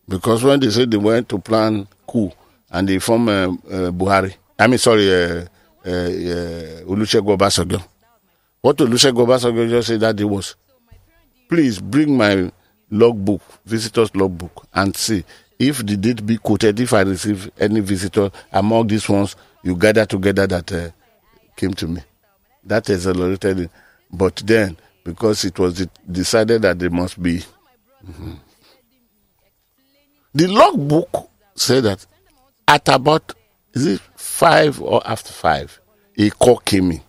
because 0.07 0.45
when 0.45 0.61
they 0.61 0.71
said 0.71 0.91
they 0.91 0.97
went 0.99 1.29
to 1.31 1.39
plan 1.39 1.87
coup 2.07 2.31
and 2.71 2.89
they 2.89 2.99
form 2.99 3.29
uh, 3.29 3.47
uh, 3.49 3.91
Buhari, 3.91 4.35
I 4.59 4.67
mean, 4.67 4.79
sorry, 4.79 5.09
uh, 5.87 5.91
uh, 5.91 6.91
Olusegun 6.91 7.37
Obasanjo. 7.39 7.82
What 8.61 8.76
Olusegun 8.78 9.26
Obasanjo 9.26 9.68
just 9.68 9.89
said 9.89 10.01
that 10.01 10.18
it 10.20 10.24
was, 10.24 10.57
please 11.49 11.78
bring 11.80 12.16
my 12.16 12.51
logbook, 12.91 13.43
visitor's 13.64 14.14
logbook, 14.14 14.66
and 14.74 14.97
see 14.97 15.24
if 15.59 15.84
the 15.87 15.97
date 15.97 16.24
be 16.26 16.37
quoted, 16.39 16.78
if 16.80 16.93
I 16.93 17.01
receive 17.03 17.51
any 17.59 17.80
visitor 17.80 18.30
among 18.53 18.89
these 18.89 19.09
ones 19.09 19.37
you 19.62 19.74
gather 19.74 20.07
together 20.07 20.47
that 20.47 20.72
uh, 20.72 20.91
came 21.57 21.72
to 21.74 21.87
me. 21.89 22.01
That 22.64 22.89
is 22.91 23.07
accelerated. 23.07 23.70
But 24.12 24.37
then, 24.45 24.76
because 25.05 25.45
it 25.45 25.59
was 25.59 25.74
de- 25.74 25.91
decided 26.11 26.62
that 26.62 26.78
there 26.78 26.91
must 26.91 27.20
be. 27.20 27.43
Mhm. 28.07 28.39
The 30.34 30.47
logbook 30.49 31.30
said 31.55 31.84
that 31.84 32.07
at 32.68 32.89
about, 32.89 33.34
is 33.72 33.87
it 33.87 34.01
five 34.37 34.80
or 34.82 35.01
after 35.07 35.32
five, 35.32 35.80
a 36.18 36.28
call 36.30 36.59
came 36.59 36.91
in, 36.93 37.01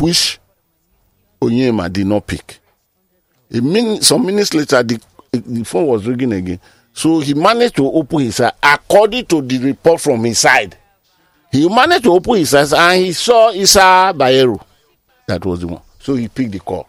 which 0.00 0.40
Onyema 1.40 1.92
did 1.92 2.06
not 2.08 2.26
pick. 2.26 2.58
A 3.52 3.60
min- 3.60 4.02
some 4.02 4.26
minutes 4.26 4.52
later, 4.52 4.82
the, 4.82 5.00
the 5.30 5.62
phone 5.64 5.86
was 5.86 6.06
ringing 6.06 6.32
again. 6.32 6.60
So 6.92 7.20
he 7.20 7.34
managed 7.34 7.76
to 7.76 7.86
open 7.86 8.20
his 8.20 8.40
eyes. 8.40 8.52
According 8.62 9.26
to 9.26 9.40
the 9.40 9.58
report 9.58 10.00
from 10.00 10.24
his 10.24 10.40
side, 10.40 10.76
he 11.52 11.68
managed 11.68 12.04
to 12.04 12.12
open 12.12 12.36
his 12.38 12.54
eyes 12.54 12.72
and 12.72 13.04
he 13.04 13.12
saw 13.12 13.52
Isa 13.52 14.12
Bayero. 14.16 14.60
That 15.28 15.44
was 15.46 15.60
the 15.60 15.68
one. 15.68 15.82
So 16.00 16.14
he 16.16 16.26
picked 16.26 16.52
the 16.52 16.58
call. 16.60 16.88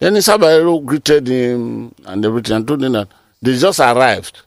Then 0.00 0.16
Isa 0.16 0.32
Bayero 0.36 0.84
greeted 0.84 1.28
him 1.28 1.94
and 2.06 2.24
everything 2.24 2.56
and 2.56 2.66
told 2.66 2.82
him 2.82 2.92
that 2.92 3.08
they 3.40 3.56
just 3.56 3.78
arrived 3.78 4.40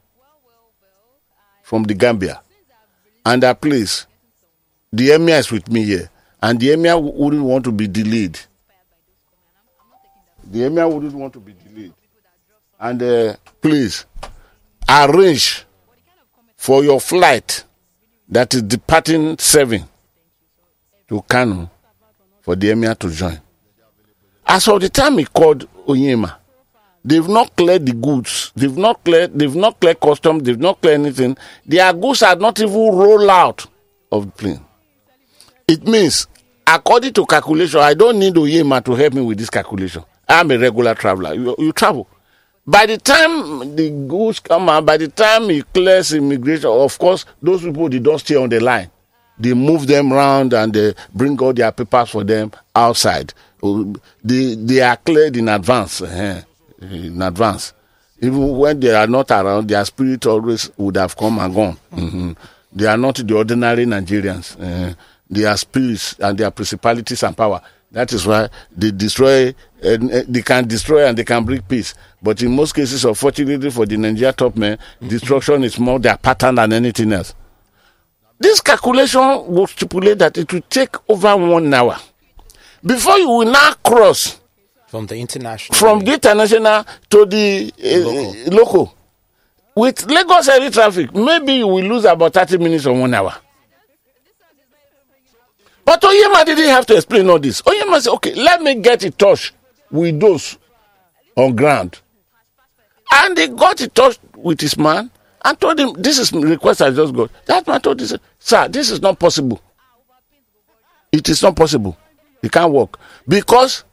from 1.64 1.84
the 1.84 1.94
Gambia. 1.94 2.42
And 3.26 3.44
that 3.44 3.62
place, 3.62 4.08
the 4.92 5.12
emir 5.14 5.38
is 5.38 5.52
with 5.52 5.70
me 5.70 5.84
here. 5.84 6.10
And 6.42 6.60
the 6.60 6.72
emir 6.74 6.98
wouldn't 6.98 7.44
want 7.44 7.64
to 7.66 7.72
be 7.72 7.88
delayed. 7.88 8.40
The 10.52 10.66
emir 10.66 10.88
wouldn't 10.88 11.14
want 11.14 11.34
to 11.34 11.40
be 11.40 11.54
delayed. 11.54 11.94
And 12.80 13.02
uh, 13.04 13.36
please 13.62 14.06
arrange 14.90 15.66
for 16.58 16.84
your 16.84 17.00
flight 17.00 17.64
that 18.28 18.54
is 18.54 18.64
departing 18.64 19.38
seven 19.38 19.84
to 21.08 21.22
Kano 21.28 21.70
for 22.42 22.56
the 22.56 22.72
emir 22.72 22.96
to 22.96 23.10
join. 23.12 23.40
As 24.48 24.68
of 24.68 24.82
the 24.82 24.90
time 24.90 25.20
he 25.20 25.26
called 25.26 25.68
Onyema, 25.86 26.38
they've 27.04 27.28
not 27.28 27.56
cleared 27.56 27.86
the 27.86 27.94
goods. 27.94 28.52
They've 28.56 28.78
not 28.78 29.04
cleared. 29.04 29.38
They've 29.38 29.56
not 29.56 29.80
cleared 29.80 30.00
customs. 30.00 30.44
They've 30.44 30.60
not 30.60 30.82
cleared 30.82 31.02
anything. 31.02 31.38
Their 31.66 31.92
goods 31.94 32.22
are 32.24 32.36
not 32.36 32.60
even 32.60 32.74
rolled 32.74 33.30
out 33.30 33.66
of 34.12 34.26
the 34.26 34.32
plane. 34.32 34.66
It 35.68 35.88
means, 35.88 36.28
according 36.68 37.14
to 37.14 37.26
calculation, 37.26 37.80
I 37.80 37.94
don't 37.94 38.20
need 38.20 38.34
Onyema 38.36 38.84
to 38.86 38.94
help 38.96 39.14
me 39.14 39.22
with 39.22 39.38
this 39.38 39.50
calculation. 39.50 40.04
I'm 40.28 40.52
a 40.52 40.58
regular 40.58 40.96
traveler. 40.96 41.34
You, 41.34 41.56
you 41.58 41.72
travel. 41.72 42.08
By 42.66 42.86
the 42.86 42.98
time 42.98 43.76
the 43.76 43.90
goods 44.08 44.40
come 44.40 44.70
out, 44.70 44.86
by 44.86 44.98
the 44.98 45.08
time 45.08 45.50
he 45.50 45.62
clears 45.64 46.14
immigration, 46.14 46.70
of 46.70 46.98
course, 47.00 47.26
those 47.42 47.64
people 47.64 47.90
they 47.90 48.00
don't 48.00 48.20
stay 48.20 48.36
on 48.36 48.50
the 48.50 48.60
line. 48.60 48.90
They 49.40 49.54
move 49.56 49.88
them 49.88 50.14
around 50.14 50.54
and 50.54 50.72
they 50.72 50.94
bring 51.14 51.40
all 51.42 51.54
their 51.54 51.72
papers 51.72 52.12
for 52.12 52.24
them 52.24 52.52
outside. 52.76 53.34
Oh, 53.64 53.94
They 54.24 54.56
they 54.56 54.82
are 54.82 54.96
cleared 54.98 55.38
in 55.38 55.50
advance. 55.50 56.02
eh, 56.02 56.42
In 56.82 57.22
advance. 57.22 57.74
Even 58.22 58.58
when 58.58 58.80
they 58.80 58.94
are 58.94 59.08
not 59.08 59.32
around, 59.32 59.68
their 59.68 59.84
spirit 59.86 60.26
always 60.26 60.70
would 60.78 60.98
have 60.98 61.16
come 61.16 61.40
and 61.40 61.54
gone. 61.54 61.78
Mhm. 61.94 62.36
They 62.74 62.86
are 62.86 62.98
not 62.98 63.16
the 63.16 63.36
ordinary 63.36 63.86
Nigerians. 63.86 64.56
They 65.30 65.46
are 65.46 65.58
spirits 65.58 66.16
and 66.20 66.38
their 66.38 66.52
principalities 66.52 67.24
and 67.24 67.36
power. 67.36 67.62
That 67.92 68.14
is 68.14 68.26
why 68.26 68.50
they 68.76 68.92
destroy, 68.92 69.50
uh, 69.84 69.98
they 70.28 70.42
can 70.42 70.68
destroy 70.68 71.06
and 71.08 71.18
they 71.18 71.24
can 71.26 71.44
bring 71.44 71.62
peace. 71.62 71.94
But 72.22 72.42
in 72.42 72.56
most 72.56 72.74
cases, 72.74 73.04
unfortunately 73.06 73.70
for 73.70 73.86
the 73.86 73.98
Nigeria 73.98 74.32
top 74.34 74.56
men, 74.56 74.78
destruction 75.06 75.64
is 75.64 75.78
more 75.80 76.00
their 76.00 76.18
pattern 76.18 76.56
than 76.56 76.72
anything 76.74 77.12
else. 77.12 77.34
This 78.40 78.62
calculation 78.62 79.46
will 79.48 79.68
stipulate 79.68 80.20
that 80.20 80.38
it 80.38 80.52
will 80.52 80.64
take 80.70 80.96
over 81.10 81.36
one 81.38 81.74
hour 81.74 81.98
before 82.86 83.18
you 83.20 83.28
will 83.30 83.52
now 83.52 83.74
cross 83.84 84.40
From 84.92 85.06
the 85.06 85.16
international. 85.16 85.74
from 85.74 86.00
the 86.02 86.14
international 86.16 86.86
to 87.12 87.26
the 87.26 87.74
uh, 87.82 87.98
Local. 87.98 88.58
local. 88.58 88.96
With 89.74 90.06
Lagos 90.12 90.48
heavy 90.48 90.70
traffic, 90.70 91.16
maybe 91.16 91.54
you 91.54 91.68
will 91.68 91.86
lose 91.86 92.04
about 92.04 92.34
30 92.34 92.58
minutes 92.58 92.86
or 92.86 93.00
one 93.00 93.14
hour. 93.14 93.34
But 95.86 96.02
Onyema 96.02 96.44
didn't 96.46 96.66
have 96.68 96.86
to 96.88 96.96
explain 96.98 97.30
all 97.30 97.40
this. 97.40 97.62
Onyema 97.62 98.02
said, 98.02 98.12
okay, 98.16 98.34
let 98.36 98.62
me 98.62 98.76
get 98.76 99.06
in 99.06 99.14
touch 99.14 99.54
with 99.90 100.20
those 100.20 100.58
on 101.38 101.56
ground. 101.56 102.02
And 103.14 103.38
he 103.38 103.48
got 103.48 103.80
in 103.80 103.92
touch 103.92 104.20
with 104.36 104.60
his 104.60 104.78
man 104.78 105.10
and 105.46 105.58
told 105.58 105.80
him, 105.80 105.94
this 105.94 106.20
is 106.20 106.34
request 106.34 106.82
I 106.82 106.92
just 106.92 107.14
got. 107.14 107.32
That 107.46 107.66
man 107.66 107.80
told 107.80 108.02
him, 108.02 108.20
sir, 108.40 108.68
this 108.68 108.90
is 108.92 109.02
not 109.02 109.18
possible. 109.18 109.62
It 111.14 111.30
is 111.30 111.42
not 111.42 111.56
possible. 111.56 111.98
It 112.44 112.52
can't 112.52 112.74
work. 112.74 113.00
Because 113.26 113.86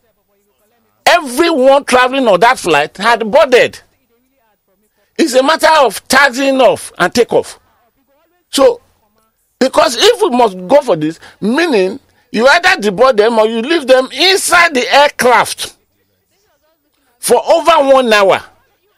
everyone 1.09 1.85
traveling 1.85 2.29
on 2.29 2.41
that 2.41 2.59
flight 2.59 2.97
had 2.97 3.31
boarded. 3.31 3.81
It's 5.17 5.35
a 5.35 5.43
matter 5.43 5.69
of 5.81 6.07
tagging 6.07 6.61
off 6.61 6.93
and 6.99 7.13
take 7.15 7.33
off. 7.33 7.59
So, 8.51 8.81
because 9.59 9.97
if 9.99 10.23
we 10.23 10.31
must 10.31 10.57
go 10.69 10.81
for 10.81 10.97
this, 10.97 11.19
meaning 11.41 11.99
You 12.31 12.47
either 12.47 12.81
deboard 12.81 13.17
them 13.17 13.39
or 13.39 13.47
you 13.47 13.63
leave 13.63 13.87
them 13.87 14.09
inside 14.13 14.75
the 14.75 14.87
aircraft 14.95 15.77
for 17.19 17.41
over 17.45 17.93
one 17.95 18.13
hour 18.13 18.43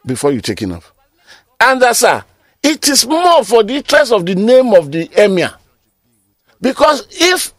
before 0.05 0.33
you 0.33 0.41
taking 0.41 0.73
off. 0.73 0.93
And 1.61 1.81
that's 1.81 2.03
uh, 2.03 2.23
it 2.63 2.89
is 2.89 3.07
more 3.07 3.45
for 3.45 3.63
the 3.63 3.75
interest 3.77 4.13
of 4.13 4.27
the 4.27 4.35
name 4.35 4.75
of 4.75 4.91
the 4.91 5.09
emir. 5.23 5.55
Because 6.61 7.07
if 7.11 7.53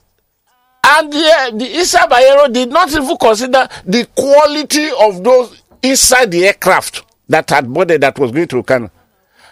and 0.84 1.14
the, 1.14 1.52
the 1.58 1.66
Isa 1.80 2.00
Bayero 2.10 2.52
did 2.52 2.70
not 2.70 2.92
even 2.92 3.18
consider 3.18 3.68
the 3.86 4.06
quality 4.16 4.90
of 5.00 5.24
those 5.24 5.62
inside 5.84 6.32
the 6.32 6.46
aircraft 6.48 7.04
that 7.30 7.50
had 7.50 7.72
boarded 7.72 8.02
that 8.02 8.18
was 8.18 8.32
going 8.32 8.48
to 8.48 8.64
Kano. 8.64 8.90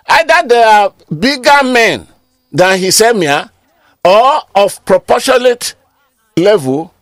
Either 0.08 0.48
they 0.48 0.64
are 0.64 0.94
bigger 1.18 1.64
men 1.64 2.08
than 2.52 2.80
his 2.80 3.00
emir 3.02 3.50
or 4.04 4.42
of 4.56 4.84
proportionate 4.86 5.76
level, 6.36 6.94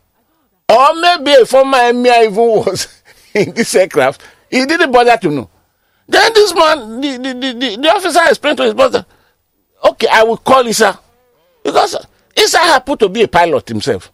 or 0.69 0.93
maybe 0.95 1.31
a 1.41 1.45
former 1.45 1.89
emir 1.89 2.23
even 2.23 2.35
was 2.35 3.01
in 3.33 3.53
this 3.53 3.73
aircraft. 3.75 4.21
He 4.49 4.65
didn't 4.65 4.91
bother 4.91 5.17
to 5.17 5.29
know. 5.29 5.49
Then 6.07 6.33
this 6.33 6.53
man, 6.53 7.01
the, 7.01 7.17
the, 7.17 7.33
the, 7.33 7.77
the, 7.81 7.89
officer 7.89 8.19
explained 8.27 8.57
to 8.57 8.63
his 8.63 8.73
brother, 8.73 9.05
okay, 9.83 10.07
I 10.11 10.23
will 10.23 10.37
call 10.37 10.65
Isa. 10.67 10.97
Because 11.63 11.97
Isa 12.37 12.59
happened 12.59 12.99
to 13.01 13.09
be 13.09 13.23
a 13.23 13.27
pilot 13.27 13.67
himself. 13.67 14.11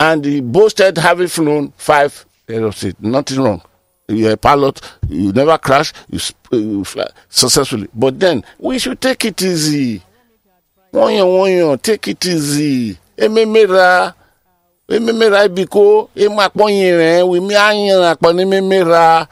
And 0.00 0.24
he 0.24 0.40
boasted 0.40 0.98
having 0.98 1.28
flown 1.28 1.72
five 1.76 2.26
aerospace. 2.48 2.94
Nothing 3.00 3.40
wrong. 3.40 3.62
You're 4.08 4.32
a 4.32 4.36
pilot, 4.36 4.82
you 5.08 5.32
never 5.32 5.56
crash, 5.56 5.92
you, 6.10 6.18
sp- 6.20 6.52
uh, 6.52 6.56
you 6.58 6.84
fly 6.84 7.06
successfully. 7.30 7.88
But 7.94 8.20
then, 8.20 8.44
we 8.58 8.78
should 8.78 9.00
take 9.00 9.24
it 9.24 9.40
easy. 9.40 10.02
One 10.90 11.14
year, 11.14 11.24
one 11.24 11.50
year, 11.50 11.76
take 11.78 12.08
it 12.08 12.24
easy. 12.26 12.98
Ememera, 13.16 14.12
ememera 14.88 15.48
biko, 15.48 16.10
ema 16.14 16.50
kponyere, 16.50 17.26
we 17.26 17.40
mi 17.40 17.54
anyere 17.54 18.14
akpon 18.14 18.38
ememera. 18.38 19.26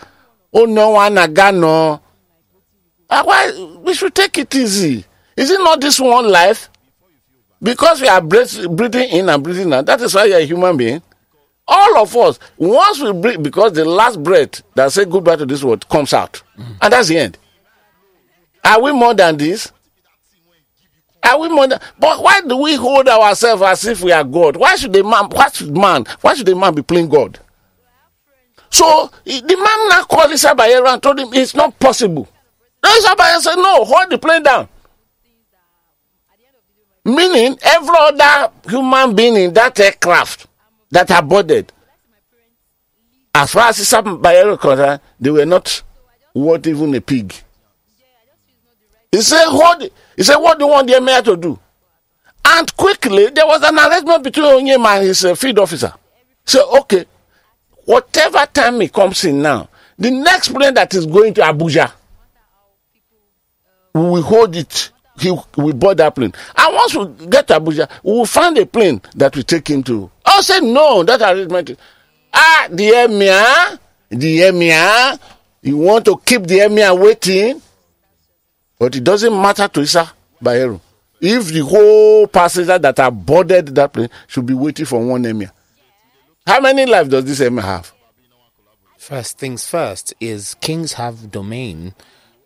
Oh 0.55 0.63
ah, 0.63 0.67
no, 0.67 0.91
one 0.91 1.17
agano. 1.17 2.01
Why 3.09 3.79
we 3.85 3.93
should 3.93 4.15
take 4.15 4.39
it 4.39 4.55
easy? 4.55 5.05
Is 5.37 5.51
it 5.51 5.61
not 5.61 5.81
this 5.83 6.01
one 6.01 6.29
life? 6.31 6.71
Because 7.63 8.01
we 8.01 8.09
are 8.09 8.21
breathing 8.21 9.09
in 9.11 9.29
and 9.29 9.43
breathing 9.43 9.73
out. 9.73 9.87
That 9.87 10.01
is 10.01 10.15
why 10.15 10.25
you're 10.25 10.39
a 10.39 10.45
human 10.45 10.77
being. 10.77 11.03
All 11.69 11.99
of 11.99 12.17
us, 12.17 12.39
once 12.57 13.01
we 13.01 13.13
breathe, 13.13 13.43
because 13.43 13.73
the 13.73 13.85
last 13.85 14.21
breath 14.21 14.63
that 14.75 14.91
say 14.91 15.05
goodbye 15.05 15.37
to 15.37 15.47
this 15.47 15.63
world 15.63 15.89
comes 15.89 16.13
out, 16.13 16.43
and 16.57 16.93
that's 16.93 17.09
the 17.09 17.19
end. 17.19 17.39
Are 18.65 18.83
we 18.83 18.93
more 18.93 19.15
than 19.15 19.37
this? 19.37 19.71
Are 21.23 21.39
we 21.39 21.49
more 21.49 21.69
than? 21.69 21.79
But 22.01 22.21
why 22.21 22.41
do 22.41 22.57
we 22.57 22.75
hold 22.75 23.09
ourselves 23.09 23.63
as 23.63 23.85
if 23.87 24.03
we 24.03 24.11
are 24.11 24.25
God? 24.25 24.57
Why 24.57 24.75
should 24.75 24.93
the 24.93 25.05
man? 25.05 25.27
Why 25.31 25.49
should 25.51 25.77
man? 25.77 26.05
Why 26.21 26.35
should 26.35 26.47
the 26.47 26.57
man 26.57 26.75
be 26.75 26.83
playing 26.83 27.09
God? 27.09 27.39
So 28.69 29.11
the 29.25 29.41
man 29.41 29.89
now 29.89 30.03
called 30.03 30.33
Isa 30.33 30.49
Bayero 30.57 30.93
and 30.93 31.01
told 31.03 31.21
him 31.21 31.29
it's 31.33 31.55
not 31.55 31.79
possible. 31.79 32.29
Then 32.83 32.93
Isa 32.97 33.15
said, 33.41 33.55
"No, 33.57 33.85
hold 33.85 34.11
the 34.11 34.19
plane 34.19 34.43
down." 34.43 34.69
Meaning, 37.05 37.59
every 37.63 37.97
other 37.99 38.53
human 38.69 39.15
being 39.15 39.37
in 39.37 39.53
that 39.55 39.79
aircraft 39.81 40.47
that 40.91 41.11
are 41.11 41.23
boarded, 41.23 41.73
as 43.35 43.51
far 43.53 43.71
as 43.71 43.79
Bayero 43.79 44.53
is 44.55 44.61
concerned, 44.61 45.01
they 45.19 45.31
were 45.31 45.47
not 45.47 45.83
worth 46.35 46.67
even 46.67 46.95
a 46.95 47.01
pig. 47.01 47.35
He 49.11 49.21
said, 49.21 49.47
it." 49.81 49.93
He 50.17 50.23
said, 50.23 50.37
"What 50.37 50.59
do 50.59 50.65
you 50.65 50.71
want 50.71 50.87
the 50.87 50.97
emir 50.97 51.23
to 51.23 51.37
do?" 51.37 51.59
And 52.45 52.77
quickly, 52.77 53.29
there 53.31 53.47
was 53.47 53.63
an 53.63 53.79
arrangement 53.79 54.25
between 54.25 54.47
Onyema 54.47 54.99
and 54.99 55.07
his 55.07 55.25
uh, 55.25 55.35
field 55.35 55.59
officer. 55.59 55.93
So, 56.45 56.79
okay, 56.81 57.05
whatever 57.85 58.47
time 58.53 58.81
he 58.81 58.89
comes 58.89 59.25
in 59.25 59.43
now, 59.43 59.69
the 59.99 60.11
next 60.11 60.49
plane 60.49 60.75
that 60.75 60.95
is 60.95 61.07
going 61.07 61.35
to 61.35 61.41
Abuja, 61.43 61.93
we 63.95 64.01
will 64.01 64.23
hold 64.23 64.57
it. 64.57 64.91
He 65.19 65.31
will 65.31 65.73
board 65.75 65.99
that 65.99 66.15
plane. 66.15 66.33
And 66.57 66.75
once 66.75 66.95
we 66.95 67.27
get 67.27 67.47
to 67.49 67.61
Abuja, 67.61 67.89
we 68.03 68.13
will 68.13 68.27
find 68.27 68.57
a 68.59 68.67
plane 68.67 69.01
that 69.15 69.37
will 69.37 69.43
take 69.43 69.69
him 69.69 69.83
to. 69.85 70.11
I 70.25 70.41
say 70.41 70.61
no, 70.61 71.03
that 71.05 71.21
arrangement. 71.21 71.79
Ah, 72.33 72.67
the 72.71 72.89
emir, 73.05 73.79
the 74.09 74.43
emir, 74.47 75.19
you 75.61 75.77
want 75.77 76.05
to 76.07 76.17
keep 76.25 76.45
the 76.47 76.61
emir 76.61 76.95
waiting, 76.95 77.61
but 78.79 78.97
it 78.97 79.05
doesn't 79.05 79.33
matter 79.41 79.69
to 79.69 79.81
Isa 79.83 80.11
Bayero. 80.43 80.81
If 81.21 81.49
the 81.53 81.61
whole 81.61 82.27
passenger 82.27 82.79
that 82.79 82.99
are 82.99 83.11
boarded 83.11 83.67
that 83.75 83.93
plane 83.93 84.09
should 84.27 84.47
be 84.47 84.55
waiting 84.55 84.87
for 84.87 85.05
one 85.07 85.25
emir. 85.25 85.53
How 86.47 86.61
many 86.61 86.87
lives 86.87 87.11
does 87.11 87.25
this 87.25 87.41
emir 87.41 87.63
have? 87.63 87.93
First 88.99 89.39
things 89.39 89.67
first 89.67 90.15
is 90.21 90.55
kings 90.55 90.95
have 90.95 91.31
domain, 91.31 91.95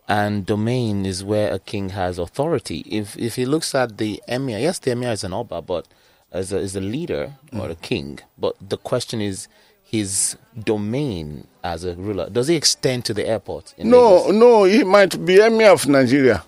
and 0.07 0.45
domain 0.45 1.05
is 1.05 1.23
where 1.23 1.53
a 1.53 1.59
king 1.59 1.89
has 1.89 2.17
authority. 2.17 2.79
If 2.89 3.17
if 3.17 3.35
he 3.35 3.45
looks 3.45 3.75
at 3.75 3.97
the 3.97 4.21
emir, 4.27 4.59
yes, 4.59 4.79
the 4.79 4.91
emir 4.91 5.11
is 5.11 5.23
an 5.23 5.33
oba, 5.33 5.61
but 5.61 5.87
as 6.31 6.51
a, 6.53 6.57
is 6.57 6.75
a 6.75 6.81
leader 6.81 7.33
or 7.53 7.69
a 7.69 7.75
mm. 7.75 7.81
king. 7.81 8.19
But 8.37 8.55
the 8.61 8.77
question 8.77 9.21
is 9.21 9.47
his 9.83 10.37
domain 10.63 11.47
as 11.63 11.83
a 11.85 11.95
ruler. 11.95 12.29
Does 12.29 12.47
he 12.47 12.55
extend 12.55 13.05
to 13.05 13.13
the 13.13 13.25
airport? 13.27 13.73
in 13.77 13.89
No, 13.89 14.15
Lagos? 14.17 14.33
no, 14.33 14.63
he 14.65 14.83
might 14.83 15.25
be 15.25 15.39
emir 15.39 15.71
of 15.71 15.87
Nigeria. 15.87 16.43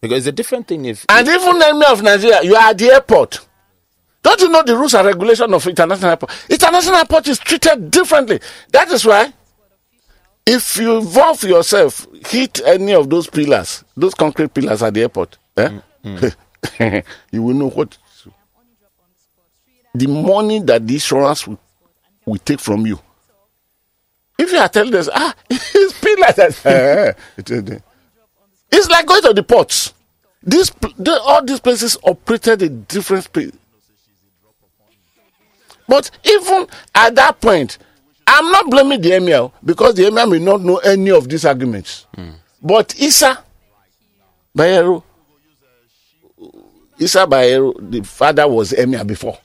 because 0.00 0.18
it's 0.18 0.26
a 0.26 0.32
different 0.32 0.66
thing 0.66 0.84
if 0.84 1.06
And 1.08 1.26
if, 1.26 1.40
even 1.42 1.56
emir 1.62 1.88
of 1.90 2.02
Nigeria, 2.02 2.42
you 2.42 2.54
are 2.54 2.70
at 2.70 2.78
the 2.78 2.90
airport. 2.90 3.40
Don't 4.22 4.40
you 4.40 4.48
know 4.48 4.62
the 4.62 4.76
rules 4.76 4.94
and 4.94 5.06
regulation 5.06 5.52
of 5.52 5.66
international 5.66 6.10
airport? 6.10 6.32
International 6.48 6.96
airport 6.96 7.28
is 7.28 7.38
treated 7.38 7.90
differently. 7.90 8.40
That 8.70 8.90
is 8.90 9.04
why, 9.04 9.32
if 10.46 10.76
you 10.76 10.98
involve 10.98 11.42
yourself, 11.44 12.06
hit 12.26 12.60
any 12.64 12.94
of 12.94 13.08
those 13.08 13.28
pillars, 13.28 13.84
those 13.96 14.14
concrete 14.14 14.52
pillars 14.52 14.82
at 14.82 14.92
the 14.94 15.02
airport, 15.02 15.38
eh? 15.56 15.80
you 17.32 17.42
will 17.42 17.54
know 17.54 17.70
what. 17.70 17.96
The 19.94 20.06
money 20.08 20.58
that 20.60 20.86
the 20.86 20.94
insurance 20.94 21.46
will, 21.46 21.58
will 22.26 22.38
take 22.38 22.58
from 22.60 22.84
you. 22.86 22.98
If 24.36 24.50
you 24.50 24.58
are 24.58 24.68
telling 24.68 24.94
us, 24.96 25.08
ah, 25.12 25.34
it's 25.50 26.00
pillars, 26.00 26.34
that, 26.34 27.16
it 27.36 27.50
is- 27.50 28.88
like 28.88 29.06
going 29.06 29.22
to 29.22 29.32
the 29.32 29.42
ports. 29.44 29.94
This, 30.42 30.70
the, 30.98 31.18
all 31.22 31.42
these 31.44 31.60
places 31.60 31.96
operated 32.02 32.60
in 32.62 32.82
different 32.84 33.24
space. 33.24 33.52
But 35.86 36.10
even 36.24 36.66
at 36.94 37.14
that 37.14 37.40
point, 37.40 37.78
I'm 38.26 38.50
not 38.50 38.70
blaming 38.70 39.00
the 39.00 39.16
emir 39.16 39.50
because 39.64 39.94
the 39.94 40.06
emir 40.06 40.26
may 40.26 40.38
not 40.38 40.60
know 40.62 40.78
any 40.78 41.10
of 41.10 41.28
these 41.28 41.44
arguments. 41.44 42.06
But 42.62 42.94
Isa 42.98 43.42
Bayero, 44.56 45.02
Isa 46.98 47.26
Bayero, 47.26 47.74
the 47.90 48.02
father 48.02 48.48
was 48.48 48.72
emir 48.72 49.04
before. 49.04 49.38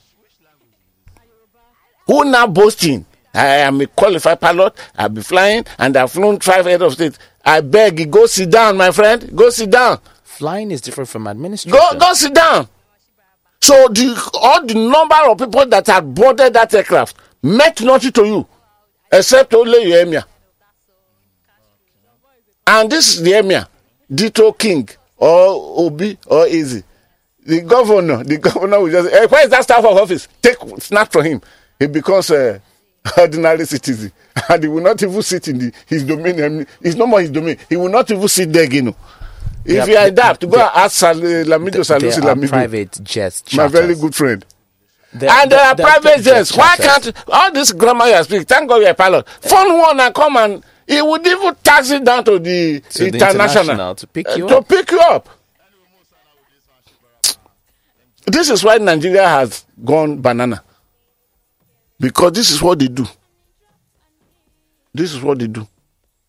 Who 2.06 2.24
now 2.24 2.46
boasting? 2.46 3.04
I 3.32 3.46
am 3.58 3.80
a 3.80 3.86
qualified 3.86 4.40
pilot. 4.40 4.74
I'll 4.96 5.08
be 5.08 5.22
flying 5.22 5.64
and 5.78 5.96
I've 5.96 6.10
flown 6.10 6.40
five 6.40 6.64
head 6.66 6.82
of 6.82 6.94
state. 6.94 7.16
I 7.44 7.60
beg 7.60 8.00
you, 8.00 8.06
go 8.06 8.26
sit 8.26 8.50
down, 8.50 8.76
my 8.76 8.90
friend. 8.90 9.30
Go 9.36 9.50
sit 9.50 9.70
down. 9.70 9.98
flying 10.24 10.70
is 10.70 10.80
different 10.80 11.08
from 11.08 11.26
administration. 11.28 11.78
Go, 11.78 11.98
go 11.98 12.12
sit 12.14 12.34
down. 12.34 12.66
So 13.60 13.74
the 13.88 14.30
all 14.34 14.64
the 14.64 14.74
number 14.74 15.14
of 15.30 15.38
people 15.38 15.66
that 15.66 15.86
had 15.86 16.14
boarded 16.14 16.54
that 16.54 16.72
aircraft 16.74 17.16
meant 17.42 17.82
nothing 17.82 18.10
to 18.12 18.24
you, 18.24 18.46
except 19.12 19.52
only 19.54 19.84
your 19.88 20.00
emir. 20.02 20.24
And 22.66 22.90
this 22.90 23.14
is 23.16 23.22
the 23.22 23.38
emir, 23.38 23.66
Dito 24.12 24.56
King 24.56 24.88
or 25.16 25.84
Obi 25.86 26.18
or 26.26 26.46
Easy. 26.46 26.84
The 27.44 27.62
governor, 27.62 28.22
the 28.22 28.36
governor 28.38 28.80
will 28.80 28.90
just, 28.90 29.10
hey, 29.10 29.26
where 29.26 29.44
is 29.44 29.50
that 29.50 29.64
staff 29.64 29.84
of 29.84 29.96
office? 29.96 30.28
Take 30.42 30.56
snap 30.78 31.10
from 31.10 31.24
him. 31.24 31.40
He 31.78 31.86
becomes 31.86 32.30
a 32.30 32.60
ordinary 33.18 33.64
citizen, 33.64 34.12
and 34.48 34.62
he 34.62 34.68
will 34.68 34.82
not 34.82 35.02
even 35.02 35.22
sit 35.22 35.48
in 35.48 35.58
the, 35.58 35.72
his 35.86 36.04
domain. 36.04 36.66
It's 36.82 36.96
no 36.96 37.06
more 37.06 37.20
his 37.20 37.30
domain. 37.30 37.56
He 37.68 37.76
will 37.76 37.88
not 37.88 38.10
even 38.10 38.28
sit 38.28 38.52
there 38.52 38.64
again. 38.64 38.84
no. 38.86 38.96
If 39.64 39.86
They 39.86 39.92
you 39.92 39.98
adapt, 39.98 40.42
go 40.48 40.58
and 40.60 40.70
ask 40.74 40.96
Sal- 40.96 41.14
Lamido 41.16 41.80
Salusi 41.80 42.20
Lamido, 42.20 42.48
private 42.48 42.98
jets, 43.02 43.54
my 43.54 43.68
very 43.68 43.94
good 43.94 44.14
friend. 44.14 44.44
And 45.12 45.50
there 45.50 45.60
are 45.60 45.74
there- 45.74 45.86
private 45.86 46.22
jets. 46.22 46.56
Why 46.56 46.76
can't 46.76 47.12
all 47.28 47.52
this 47.52 47.72
grammar 47.72 48.06
you 48.06 48.14
are 48.14 48.24
speaking? 48.24 48.44
Thank 48.46 48.68
God 48.68 48.76
you're 48.76 48.90
a 48.90 48.94
pilot. 48.94 49.28
Phone 49.40 49.78
one 49.78 49.98
and 50.00 50.14
come 50.14 50.36
and 50.36 50.64
he 50.86 51.02
would 51.02 51.26
even 51.26 51.54
taxi 51.62 51.98
down 52.00 52.24
to 52.24 52.38
the 52.38 52.80
To 52.80 52.98
the 52.98 53.06
international, 53.08 53.64
international 53.64 53.94
to 53.96 54.06
pick 54.06 54.28
uh, 54.28 54.34
you 54.34 54.48
to 54.48 54.58
up. 54.58 54.68
pick 54.68 54.90
you 54.90 55.00
up. 55.00 55.28
This 58.26 58.50
is 58.50 58.62
why 58.62 58.78
Nigeria 58.78 59.26
has 59.28 59.64
gone 59.84 60.20
banana. 60.20 60.62
Because 61.98 62.32
this 62.32 62.50
is 62.50 62.62
what 62.62 62.78
they 62.78 62.88
do. 62.88 63.06
This 64.94 65.12
is 65.12 65.20
what 65.20 65.38
they 65.38 65.46
do. 65.46 65.66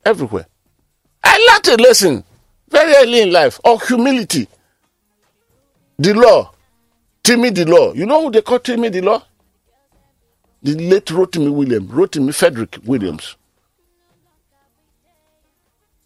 Everywhere. 0.06 0.48
I 1.24 1.38
learned 1.52 1.80
a 1.80 1.84
lesson 1.84 2.24
very 2.70 2.94
early 2.96 3.22
in 3.22 3.32
life 3.32 3.60
of 3.64 3.86
humility. 3.88 4.48
The 6.00 6.14
law 6.14 6.52
Timi 7.24 7.54
the 7.54 7.66
Law. 7.66 7.94
You 7.94 8.06
know 8.06 8.24
who 8.24 8.32
they 8.32 8.42
call 8.42 8.60
Timi 8.60 8.92
the 8.92 9.02
Law? 9.02 9.24
The 10.64 10.76
late 10.76 11.06
Rotimi 11.06 11.52
Williams, 11.52 11.90
Rotimi 11.92 12.34
Frederick 12.36 12.78
Williams. 12.84 13.36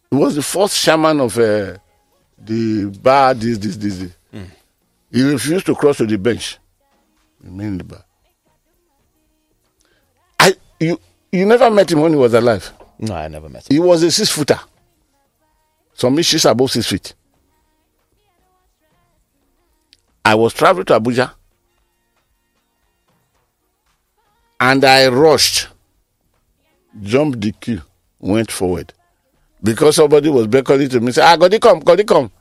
He 0.09 0.15
was 0.17 0.35
the 0.35 0.41
first 0.43 0.81
chairman 0.81 1.19
of 1.19 1.37
uh, 1.37 1.77
the 2.37 2.85
bar, 3.01 3.33
this, 3.33 3.57
this, 3.57 3.75
this. 3.77 3.97
this. 3.99 4.11
He 5.11 5.23
refused 5.23 5.65
to 5.67 5.75
cross 5.75 5.97
to 5.97 6.05
the 6.05 6.17
bench. 6.17 6.57
Remain 7.41 7.67
in 7.67 7.77
the 7.79 7.83
bar. 7.83 8.03
I, 10.39 10.53
you, 10.79 10.99
you 11.31 11.45
never 11.45 11.69
met 11.71 11.91
him 11.91 12.01
when 12.01 12.11
he 12.11 12.17
was 12.17 12.33
alive. 12.33 12.71
No, 12.99 13.13
I 13.15 13.27
never 13.27 13.49
met 13.49 13.69
him. 13.69 13.75
He 13.75 13.79
was 13.79 14.03
a 14.03 14.11
six 14.11 14.29
footer. 14.31 14.59
Some 15.93 16.17
inches 16.17 16.45
above 16.45 16.71
six 16.71 16.87
feet. 16.87 17.13
I 20.25 20.33
was 20.33 20.53
traveling 20.55 20.85
to 20.87 20.99
Abuja 20.99 21.31
and 24.59 24.83
I 24.83 25.07
rushed, 25.07 25.67
jumped 27.01 27.41
the 27.41 27.51
queue, 27.51 27.83
went 28.19 28.51
forward. 28.51 28.91
Because 29.63 29.95
somebody 29.95 30.29
was 30.29 30.47
beckoning 30.47 30.89
to 30.89 30.99
me, 30.99 31.11
say, 31.11 31.21
Ah, 31.23 31.35
Godi, 31.35 31.59
come, 31.59 31.79
Godi, 31.79 32.03
come. 32.03 32.31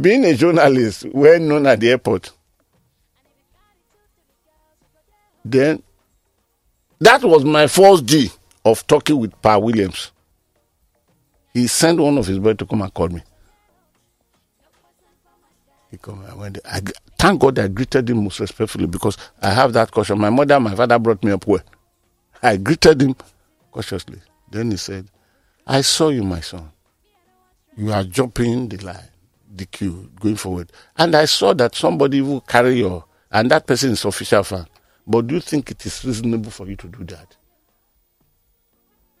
Being 0.00 0.24
a 0.24 0.34
journalist, 0.34 1.06
well 1.12 1.38
known 1.38 1.66
at 1.66 1.80
the 1.80 1.90
airport, 1.90 2.30
then 5.44 5.82
that 6.98 7.22
was 7.22 7.44
my 7.44 7.66
first 7.68 8.04
day 8.04 8.28
of 8.64 8.86
talking 8.86 9.18
with 9.18 9.40
Pa 9.40 9.58
Williams. 9.58 10.10
He 11.54 11.66
sent 11.68 11.98
one 12.00 12.18
of 12.18 12.26
his 12.26 12.38
boys 12.38 12.56
to 12.56 12.66
come 12.66 12.82
and 12.82 12.92
call 12.92 13.08
me. 13.08 13.22
He 15.90 15.96
come, 15.96 16.24
I 16.28 16.34
went. 16.34 16.58
I, 16.64 16.80
thank 17.18 17.40
God 17.40 17.58
I 17.58 17.68
greeted 17.68 18.08
him 18.08 18.24
most 18.24 18.40
respectfully 18.40 18.86
because 18.86 19.16
I 19.42 19.50
have 19.50 19.72
that 19.74 19.90
caution. 19.90 20.18
My 20.18 20.30
mother, 20.30 20.58
my 20.60 20.74
father 20.74 20.98
brought 20.98 21.22
me 21.24 21.32
up 21.32 21.46
well. 21.46 21.62
I 22.42 22.56
greeted 22.56 23.02
him 23.02 23.16
cautiously. 23.72 24.20
Then 24.50 24.70
he 24.70 24.76
said, 24.76 25.08
"I 25.66 25.80
saw 25.82 26.08
you, 26.08 26.22
my 26.22 26.40
son. 26.40 26.70
You 27.76 27.92
are 27.92 28.04
jumping 28.04 28.68
the 28.68 28.78
line, 28.78 29.08
the 29.54 29.66
queue, 29.66 30.10
going 30.20 30.36
forward, 30.36 30.72
and 30.96 31.14
I 31.14 31.26
saw 31.26 31.52
that 31.54 31.74
somebody 31.74 32.20
will 32.20 32.40
carry 32.40 32.78
your, 32.78 33.04
and 33.30 33.50
that 33.50 33.66
person 33.66 33.90
is 33.90 34.04
official 34.04 34.42
fan. 34.44 34.66
But 35.06 35.26
do 35.26 35.34
you 35.34 35.40
think 35.40 35.70
it 35.70 35.84
is 35.84 36.04
reasonable 36.04 36.50
for 36.50 36.66
you 36.66 36.76
to 36.76 36.86
do 36.88 37.04
that?" 37.04 37.36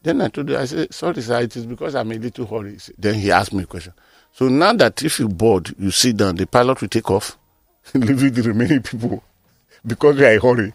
Then 0.02 0.20
I 0.20 0.28
told 0.28 0.48
him, 0.48 0.56
I 0.56 0.64
said, 0.64 0.94
sorry, 0.94 1.20
sir, 1.20 1.40
it 1.40 1.56
is 1.56 1.66
because 1.66 1.96
I'm 1.96 2.10
a 2.12 2.14
little 2.14 2.46
hurry. 2.46 2.78
Then 2.96 3.14
he 3.14 3.32
asked 3.32 3.52
me 3.52 3.64
a 3.64 3.66
question. 3.66 3.92
So 4.32 4.48
now 4.48 4.72
that 4.74 5.02
if 5.02 5.18
you 5.18 5.28
board, 5.28 5.74
you 5.76 5.90
sit 5.90 6.16
down, 6.16 6.36
the 6.36 6.46
pilot 6.46 6.80
will 6.80 6.88
take 6.88 7.10
off, 7.10 7.36
leaving 7.94 8.32
the 8.32 8.42
remaining 8.42 8.82
people 8.82 9.22
because 9.86 10.18
you 10.18 10.24
are 10.26 10.32
in 10.32 10.40
hurry. 10.40 10.72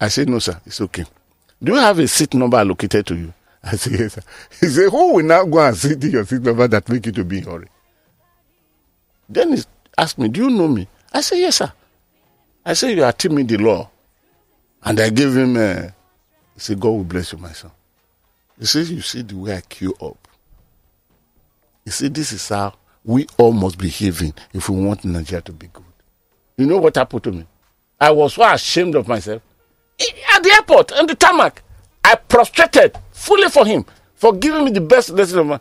I 0.00 0.08
said, 0.08 0.28
no, 0.28 0.38
sir, 0.38 0.60
it's 0.66 0.80
okay. 0.80 1.04
Do 1.62 1.72
you 1.72 1.78
have 1.78 1.98
a 1.98 2.06
seat 2.08 2.34
number 2.34 2.58
allocated 2.58 3.06
to 3.06 3.16
you? 3.16 3.32
I 3.64 3.76
said, 3.76 3.92
yes, 3.98 4.14
sir. 4.14 4.22
He 4.60 4.66
said, 4.68 4.90
who 4.90 5.14
will 5.14 5.24
now 5.24 5.44
go 5.44 5.58
and 5.66 5.76
sit 5.76 6.02
in 6.04 6.10
your 6.10 6.24
seat 6.24 6.42
number 6.42 6.68
that 6.68 6.88
make 6.88 7.06
you 7.06 7.12
to 7.12 7.24
be 7.24 7.38
in 7.38 7.44
hurry? 7.44 7.68
Then 9.28 9.56
he 9.56 9.62
asked 9.96 10.18
me, 10.18 10.28
do 10.28 10.44
you 10.44 10.50
know 10.50 10.68
me? 10.68 10.86
I 11.12 11.20
said, 11.20 11.36
yes, 11.38 11.56
sir. 11.56 11.72
I 12.64 12.74
said, 12.74 12.96
you 12.96 13.04
are 13.04 13.12
Timi 13.12 13.46
the 13.46 13.56
law. 13.58 13.88
And 14.82 15.00
I 15.00 15.10
gave 15.10 15.34
him, 15.36 15.56
uh, 15.56 15.82
he 16.54 16.60
said, 16.60 16.78
God 16.78 16.90
will 16.90 17.04
bless 17.04 17.32
you, 17.32 17.38
my 17.38 17.52
son. 17.52 17.70
He 18.58 18.66
says, 18.66 18.90
You 18.90 19.00
see 19.02 19.22
the 19.22 19.36
way 19.36 19.56
I 19.56 19.60
queue 19.60 19.94
up. 20.00 20.28
You 21.84 21.92
see, 21.92 22.08
this 22.08 22.32
is 22.32 22.48
how 22.48 22.74
we 23.04 23.26
all 23.38 23.52
must 23.52 23.78
be 23.78 23.86
behaving 23.86 24.34
if 24.52 24.68
we 24.68 24.82
want 24.84 25.04
Nigeria 25.04 25.42
to 25.42 25.52
be 25.52 25.68
good. 25.72 25.84
You 26.56 26.66
know 26.66 26.78
what 26.78 26.94
happened 26.96 27.22
to 27.24 27.32
me? 27.32 27.46
I 28.00 28.10
was 28.10 28.34
so 28.34 28.42
ashamed 28.50 28.94
of 28.94 29.08
myself. 29.08 29.42
At 30.34 30.42
the 30.42 30.52
airport, 30.52 30.92
on 30.92 31.06
the 31.06 31.14
tarmac, 31.14 31.62
I 32.04 32.14
prostrated 32.16 32.96
fully 33.12 33.48
for 33.48 33.66
him 33.66 33.84
for 34.14 34.34
giving 34.34 34.64
me 34.64 34.70
the 34.70 34.80
best 34.80 35.10
lesson 35.10 35.40
of 35.40 35.46
my. 35.46 35.60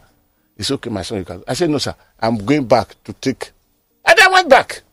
It's 0.58 0.72
okay, 0.72 0.90
my 0.90 1.02
son. 1.02 1.20
You 1.20 1.26
can. 1.26 1.44
I 1.48 1.54
said, 1.54 1.70
No, 1.70 1.78
sir. 1.78 1.96
I'm 2.20 2.38
going 2.38 2.66
back 2.66 2.96
to 3.04 3.14
take. 3.14 3.52
And 4.06 4.20
I 4.20 4.30
went 4.30 4.50
back. 4.50 4.84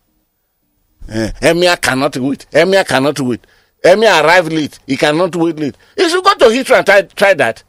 Eh, 1.09 1.31
Emir 1.43 1.77
cannot 1.77 2.17
wait. 2.17 2.47
Emir 2.53 2.85
cannot 2.85 3.19
wait. 3.21 3.47
Emir 3.85 4.11
arrived 4.25 4.53
late. 4.53 4.79
He 4.87 4.97
cannot 4.97 5.35
wait 5.37 5.57
late. 5.59 5.77
He 5.97 6.09
should 6.09 6.25
go 6.25 6.35
to 6.35 6.45
Heathrow 6.47 6.79
and 6.79 6.87
try, 6.87 7.03
try 7.03 7.35
that. 7.35 7.63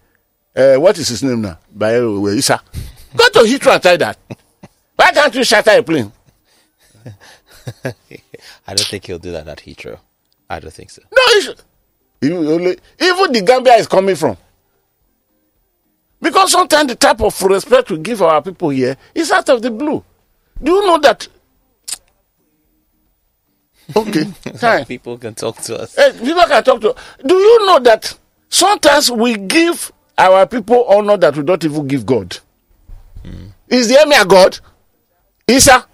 Uh, 0.56 0.76
what 0.76 0.98
is 0.98 1.08
his 1.08 1.24
name 1.24 1.42
now? 1.42 1.58
By 1.74 1.96
Isa. 1.98 2.62
Go 3.16 3.28
to 3.30 3.40
Heathrow 3.40 3.74
and 3.74 3.82
try 3.82 3.98
that. 3.98 4.18
Why 4.96 5.12
can't 5.12 5.34
you 5.34 5.44
shatter 5.44 5.72
a 5.72 5.84
plane? 5.84 6.12
I 8.68 8.74
don't 8.74 8.88
think 8.88 9.06
he'll 9.06 9.20
do 9.20 9.32
that 9.32 9.48
at 9.48 9.60
Heathrow. 9.60 10.00
I 10.50 10.60
don't 10.60 10.74
think 10.74 10.90
so. 10.92 11.02
No, 11.16 11.40
should. 11.42 11.62
You 12.22 12.38
only, 12.52 12.78
even 13.02 13.32
the 13.32 13.42
Gambia 13.46 13.74
is 13.74 13.88
coming 13.88 14.16
from. 14.16 14.38
Because 16.22 16.52
sometimes 16.54 16.88
the 16.88 16.96
type 16.96 17.20
of 17.22 17.42
respect 17.44 17.92
we 17.92 17.98
give 17.98 18.22
our 18.22 18.42
people 18.42 18.70
here 18.70 18.96
is 19.14 19.30
out 19.32 19.50
of 19.50 19.62
the 19.62 19.70
blue. 19.70 20.04
Do 20.62 20.72
you 20.72 20.86
know 20.88 20.98
that? 21.00 21.28
Okay, 23.98 24.24
fine. 24.56 24.86
People 24.86 25.18
can 25.18 25.36
talk 25.36 25.58
to 25.64 25.78
us. 25.82 25.98
Eh, 25.98 26.14
people 26.14 26.44
can 26.46 26.64
talk 26.64 26.80
to. 26.80 26.96
Do 27.26 27.36
you 27.36 27.66
know 27.66 27.80
that 27.80 28.18
sometimes 28.48 29.12
we 29.12 29.36
give 29.36 29.92
our 30.18 30.48
people 30.48 30.86
honor 30.86 31.18
that 31.18 31.36
we 31.36 31.44
don't 31.44 31.64
even 31.66 31.86
give 31.90 32.06
God? 32.06 32.38
Is 33.68 33.90
the 33.90 34.02
emir 34.02 34.24
God? 34.24 34.58
Isa, 35.50 35.86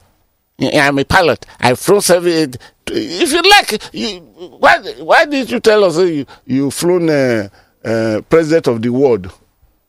I'm 0.62 1.00
a 1.00 1.06
pilot. 1.06 1.46
I 1.60 1.74
flew 1.76 2.02
seven. 2.02 2.54
If 2.88 3.32
you 3.32 3.42
like, 3.50 3.94
you, 3.94 4.20
why 4.60 4.80
why 5.00 5.26
did 5.26 5.50
you 5.52 5.60
tell 5.60 5.84
us 5.84 5.96
that 5.96 6.12
you 6.12 6.26
you 6.46 6.72
flown 6.72 7.10
uh, 7.10 7.50
uh, 7.84 8.22
president 8.30 8.68
of 8.68 8.82
the 8.82 8.90
world, 8.90 9.32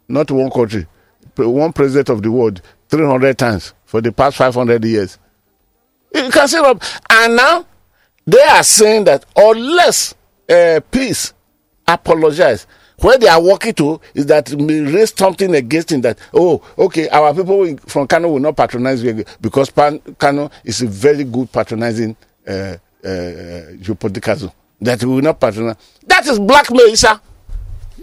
not 0.09 0.31
one 0.31 0.51
country, 0.51 0.87
one 1.37 1.73
president 1.73 2.09
of 2.11 2.23
the 2.23 2.31
world 2.31 2.61
three 2.89 3.07
hundred 3.07 3.39
times 3.39 3.75
for 3.85 4.01
the 4.01 4.12
past 4.12 4.37
five 4.37 4.55
hundred 4.55 4.85
years? 4.85 5.18
You 6.14 6.31
can 6.31 6.47
say 6.49 6.61
that, 6.61 7.03
and 7.11 7.37
now 7.37 7.66
they 8.27 8.43
are 8.43 8.62
saying 8.62 9.05
that 9.05 9.25
unless 9.37 10.14
uh, 10.49 10.81
peace 10.91 11.33
apologize 11.89 12.66
where 13.01 13.19
they 13.19 13.29
are 13.29 13.41
working 13.43 13.73
to 13.75 14.01
is 14.15 14.27
that 14.27 14.51
may 14.59 14.81
raise 14.81 15.13
something 15.17 15.55
against 15.55 15.93
him 15.93 16.01
that 16.03 16.19
oh 16.35 16.63
okay 16.79 17.09
our 17.09 17.35
people 17.35 17.77
from 17.87 18.07
Kano 18.07 18.29
will 18.29 18.41
not 18.41 18.57
patronize 18.57 19.03
you 19.03 19.25
because 19.41 19.71
Pan, 19.71 19.99
Kano 20.19 20.51
is 20.65 20.83
a 20.83 20.87
very 20.87 21.25
good 21.25 21.51
patronizing 21.53 22.17
uh, 22.47 22.51
uh, 22.51 22.77
geopolitical 23.05 24.37
zone. 24.37 24.53
That 24.81 25.03
we 25.05 25.15
will 25.15 25.23
not 25.23 25.39
patronize. 25.41 25.77
That 26.07 26.27
is 26.27 26.39
blackmail 26.39 26.97
sir. 26.97 27.21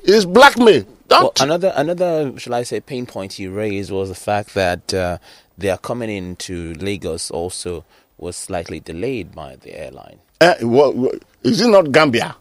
It's 0.04 0.26
blackmail. 0.26 0.84
Don't 1.08 1.22
Well, 1.24 1.32
another 1.40 1.74
another 1.76 2.38
shall 2.38 2.54
I 2.54 2.64
say 2.64 2.80
pain 2.80 3.06
point 3.06 3.40
you 3.40 3.52
raised 3.52 3.92
was 3.92 4.10
the 4.10 4.16
fact 4.16 4.54
that 4.56 4.94
uh, 4.94 5.18
their 5.58 5.78
coming 5.78 6.10
into 6.10 6.74
Lagos 6.76 7.32
also 7.32 7.84
was 8.18 8.36
slightly 8.36 8.80
delayed 8.80 9.34
by 9.34 9.56
the 9.56 9.78
airline. 9.80 10.20
uh, 10.42 10.56
wha- 10.62 10.90
wha- 10.92 11.12
is 11.44 11.62
it 11.62 11.68
not 11.70 11.92
Gambia 11.92 12.36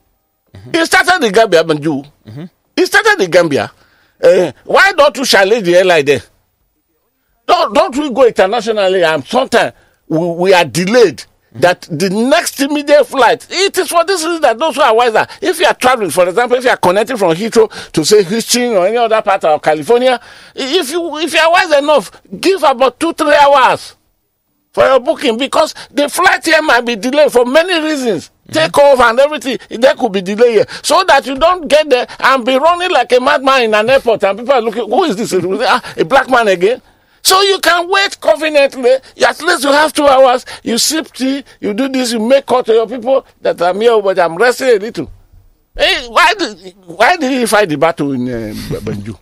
Mm-hmm. 0.57 0.71
he 0.73 0.87
started 0.87 1.23
the 1.23 1.31
Gambia 1.31 1.63
Banjul 1.65 2.07
mm-hmm. 2.27 2.45
he 2.77 2.87
started 2.87 3.17
the 3.19 3.29
Gambia. 3.29 3.71
Uh, 4.23 4.53
why 4.65 4.93
don't 4.93 5.17
you 5.17 5.25
challenge 5.25 5.65
the 5.65 5.77
airline 5.77 6.05
there? 6.05 6.23
Don't, 7.47 7.75
don't 7.75 7.97
we 7.97 8.11
go 8.11 8.27
internationally 8.27 9.05
and 9.05 9.25
sometimes 9.27 9.73
we, 10.09 10.19
we 10.19 10.55
are 10.55 10.65
delayed 10.65 11.19
mm-hmm. 11.19 11.61
that 11.61 11.83
the 11.83 12.09
next 12.11 12.61
immediate 12.61 13.05
flight 13.07 13.47
it 13.51 13.77
is 13.79 13.89
for 13.89 14.05
this 14.05 14.25
reason 14.25 14.41
that 14.43 14.59
those 14.59 14.75
who 14.75 14.81
are 14.83 14.95
wiser 14.95 15.27
if 15.43 15.61
you 15.61 15.67
are 15.67 15.75
traveling 15.75 16.11
for 16.11 16.29
example 16.29 16.57
if 16.57 16.65
you 16.65 16.71
are 16.71 16.77
connecting 16.77 17.17
from 17.17 17.35
Heathrow 17.35 17.71
to 17.93 18.05
say 18.05 18.23
Houston 18.25 18.73
or 18.77 18.87
any 18.87 18.97
other 18.97 19.21
part 19.23 19.45
of 19.45 19.61
California 19.63 20.21
if 20.55 20.91
you 20.91 21.19
if 21.19 21.33
you 21.33 21.39
are 21.41 21.51
wise 21.53 21.73
enough 21.79 22.23
give 22.41 22.63
about 22.63 22.99
two 22.99 23.13
three 23.13 23.35
hours 23.35 23.95
for 24.77 24.85
your 24.85 25.01
booking 25.01 25.39
because 25.39 25.74
the 25.91 26.07
flight 26.07 26.45
here 26.45 26.61
might 26.61 26.83
be 26.83 26.97
delayed 26.97 27.33
for 27.33 27.47
many 27.47 27.83
reasons. 27.83 28.31
Take 28.53 28.77
off 28.77 29.01
and 29.01 29.18
everything, 29.18 29.57
there 29.70 29.95
could 29.95 30.12
be 30.12 30.20
delay 30.20 30.53
here. 30.53 30.66
So 30.83 31.03
that 31.05 31.24
you 31.27 31.35
don't 31.39 31.66
get 31.66 31.89
there 31.89 32.07
and 32.20 32.45
be 32.45 32.57
running 32.59 32.91
like 32.91 33.11
a 33.12 33.18
madman 33.18 33.62
in 33.62 33.74
an 33.74 33.89
airport 33.89 34.22
and 34.24 34.39
people 34.39 34.53
are 34.53 34.61
looking, 34.61 34.85
who 34.85 35.05
is 35.05 35.16
this? 35.16 35.33
Ah, 35.33 35.83
a 35.97 36.05
black 36.05 36.29
man 36.29 36.49
again? 36.49 36.83
So 37.22 37.41
you 37.41 37.59
can 37.59 37.89
wait 37.89 38.20
conveniently. 38.20 38.91
At 39.27 39.41
least 39.41 39.64
you 39.64 39.72
have 39.72 39.95
two 39.95 40.07
hours. 40.07 40.45
You 40.62 40.77
sip 40.77 41.11
tea, 41.11 41.43
you 41.59 41.72
do 41.72 41.89
this, 41.89 42.12
you 42.12 42.20
make 42.20 42.45
call 42.45 42.62
to 42.64 42.74
your 42.74 42.87
people 42.87 43.24
that 43.41 43.61
I'm 43.62 43.81
here, 43.81 43.99
but 44.03 44.18
I'm 44.18 44.37
resting 44.37 44.68
a 44.68 44.74
little. 44.74 45.11
Hey, 45.74 46.07
why 46.09 46.35
did, 46.35 46.74
why 46.85 47.16
did 47.16 47.31
he 47.33 47.47
fight 47.47 47.70
the 47.70 47.79
battle 47.79 48.12
in 48.12 48.29
uh, 48.29 48.53
Banjul? 48.85 49.18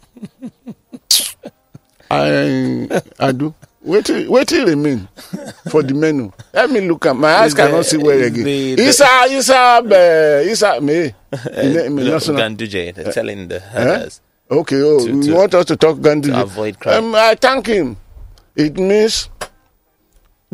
I, 2.10 3.00
I 3.20 3.30
do. 3.30 3.54
Wait 3.84 4.04
till, 4.06 4.30
wait 4.30 4.48
till 4.48 4.66
remain 4.66 5.06
for 5.68 5.82
the 5.82 5.92
menu. 5.92 6.32
Let 6.54 6.70
me 6.70 6.80
look 6.88 7.04
at 7.04 7.14
my 7.14 7.34
eyes 7.34 7.48
Is 7.48 7.54
the- 7.54 7.62
cannot 7.66 7.84
see 7.84 7.98
well 7.98 8.18
is 8.18 8.26
again. 8.28 8.44
the- 8.44 8.74
the- 8.76 8.82
Isa, 8.88 9.26
Isa, 9.28 9.82
uh, 9.84 10.50
Isa, 10.50 10.80
me. 10.80 11.12
me, 11.62 11.88
me, 11.90 12.10
national- 12.10 12.38
Ganduje, 12.38 12.94
they're 12.94 13.12
telling 13.12 13.46
the 13.48 13.60
herders. 13.60 14.20
Okay, 14.50 14.80
oh, 14.80 15.00
To- 15.00 15.10
you 15.10 15.22
to- 15.24 15.34
want 15.34 15.54
us 15.54 15.66
to 15.66 15.76
talk 15.76 15.98
Ganduje? 15.98 16.32
to 16.32 16.42
avoid 16.42 16.78
crime. 16.78 17.04
Um, 17.04 17.14
I 17.14 17.34
thank 17.34 17.66
him. 17.66 17.96
It 18.56 18.78
means 18.78 19.28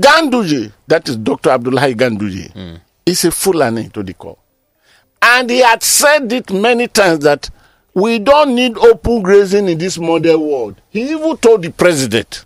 Ganduje, 0.00 0.72
that 0.88 1.08
is 1.08 1.16
Dr. 1.16 1.50
Abdullahi 1.50 1.94
Ganduje, 1.94 2.80
is 3.06 3.24
a 3.24 3.30
Fulani 3.30 3.90
to 3.90 4.02
the 4.02 4.14
core. 4.14 4.38
And 5.22 5.50
he 5.50 5.58
had 5.58 5.82
said 5.84 6.32
it 6.32 6.50
many 6.50 6.88
times 6.88 7.22
that 7.24 7.50
we 7.94 8.18
don't 8.18 8.54
need 8.54 8.76
open 8.78 9.22
grazing 9.22 9.68
in 9.68 9.78
this 9.78 9.98
modern 9.98 10.40
world. 10.40 10.76
He 10.88 11.10
even 11.10 11.36
told 11.36 11.62
the 11.62 11.70
president. 11.70 12.44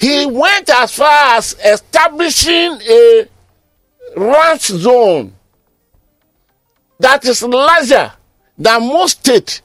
He 0.00 0.24
went 0.26 0.70
as 0.70 0.94
far 0.94 1.36
as 1.36 1.54
establishing 1.64 2.80
a 2.88 3.26
ranch 4.16 4.62
zone 4.68 5.32
that 6.98 7.24
is 7.26 7.42
larger 7.42 8.10
than 8.56 8.82
most 8.88 9.18
states 9.20 9.62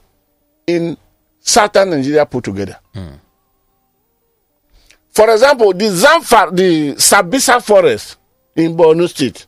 in 0.66 0.96
southern 1.40 1.90
Nigeria 1.90 2.26
put 2.26 2.44
together. 2.44 2.78
For 5.10 5.30
example, 5.30 5.72
the 5.72 5.86
Zamfara, 5.86 6.54
the 6.54 6.92
Sambisa 6.96 7.62
forest 7.62 8.18
in 8.54 8.76
Borno 8.76 9.08
State. 9.08 9.46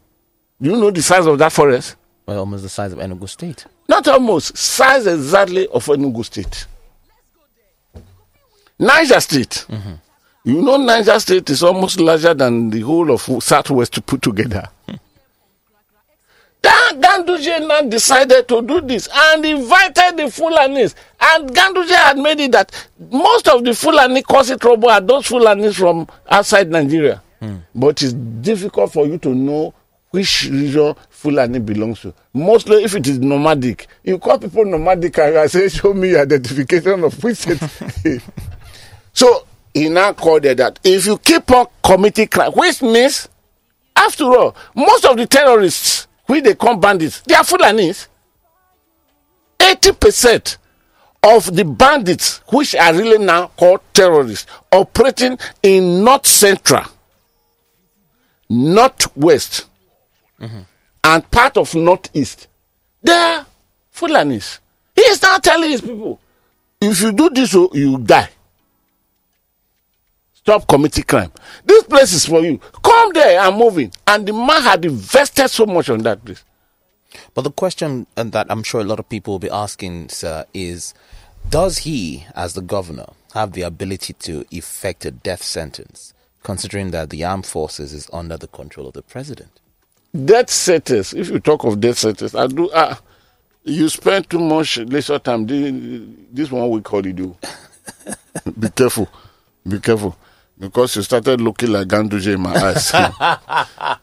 Do 0.60 0.70
you 0.70 0.76
know 0.76 0.90
the 0.90 1.02
size 1.02 1.26
of 1.26 1.38
that 1.38 1.52
forest? 1.52 1.96
Well, 2.24 2.38
almost 2.40 2.62
the 2.62 2.68
size 2.70 2.92
of 2.94 2.98
Enugu 2.98 3.28
State. 3.28 3.66
Not 3.86 4.08
almost, 4.08 4.56
size 4.56 5.06
exactly 5.06 5.66
of 5.68 5.84
Enugu 5.86 6.24
State. 6.24 6.66
Niger 8.78 9.20
State. 9.20 9.66
Mm-hmm. 9.68 9.92
You 10.44 10.62
know, 10.62 10.76
Niger 10.76 11.18
State 11.20 11.50
is 11.50 11.62
almost 11.62 12.00
larger 12.00 12.32
than 12.34 12.70
the 12.70 12.80
whole 12.80 13.10
of 13.10 13.22
Southwest 13.42 14.04
put 14.06 14.22
together. 14.22 14.68
Then 16.60 17.00
Ganduje 17.00 17.66
now 17.66 17.82
decided 17.82 18.48
to 18.48 18.62
do 18.62 18.80
this 18.80 19.08
and 19.12 19.44
invited 19.44 20.16
the 20.16 20.24
Fulanis. 20.24 20.94
And 21.20 21.50
Ganduje 21.54 21.94
had 21.94 22.18
made 22.18 22.40
it 22.40 22.52
that 22.52 22.72
most 23.10 23.48
of 23.48 23.64
the 23.64 23.74
Fulani 23.74 24.22
causing 24.22 24.58
trouble 24.58 24.88
are 24.88 25.00
those 25.00 25.28
Fulanis 25.28 25.74
from 25.76 26.08
outside 26.28 26.70
Nigeria. 26.70 27.22
Hmm. 27.40 27.56
But 27.74 28.02
it's 28.02 28.12
difficult 28.12 28.92
for 28.92 29.06
you 29.06 29.18
to 29.18 29.34
know 29.34 29.72
which 30.10 30.48
region 30.50 30.94
Fulani 31.10 31.58
belongs 31.60 32.00
to. 32.00 32.14
Mostly 32.32 32.82
if 32.84 32.94
it 32.96 33.06
is 33.06 33.18
nomadic. 33.18 33.86
You 34.02 34.18
call 34.18 34.38
people 34.38 34.64
nomadic 34.64 35.18
and 35.18 35.36
I 35.38 35.46
say, 35.46 35.68
show 35.68 35.92
me 35.94 36.10
your 36.10 36.22
identification 36.22 37.04
of 37.04 37.22
which 37.22 37.36
state. 37.38 38.22
so 39.12 39.44
he 39.78 39.88
now 39.88 40.12
called 40.12 40.44
it 40.44 40.56
that 40.58 40.78
if 40.82 41.06
you 41.06 41.18
keep 41.18 41.50
on 41.50 41.66
committing 41.82 42.28
crime, 42.28 42.52
which 42.52 42.82
means, 42.82 43.28
after 43.94 44.24
all, 44.24 44.56
most 44.74 45.04
of 45.04 45.16
the 45.16 45.26
terrorists, 45.26 46.06
when 46.26 46.42
they 46.42 46.54
come 46.54 46.80
bandits, 46.80 47.20
they 47.22 47.34
are 47.34 47.44
Fulanis. 47.44 48.08
80% 49.58 50.56
of 51.22 51.54
the 51.54 51.64
bandits, 51.64 52.38
which 52.52 52.74
are 52.74 52.92
really 52.94 53.24
now 53.24 53.48
called 53.56 53.80
terrorists, 53.92 54.46
operating 54.72 55.38
in 55.62 56.04
North 56.04 56.26
Central, 56.26 56.84
Northwest, 58.48 59.66
mm-hmm. 60.40 60.60
and 61.04 61.30
part 61.30 61.56
of 61.56 61.74
Northeast, 61.74 62.46
they 63.02 63.12
are 63.12 63.46
Fulanis. 63.94 64.58
He 64.94 65.02
is 65.02 65.20
now 65.22 65.38
telling 65.38 65.70
his 65.70 65.80
people, 65.80 66.20
if 66.80 67.00
you 67.00 67.12
do 67.12 67.30
this, 67.30 67.54
oh, 67.54 67.70
you 67.72 67.98
die. 67.98 68.28
Stop 70.48 70.66
committing 70.66 71.04
crime. 71.04 71.30
This 71.66 71.82
place 71.82 72.14
is 72.14 72.24
for 72.24 72.40
you. 72.40 72.56
Come 72.82 73.12
there 73.12 73.38
and 73.38 73.54
move 73.54 73.76
in. 73.76 73.92
And 74.06 74.26
the 74.26 74.32
man 74.32 74.62
had 74.62 74.82
invested 74.82 75.48
so 75.48 75.66
much 75.66 75.90
on 75.90 75.98
that 76.04 76.24
place. 76.24 76.42
But 77.34 77.42
the 77.42 77.50
question 77.50 78.06
uh, 78.16 78.24
that 78.24 78.46
I'm 78.48 78.62
sure 78.62 78.80
a 78.80 78.84
lot 78.84 78.98
of 78.98 79.06
people 79.10 79.34
will 79.34 79.38
be 79.40 79.50
asking, 79.50 80.08
sir, 80.08 80.46
is 80.54 80.94
does 81.50 81.76
he, 81.76 82.24
as 82.34 82.54
the 82.54 82.62
governor, 82.62 83.04
have 83.34 83.52
the 83.52 83.60
ability 83.60 84.14
to 84.20 84.46
effect 84.50 85.04
a 85.04 85.10
death 85.10 85.42
sentence, 85.42 86.14
considering 86.44 86.92
that 86.92 87.10
the 87.10 87.24
armed 87.24 87.44
forces 87.44 87.92
is 87.92 88.08
under 88.10 88.38
the 88.38 88.48
control 88.48 88.86
of 88.88 88.94
the 88.94 89.02
president? 89.02 89.60
Death 90.24 90.48
sentence. 90.48 91.12
If 91.12 91.28
you 91.28 91.40
talk 91.40 91.64
of 91.64 91.78
death 91.78 91.98
sentence, 91.98 92.34
I 92.34 92.46
do. 92.46 92.70
Uh, 92.70 92.94
you 93.64 93.90
spend 93.90 94.30
too 94.30 94.38
much 94.40 94.78
leisure 94.78 95.18
time. 95.18 95.44
This, 95.44 95.74
this 96.32 96.50
one 96.50 96.70
we 96.70 96.80
call 96.80 97.04
you 97.06 97.12
do. 97.12 97.36
Be 98.58 98.70
careful. 98.70 99.10
Be 99.68 99.78
careful. 99.78 100.16
Because 100.58 100.96
you 100.96 101.02
started 101.02 101.40
looking 101.40 101.70
like 101.72 101.86
Ganduje 101.88 102.34
in 102.34 102.40
my 102.40 102.54
eyes. 102.54 102.90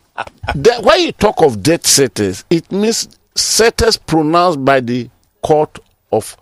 The- 0.56 0.80
when 0.82 1.02
you 1.02 1.12
talk 1.12 1.42
of 1.42 1.62
death 1.62 1.86
sentence, 1.86 2.46
it 2.50 2.72
means 2.72 3.10
sentence 3.36 3.98
pronounced 3.98 4.64
by 4.64 4.80
the 4.80 5.10
court 5.42 5.78
of 6.12 6.38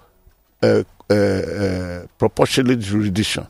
uh, 0.62 0.84
uh, 1.10 1.14
uh, 1.14 2.06
proportionate 2.20 2.80
jurisdiction. 2.82 3.48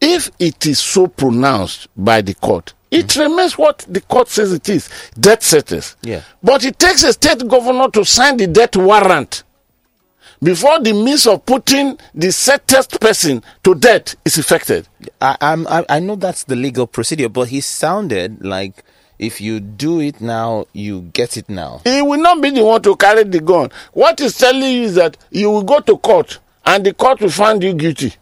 If 0.00 0.30
it 0.38 0.64
is 0.66 0.78
so 0.78 1.06
pronounced 1.06 1.88
by 1.96 2.22
the 2.22 2.32
court, 2.34 2.72
it 2.90 3.14
remains 3.16 3.58
what 3.58 3.84
the 3.88 4.00
court 4.00 4.28
says 4.28 4.52
it 4.52 4.68
is 4.70 4.88
death 5.18 5.42
sentence. 5.42 5.96
Yeah. 6.02 6.22
But 6.42 6.64
it 6.64 6.78
takes 6.78 7.02
a 7.04 7.12
state 7.12 7.46
governor 7.46 7.90
to 7.90 8.04
sign 8.04 8.38
the 8.38 8.46
death 8.46 8.76
warrant 8.76 9.42
before 10.42 10.80
the 10.80 10.92
means 10.92 11.26
of 11.26 11.44
putting 11.46 11.98
the 12.14 12.30
sentenced 12.32 13.00
person 13.00 13.42
to 13.64 13.74
death 13.74 14.16
is 14.24 14.38
effected. 14.38 14.86
I, 15.20 15.36
I'm, 15.40 15.66
I, 15.66 15.84
I 15.88 16.00
know 16.00 16.16
that's 16.16 16.44
the 16.44 16.56
legal 16.56 16.86
procedure, 16.86 17.28
but 17.28 17.48
he 17.48 17.60
sounded 17.60 18.44
like 18.44 18.84
if 19.18 19.40
you 19.40 19.60
do 19.60 20.00
it 20.00 20.20
now, 20.20 20.66
you 20.72 21.02
get 21.02 21.36
it 21.36 21.48
now. 21.48 21.80
He 21.84 22.02
will 22.02 22.20
not 22.20 22.42
be 22.42 22.50
the 22.50 22.64
one 22.64 22.82
to 22.82 22.96
carry 22.96 23.24
the 23.24 23.40
gun. 23.40 23.70
What 23.92 24.18
he's 24.20 24.36
telling 24.36 24.62
you 24.62 24.82
is 24.82 24.94
that 24.96 25.16
you 25.30 25.50
will 25.50 25.62
go 25.62 25.80
to 25.80 25.96
court 25.96 26.38
and 26.64 26.84
the 26.84 26.92
court 26.92 27.20
will 27.20 27.30
find 27.30 27.62
you 27.62 27.72
guilty. 27.74 28.14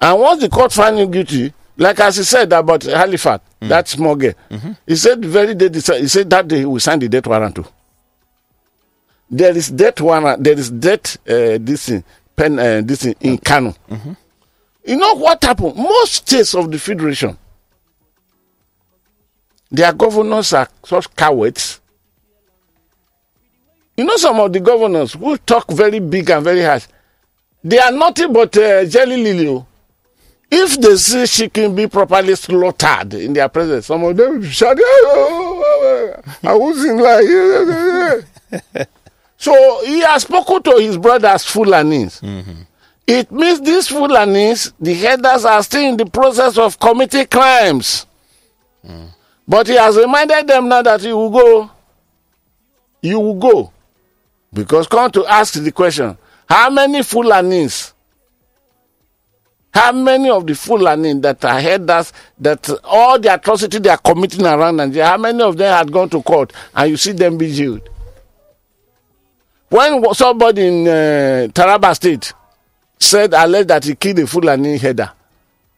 And 0.00 0.20
once 0.20 0.42
the 0.42 0.48
court 0.48 0.72
find 0.72 0.98
you 0.98 1.06
guilty, 1.06 1.52
like 1.76 2.00
as 2.00 2.16
he 2.16 2.22
said 2.24 2.52
about 2.52 2.80
Hanifa, 2.82 3.40
mm. 3.60 3.68
that 3.68 3.86
small 3.88 4.16
girl, 4.16 4.32
mm-hmm. 4.50 4.72
he 4.86 4.96
said 4.96 5.24
very 5.24 5.54
day, 5.54 5.68
he 5.72 6.08
said 6.08 6.28
that 6.30 6.48
day 6.48 6.58
he 6.58 6.64
will 6.64 6.80
sign 6.80 6.98
the 6.98 7.08
death 7.08 7.26
warrant 7.26 7.54
too. 7.54 7.66
There 9.30 9.56
is 9.56 9.74
that 9.76 10.00
one 10.00 10.40
there 10.42 10.58
is 10.58 10.70
that 10.80 11.16
uh, 11.28 11.58
this 11.60 11.86
thing, 11.88 12.04
pen, 12.36 12.58
uh, 12.58 12.80
this 12.84 13.02
thing 13.02 13.16
in 13.20 13.38
Kano. 13.38 13.74
You 14.84 14.96
know 14.96 15.14
what 15.14 15.42
happened? 15.42 15.74
Most 15.76 16.14
states 16.14 16.54
of 16.54 16.70
the 16.70 16.78
federation, 16.78 17.36
their 19.70 19.92
governors 19.92 20.52
are 20.52 20.68
such 20.84 21.14
cowards. 21.16 21.80
You 23.96 24.04
know, 24.04 24.16
some 24.16 24.38
of 24.38 24.52
the 24.52 24.60
governors 24.60 25.14
who 25.14 25.36
talk 25.38 25.70
very 25.72 25.98
big 25.98 26.30
and 26.30 26.44
very 26.44 26.62
harsh, 26.62 26.86
they 27.64 27.78
are 27.78 27.90
nothing 27.90 28.32
but 28.32 28.56
uh, 28.56 28.84
jelly 28.84 29.16
lily. 29.16 29.48
oh. 29.48 29.66
If 30.48 30.80
they 30.80 30.94
see 30.96 31.26
she 31.26 31.48
can 31.48 31.74
be 31.74 31.88
properly 31.88 32.36
slaughtered 32.36 33.14
in 33.14 33.32
their 33.32 33.48
presence, 33.48 33.86
some 33.86 34.04
of 34.04 34.16
them 34.16 34.44
shout, 34.44 34.78
I 34.78 36.54
wasn't 36.54 37.00
like. 37.00 38.86
so 39.38 39.84
he 39.84 40.00
has 40.00 40.22
spoken 40.22 40.62
to 40.62 40.78
his 40.78 40.96
brothers, 40.96 41.44
Fulanis. 41.44 42.20
Mm-hmm. 42.20 42.62
It 43.06 43.30
means 43.30 43.60
these 43.60 43.88
Fulanis, 43.88 44.72
the 44.80 44.94
headers, 44.94 45.44
are 45.44 45.62
still 45.62 45.82
in 45.88 45.96
the 45.96 46.06
process 46.06 46.58
of 46.58 46.78
committing 46.78 47.26
crimes. 47.26 48.06
Mm. 48.86 49.08
But 49.46 49.68
he 49.68 49.74
has 49.76 49.96
reminded 49.96 50.46
them 50.48 50.68
now 50.68 50.82
that 50.82 51.02
you 51.02 51.16
will 51.16 51.30
go. 51.30 51.70
You 53.02 53.20
will 53.20 53.34
go. 53.34 53.72
Because 54.52 54.86
come 54.88 55.10
to 55.12 55.24
ask 55.26 55.54
the 55.54 55.70
question 55.70 56.16
how 56.48 56.70
many 56.70 57.00
Fulanis, 57.00 57.92
how 59.72 59.92
many 59.92 60.30
of 60.30 60.46
the 60.46 60.54
Fulani 60.54 61.12
that 61.20 61.44
are 61.44 61.60
headers, 61.60 62.12
that 62.38 62.68
all 62.82 63.18
the 63.20 63.34
atrocity 63.34 63.78
they 63.78 63.90
are 63.90 63.98
committing 63.98 64.46
around 64.46 64.76
Nigeria, 64.76 65.06
how 65.08 65.18
many 65.18 65.42
of 65.42 65.56
them 65.56 65.76
had 65.76 65.92
gone 65.92 66.08
to 66.08 66.22
court 66.22 66.52
and 66.74 66.90
you 66.90 66.96
see 66.96 67.12
them 67.12 67.36
be 67.36 67.52
jailed? 67.54 67.88
When 69.68 70.14
somebody 70.14 70.66
in 70.66 70.86
uh, 70.86 71.48
Taraba 71.52 71.94
State 71.94 72.32
said, 72.98 73.34
alleged 73.34 73.68
that 73.68 73.84
he 73.84 73.94
killed 73.94 74.20
a 74.20 74.26
Fulani 74.26 74.78
header, 74.78 75.10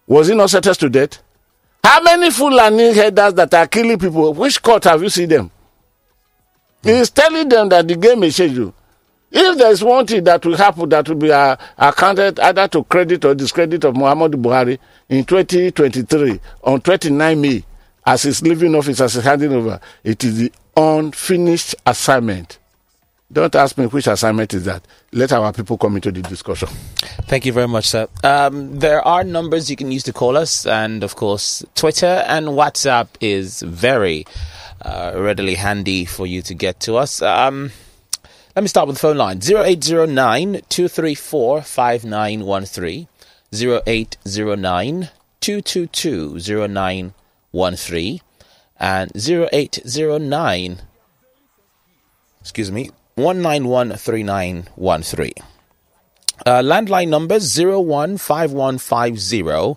was 0.06 0.28
he 0.28 0.34
not 0.34 0.50
sentenced 0.50 0.80
to 0.80 0.90
death? 0.90 1.22
How 1.82 2.02
many 2.02 2.30
Fulani 2.30 2.92
headers 2.92 3.34
that 3.34 3.52
are 3.54 3.66
killing 3.66 3.98
people? 3.98 4.34
Which 4.34 4.62
court 4.62 4.84
have 4.84 5.02
you 5.02 5.08
seen 5.08 5.28
them? 5.28 5.50
He's 6.82 7.10
telling 7.10 7.48
them 7.48 7.68
that 7.70 7.88
the 7.88 7.96
game 7.96 8.22
is 8.24 8.34
scheduled. 8.36 8.74
If 9.30 9.58
there 9.58 9.70
is 9.70 9.82
one 9.82 10.06
thing 10.06 10.24
that 10.24 10.44
will 10.44 10.56
happen 10.56 10.88
that 10.90 11.08
will 11.08 11.16
be 11.16 11.30
uh, 11.32 11.56
accounted 11.76 12.40
either 12.40 12.68
to 12.68 12.84
credit 12.84 13.24
or 13.24 13.34
discredit 13.34 13.84
of 13.84 13.94
Muhammadu 13.94 14.34
Buhari 14.40 14.78
in 15.08 15.24
2023 15.24 16.40
on 16.64 16.80
29 16.80 17.40
May, 17.40 17.64
as 18.06 18.22
he's 18.22 18.40
leaving 18.42 18.74
office, 18.74 19.00
as 19.00 19.14
he's 19.14 19.24
handing 19.24 19.52
over, 19.52 19.80
it 20.02 20.22
is 20.24 20.38
the 20.38 20.52
unfinished 20.76 21.74
assignment. 21.84 22.58
Don't 23.30 23.54
ask 23.54 23.76
me 23.76 23.86
which 23.86 24.06
assignment 24.06 24.54
is 24.54 24.64
that. 24.64 24.86
Let 25.12 25.32
our 25.32 25.52
people 25.52 25.76
come 25.76 25.96
into 25.96 26.10
the 26.10 26.22
discussion. 26.22 26.68
Thank 27.28 27.44
you 27.44 27.52
very 27.52 27.68
much, 27.68 27.86
sir. 27.86 28.08
Um, 28.24 28.78
there 28.78 29.06
are 29.06 29.22
numbers 29.22 29.68
you 29.68 29.76
can 29.76 29.92
use 29.92 30.02
to 30.04 30.14
call 30.14 30.36
us, 30.36 30.64
and 30.66 31.04
of 31.04 31.16
course, 31.16 31.62
Twitter 31.74 32.24
and 32.26 32.48
WhatsApp 32.48 33.08
is 33.20 33.60
very 33.60 34.24
uh, 34.80 35.12
readily 35.14 35.56
handy 35.56 36.06
for 36.06 36.26
you 36.26 36.40
to 36.42 36.54
get 36.54 36.80
to 36.80 36.96
us. 36.96 37.20
Um, 37.20 37.70
let 38.56 38.62
me 38.62 38.68
start 38.68 38.86
with 38.88 38.96
the 38.96 39.00
phone 39.00 39.18
line 39.18 39.40
0809 39.42 40.62
234 40.68 41.62
5913. 41.62 43.08
0809 43.54 45.10
222 45.40 46.38
0913. 46.68 48.20
and 48.80 49.10
0809 49.16 50.78
excuse 52.40 52.70
me 52.70 52.90
1913913 53.18 55.32
uh, 56.46 56.62
landline 56.62 57.08
numbers 57.08 57.58
015150 57.58 59.76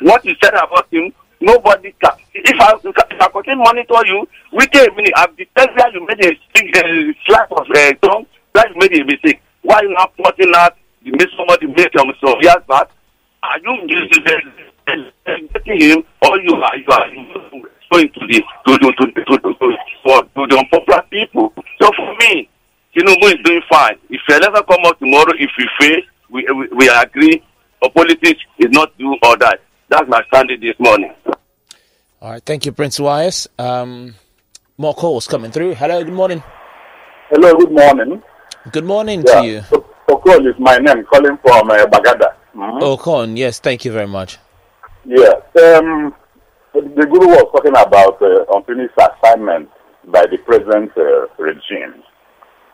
What 0.00 0.24
you 0.24 0.34
said 0.42 0.54
about 0.54 0.88
him, 0.90 1.12
nobody 1.40 1.92
can. 2.00 2.12
If 2.34 2.60
I 2.60 2.74
if 2.84 3.20
I 3.20 3.28
continue 3.28 3.64
monitor 3.64 4.06
you, 4.06 4.28
wait 4.52 4.74
a 4.76 4.90
minute. 4.94 5.12
I've 5.16 5.36
detected 5.36 5.78
that 5.78 5.92
you 5.92 6.06
made 6.06 6.24
a 6.24 6.30
uh, 6.30 7.12
slap 7.26 7.50
of 7.52 7.66
uh, 7.70 7.92
tongue. 8.06 8.26
That 8.54 8.68
you 8.70 8.76
made 8.76 9.00
a 9.00 9.04
mistake. 9.04 9.40
Why 9.62 9.80
you 9.82 9.90
not 9.90 10.16
pointing 10.16 10.52
out? 10.56 10.76
You 11.02 11.12
made 11.12 11.28
somebody 11.36 11.66
make 11.66 11.90
some 11.96 12.12
so 12.20 12.40
years 12.40 12.62
back. 12.68 12.90
Are 13.42 13.58
you 13.58 13.86
getting 14.86 15.80
him 15.80 16.04
or 16.22 16.38
you 16.40 16.54
are 16.54 16.76
you 16.76 16.86
are 16.90 17.08
going 17.92 18.08
to 18.12 18.26
the 18.26 18.42
to 18.66 18.78
to 18.78 18.92
to 18.92 19.12
to, 19.12 19.24
to, 19.24 19.54
to, 19.54 19.76
for, 20.04 20.22
to 20.22 20.46
the 20.46 20.58
unpopular 20.58 21.02
people? 21.10 21.52
So 21.80 21.90
for 21.96 22.14
me, 22.16 22.48
Tinubu 22.94 23.26
is 23.26 23.38
doing 23.44 23.62
fine. 23.70 23.96
If 24.10 24.20
you 24.28 24.34
ever 24.34 24.62
come 24.62 24.80
out 24.84 24.98
tomorrow, 24.98 25.32
if 25.38 25.50
we 25.56 25.68
fail, 25.78 26.00
we, 26.28 26.46
we, 26.54 26.68
we 26.76 26.88
agree. 26.88 27.42
Or 27.82 27.90
politics 27.90 28.40
is 28.58 28.70
not 28.70 28.96
do 28.98 29.16
all 29.22 29.38
that. 29.38 29.60
That's 29.90 30.08
my 30.08 30.22
standing 30.28 30.60
this 30.60 30.78
morning. 30.78 31.12
All 32.22 32.30
right, 32.30 32.42
thank 32.44 32.64
you, 32.64 32.70
Prince 32.72 33.00
YS. 33.00 33.48
Um, 33.58 34.14
more 34.78 34.94
calls 34.94 35.26
coming 35.26 35.50
through. 35.50 35.74
Hello, 35.74 36.04
good 36.04 36.12
morning. 36.14 36.42
Hello, 37.28 37.54
good 37.56 37.72
morning. 37.72 38.22
Good 38.70 38.84
morning 38.84 39.24
Yeah, 39.26 39.40
to 39.40 39.46
you. 39.46 39.60
Okon 40.08 40.46
is 40.48 40.54
my 40.60 40.78
name, 40.78 41.04
calling 41.04 41.36
from 41.42 41.70
uh, 41.70 41.86
Bagada. 41.86 42.34
Mhm. 42.54 42.80
Okon, 42.82 43.36
yes, 43.36 43.58
thank 43.58 43.84
you 43.84 43.90
very 43.92 44.06
much. 44.06 44.38
Yeah, 45.04 45.34
um, 45.64 46.14
the 46.72 46.82
the 46.96 47.06
Guru 47.06 47.26
was 47.26 47.46
talking 47.52 47.72
about 47.76 48.20
uh, 48.22 48.44
unfinished 48.56 48.94
assignment 48.96 49.68
by 50.06 50.24
the 50.26 50.38
present 50.38 50.90
uh, 50.96 51.26
regime. 51.38 52.02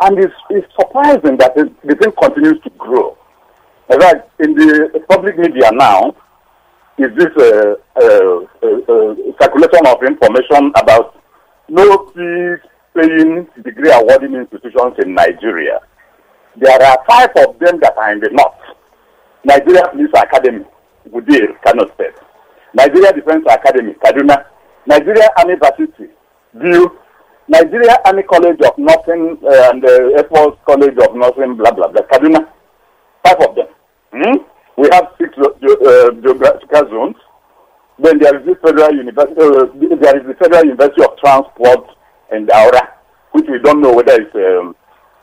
And 0.01 0.19
it's, 0.19 0.35
it's 0.51 0.71
surprising 0.79 1.39
that 1.39 1.53
it, 1.57 1.73
the 1.87 1.95
thing 1.95 2.12
continues 2.21 2.61
to 2.64 2.71
grow. 2.77 3.17
In 3.91 4.01
fact, 4.01 4.29
in 4.41 4.55
the 4.55 5.03
public 5.09 5.39
media 5.39 5.71
now, 5.73 6.14
is 6.99 7.11
this 7.16 7.32
uh, 7.36 7.74
circulation 9.40 9.86
of 9.86 10.03
information 10.03 10.72
about 10.76 11.20
no 11.68 12.07
fee 12.14 12.57
paying 12.94 13.47
degree 13.62 13.92
awarding 13.92 14.34
institutions 14.34 14.94
in 15.05 15.14
Nigeria. 15.14 15.80
There 16.57 16.82
are 16.82 16.99
five 17.09 17.30
of 17.47 17.59
them 17.59 17.78
that 17.80 17.97
are 17.99 18.12
in 18.12 18.20
the 18.20 18.30
north. 18.32 18.55
Nigeria 19.44 19.82
Police 19.92 20.11
Academy, 20.16 20.64
Wudil, 21.12 21.61
Kano 21.62 21.84
State. 21.94 22.14
Nigeria 22.74 23.12
Defense 23.12 23.44
Academy, 23.49 23.92
Kaduna. 24.03 24.44
Nigeria 24.86 25.28
Army 25.36 25.55
Varsity, 25.61 26.09
Biu. 26.57 26.90
Nigeria 27.49 27.97
Army 28.07 28.22
College 28.22 28.59
of 28.64 28.76
Nursing 28.78 29.38
uh, 29.44 29.70
and 29.70 29.84
uh, 29.84 30.16
Air 30.18 30.24
Force 30.24 30.57
College 30.66 30.97
of 30.99 31.14
Nursing, 31.14 31.57
blah, 31.57 31.70
blah, 31.72 31.88
blah. 31.88 32.03
Kaduna. 32.11 32.49
Five 33.24 33.36
of 33.49 33.55
them. 33.55 33.66
Hmm? 34.12 34.55
We 34.77 34.89
have 34.93 35.09
six 35.18 35.35
uh, 35.39 35.49
uh, 35.49 36.11
geographical 36.20 36.91
zones. 36.91 37.16
Then 37.99 38.18
there 38.18 38.39
is 38.39 38.45
the 38.47 38.55
Federal 38.57 38.95
University, 38.95 39.41
uh, 39.41 39.97
there 39.97 40.20
is 40.20 40.27
the 40.27 40.35
Federal 40.39 40.64
University 40.66 41.03
of 41.03 41.16
Transport 41.18 41.89
in 42.33 42.47
Daura, 42.47 42.89
which 43.33 43.47
we 43.49 43.59
don't 43.61 43.81
know 43.81 43.95
whether 43.95 44.20
it's 44.20 44.35
um, 44.35 44.77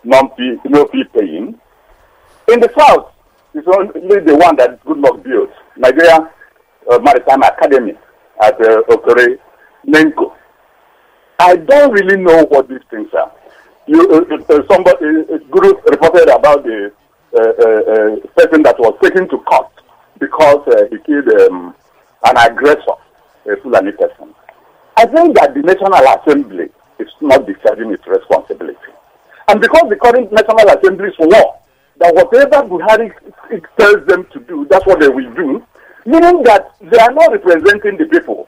non-fee, 0.03 0.57
no 0.65 0.87
fee 0.87 1.03
paying. 1.15 1.59
In 2.51 2.59
the 2.59 2.69
south, 2.77 3.11
it's 3.53 3.67
only 3.67 4.19
the 4.25 4.35
one 4.35 4.55
that 4.55 4.83
good 4.85 4.97
luck 4.97 5.21
built, 5.23 5.51
Nigeria 5.77 6.31
uh, 6.91 6.99
Maritime 6.99 7.43
Academy 7.43 7.93
at 8.41 8.55
uh, 8.59 8.81
Okere, 8.89 9.37
Nenko. 9.87 10.33
I 11.39 11.55
don't 11.55 11.91
really 11.91 12.17
know 12.17 12.45
what 12.45 12.67
these 12.69 12.81
things 12.89 13.09
are. 13.13 13.31
You, 13.85 14.01
uh, 14.09 14.53
uh, 14.53 14.61
somebody, 14.71 15.05
uh, 15.31 15.37
Guru 15.51 15.73
reported 15.91 16.29
about 16.29 16.63
the 16.63 16.91
person 17.33 18.63
that 18.63 18.75
was 18.79 18.97
taken 19.01 19.27
to 19.29 19.37
court 19.39 19.69
because 20.19 20.67
uh, 20.67 20.85
he 20.91 20.97
killed 20.99 21.27
um, 21.41 21.75
an 22.25 22.37
aggressor, 22.37 22.95
a 23.51 23.57
Fulani 23.61 23.91
person. 23.91 24.33
I 24.97 25.05
think 25.07 25.35
that 25.37 25.53
the 25.53 25.61
National 25.61 25.93
Assembly 26.17 26.69
is 26.99 27.09
not 27.21 27.45
discharging 27.47 27.91
its 27.91 28.05
responsibility. 28.07 28.77
And 29.47 29.59
because 29.59 29.89
the 29.89 29.95
current 29.95 30.31
National 30.31 30.69
Assembly 30.69 31.09
is 31.09 31.15
swore 31.15 31.59
that 31.99 32.13
whatever 32.15 32.67
Buhari 32.67 33.11
tells 33.79 34.05
them 34.07 34.25
to 34.33 34.39
do, 34.41 34.65
that's 34.69 34.85
what 34.85 34.99
they 34.99 35.09
will 35.09 35.33
do, 35.33 35.63
meaning 36.05 36.43
that 36.43 36.75
they 36.81 36.97
are 36.97 37.11
not 37.11 37.31
representing 37.31 37.97
the 37.97 38.05
people. 38.05 38.47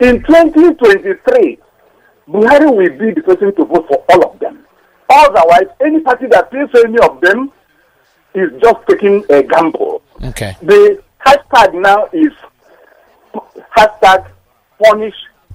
In 0.00 0.22
2023, 0.24 1.58
Buhari 2.28 2.66
will 2.74 2.98
be 2.98 3.12
the 3.14 3.22
person 3.22 3.54
to 3.54 3.64
vote 3.64 3.86
for 3.88 4.04
all 4.10 4.32
of 4.32 4.38
them. 4.40 4.66
Otherwise, 5.08 5.66
any 5.80 6.00
party 6.00 6.26
that 6.26 6.50
for 6.50 6.86
any 6.86 6.98
of 6.98 7.20
them 7.20 7.52
is 8.34 8.50
just 8.60 8.78
taking 8.88 9.24
a 9.30 9.42
gamble. 9.42 10.02
Okay. 10.24 10.56
The 10.62 11.02
hashtag 11.24 11.80
now 11.80 12.08
is 12.12 12.32
hashtag 13.76 14.26
punish 14.82 15.14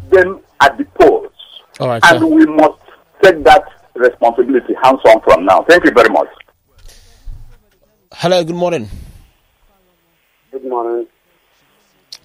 them 0.09 0.41
at 0.61 0.77
the 0.77 0.86
polls. 0.86 1.32
All 1.80 1.88
right, 1.88 2.03
and 2.05 2.19
sir. 2.19 2.25
we 2.25 2.45
must 2.45 2.80
take 3.21 3.43
that 3.43 3.63
responsibility 3.95 4.73
hands 4.84 4.99
on 5.05 5.21
from 5.21 5.45
now. 5.45 5.63
Thank 5.63 5.86
you 5.86 5.91
very 5.91 6.09
much. 6.09 6.27
Hello, 8.13 8.43
good 8.43 8.55
morning. 8.55 8.89
Good 10.51 10.65
morning. 10.65 11.07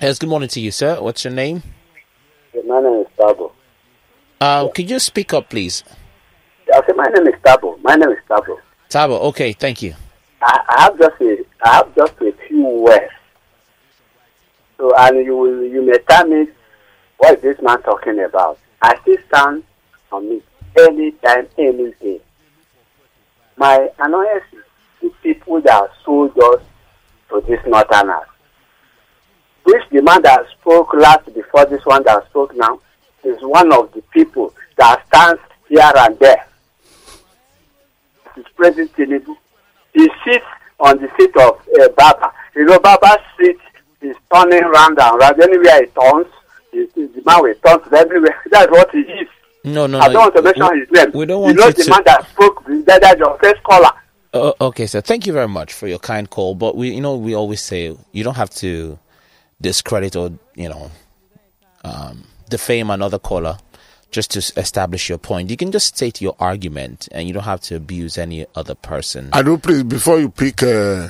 Yes, 0.00 0.18
good 0.18 0.28
morning 0.28 0.48
to 0.48 0.60
you, 0.60 0.70
sir. 0.70 1.00
What's 1.00 1.24
your 1.24 1.32
name? 1.32 1.62
My 2.66 2.80
name 2.80 3.00
is 3.02 3.06
Tabo. 3.18 3.52
Uh, 4.40 4.68
could 4.68 4.90
you 4.90 4.98
speak 4.98 5.32
up, 5.32 5.50
please? 5.50 5.84
I 6.72 6.80
said 6.86 6.96
my 6.96 7.04
name 7.06 7.26
is 7.28 7.34
Tabo. 7.44 7.80
My 7.82 7.94
name 7.94 8.10
is 8.10 8.18
Tabo. 8.28 8.58
Tabo, 8.88 9.20
okay, 9.28 9.52
thank 9.52 9.82
you. 9.82 9.94
I, 10.46 10.82
have 10.82 10.98
just 10.98 11.20
a 11.20 11.44
I 11.64 11.74
have 11.76 11.94
just 11.94 12.14
a 12.20 12.32
few 12.46 12.66
words. 12.66 13.12
So 14.76 14.92
and 14.96 15.24
you 15.24 15.36
will 15.36 15.62
you 15.62 15.82
may 15.82 15.98
tell 15.98 16.26
me 16.26 16.48
what 17.16 17.36
is 17.36 17.42
this 17.42 17.62
man 17.62 17.80
talking 17.82 18.20
about. 18.20 18.58
I 18.82 18.96
still 19.00 19.16
stand 19.28 19.64
on 20.12 20.26
it 20.26 20.44
anytime, 20.76 21.48
any 21.56 21.92
day. 22.00 22.20
My 23.56 23.88
annoyance 23.98 24.44
is 24.52 24.64
the 25.00 25.10
people 25.22 25.60
that 25.62 25.90
sold 26.04 26.36
us 26.38 26.62
to 27.30 27.40
this 27.48 27.60
northerners. 27.66 28.28
This 29.64 29.82
the 29.90 30.02
man 30.02 30.20
that 30.22 30.44
spoke 30.60 30.92
last 30.92 31.32
before 31.34 31.64
this 31.66 31.84
one 31.86 32.02
that 32.04 32.26
spoke 32.28 32.54
now 32.54 32.80
is 33.22 33.38
one 33.40 33.72
of 33.72 33.92
the 33.92 34.02
people 34.12 34.52
that 34.76 35.06
stands 35.06 35.40
here 35.68 35.90
and 35.96 36.18
there. 36.18 36.46
It's 38.36 38.48
President 38.56 38.92
Tinubu. 38.94 39.36
He 39.94 40.10
sits 40.24 40.44
on 40.80 40.98
the 40.98 41.10
seat 41.16 41.34
of 41.36 41.60
uh, 41.80 41.88
Baba. 41.96 42.32
You 42.54 42.66
know, 42.66 42.78
Baba 42.78 43.16
sits 43.40 43.60
He's 44.04 44.16
turning 44.32 44.62
round 44.64 44.98
and 45.00 45.18
round. 45.18 45.40
Anywhere 45.40 45.80
he 45.80 45.86
turns, 45.86 46.26
he, 46.70 46.84
the 46.94 47.22
man 47.24 47.42
will 47.42 47.54
turn 47.66 47.80
to 47.82 47.96
everywhere. 47.96 48.38
That's 48.50 48.70
what 48.70 48.90
he 48.90 49.00
is. 49.00 49.28
No, 49.64 49.86
no, 49.86 49.98
I 49.98 50.08
don't 50.12 50.20
want 50.20 50.36
to 50.36 50.42
mention 50.42 50.68
we, 50.72 50.80
his 50.80 50.90
name. 50.90 51.10
We 51.14 51.24
don't 51.24 51.38
you 51.38 51.44
want 51.46 51.56
know 51.56 51.66
you 51.68 51.72
the 51.72 51.84
to. 51.84 51.90
man 51.90 52.02
that 52.04 52.28
spoke. 52.28 52.64
That, 52.84 53.00
that's 53.00 53.18
your 53.18 53.38
first 53.38 53.62
caller. 53.62 53.92
Uh, 54.34 54.52
okay, 54.60 54.86
sir. 54.86 55.00
Thank 55.00 55.26
you 55.26 55.32
very 55.32 55.48
much 55.48 55.72
for 55.72 55.86
your 55.86 55.98
kind 55.98 56.28
call. 56.28 56.54
But 56.54 56.76
we, 56.76 56.90
you 56.90 57.00
know, 57.00 57.16
we 57.16 57.34
always 57.34 57.62
say 57.62 57.96
you 58.12 58.24
don't 58.24 58.36
have 58.36 58.50
to 58.50 58.98
discredit 59.62 60.16
or 60.16 60.32
you 60.54 60.68
know 60.68 60.90
um, 61.82 62.24
defame 62.50 62.90
another 62.90 63.18
caller 63.18 63.56
just 64.14 64.30
to 64.30 64.38
establish 64.60 65.08
your 65.08 65.18
point. 65.18 65.50
You 65.50 65.56
can 65.56 65.72
just 65.72 65.88
state 65.96 66.20
your 66.22 66.36
argument, 66.38 67.08
and 67.12 67.26
you 67.26 67.34
don't 67.34 67.42
have 67.44 67.60
to 67.62 67.74
abuse 67.76 68.16
any 68.16 68.46
other 68.54 68.74
person. 68.76 69.28
I 69.32 69.42
do 69.42 69.58
please 69.58 69.82
before 69.82 70.20
you 70.20 70.30
pick 70.30 70.62
uh, 70.62 71.08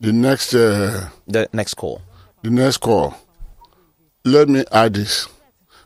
the 0.00 0.12
next 0.12 0.54
uh, 0.54 1.08
the 1.26 1.48
next 1.52 1.74
call. 1.74 2.02
the 2.42 2.50
next 2.50 2.78
call. 2.78 3.14
Let 4.24 4.48
me 4.48 4.64
add 4.72 4.94
this 4.94 5.28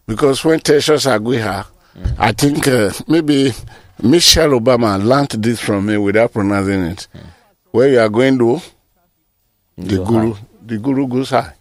because 0.06 0.42
when 0.44 0.60
Tertius 0.60 1.04
Aguiha, 1.06 1.66
I 2.18 2.32
think 2.32 2.66
uh, 2.66 2.90
maybe 3.06 3.52
Michelle 4.02 4.50
Obama 4.58 4.96
learned 5.02 5.30
this 5.44 5.60
from 5.60 5.86
me 5.86 5.96
without 5.98 6.32
pronouncing 6.32 6.82
it. 6.84 7.06
Where 7.70 7.88
you 7.88 8.00
are 8.00 8.08
going 8.08 8.38
to, 8.38 8.60
the 9.78 9.96
Go 9.98 10.04
guru, 10.06 10.32
high. 10.34 10.40
the 10.66 10.78
guru 10.78 11.06
goes 11.06 11.30
high. 11.36 11.52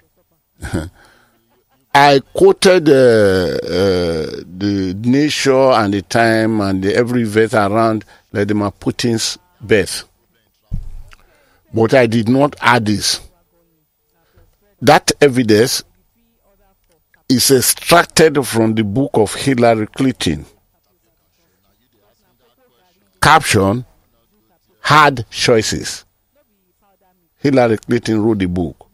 I 1.94 2.22
quoted 2.34 2.88
uh, 2.88 2.94
uh, 2.94 4.26
the 4.58 4.96
nature 5.04 5.72
and 5.72 5.94
the 5.94 6.02
time 6.02 6.62
and 6.62 6.82
the 6.84 6.96
every 6.96 7.24
event 7.24 7.54
around 7.54 8.06
Vladimir 8.32 8.72
Putin's 8.72 9.38
birth. 9.60 10.06
But 11.74 11.94
I 11.94 12.06
did 12.08 12.30
not 12.30 12.56
add 12.62 12.86
this. 12.86 13.20
That 14.82 15.12
evidence 15.22 15.84
is 17.30 17.52
extracted 17.52 18.46
from 18.48 18.76
the 18.76 18.84
book 18.84 19.12
of 19.16 19.34
Hillary 19.36 19.88
Clinton. 19.88 20.46
Caption 23.22 23.86
Hard 24.80 25.26
Choices. 25.30 26.06
Hillary 27.38 27.78
Clinton 27.78 28.22
wrote 28.24 28.39
the 28.39 28.48
book. 28.48 28.88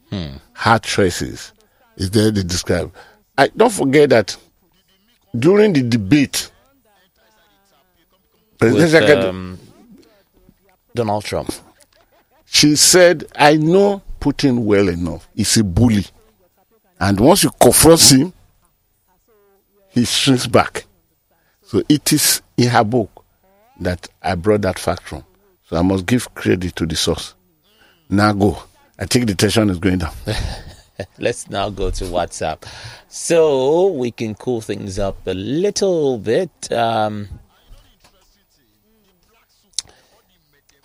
Hard 0.53 0.83
Choices 0.83 1.53
is 1.97 2.11
there 2.11 2.31
to 2.31 2.43
describe. 2.43 2.93
I 3.37 3.47
don't 3.49 3.71
forget 3.71 4.09
that 4.11 4.37
during 5.37 5.73
the 5.73 5.81
debate, 5.81 6.49
President 8.57 8.83
With, 8.83 8.91
Secretary, 8.91 9.29
um, 9.29 9.59
Donald 10.95 11.23
Trump. 11.23 11.51
she 12.45 12.75
said, 12.75 13.25
I 13.35 13.55
know 13.57 14.01
Putin 14.19 14.59
well 14.63 14.87
enough. 14.89 15.27
He's 15.35 15.57
a 15.57 15.63
bully. 15.63 16.05
And 16.99 17.19
once 17.19 17.43
you 17.43 17.51
confront 17.59 18.01
him, 18.11 18.33
he 19.89 20.05
shrinks 20.05 20.47
back. 20.47 20.85
So 21.63 21.83
it 21.89 22.11
is 22.13 22.41
in 22.55 22.69
her 22.69 22.83
book 22.83 23.23
that 23.79 24.07
I 24.23 24.35
brought 24.35 24.61
that 24.61 24.79
fact 24.79 25.03
from. 25.03 25.23
So 25.69 25.77
I 25.77 25.81
must 25.81 26.05
give 26.05 26.33
credit 26.33 26.75
to 26.77 26.85
the 26.85 26.95
source. 26.95 27.35
Now 28.09 28.33
go. 28.33 28.63
I 28.97 29.05
think 29.05 29.27
the 29.27 29.35
tension 29.35 29.69
is 29.69 29.77
going 29.77 29.99
down. 29.99 30.13
Let's 31.19 31.49
now 31.49 31.69
go 31.69 31.89
to 31.91 32.03
WhatsApp 32.05 32.63
so 33.07 33.87
we 33.91 34.11
can 34.11 34.35
cool 34.35 34.61
things 34.61 34.97
up 34.99 35.25
a 35.27 35.33
little 35.33 36.17
bit. 36.17 36.71
Um, 36.71 37.27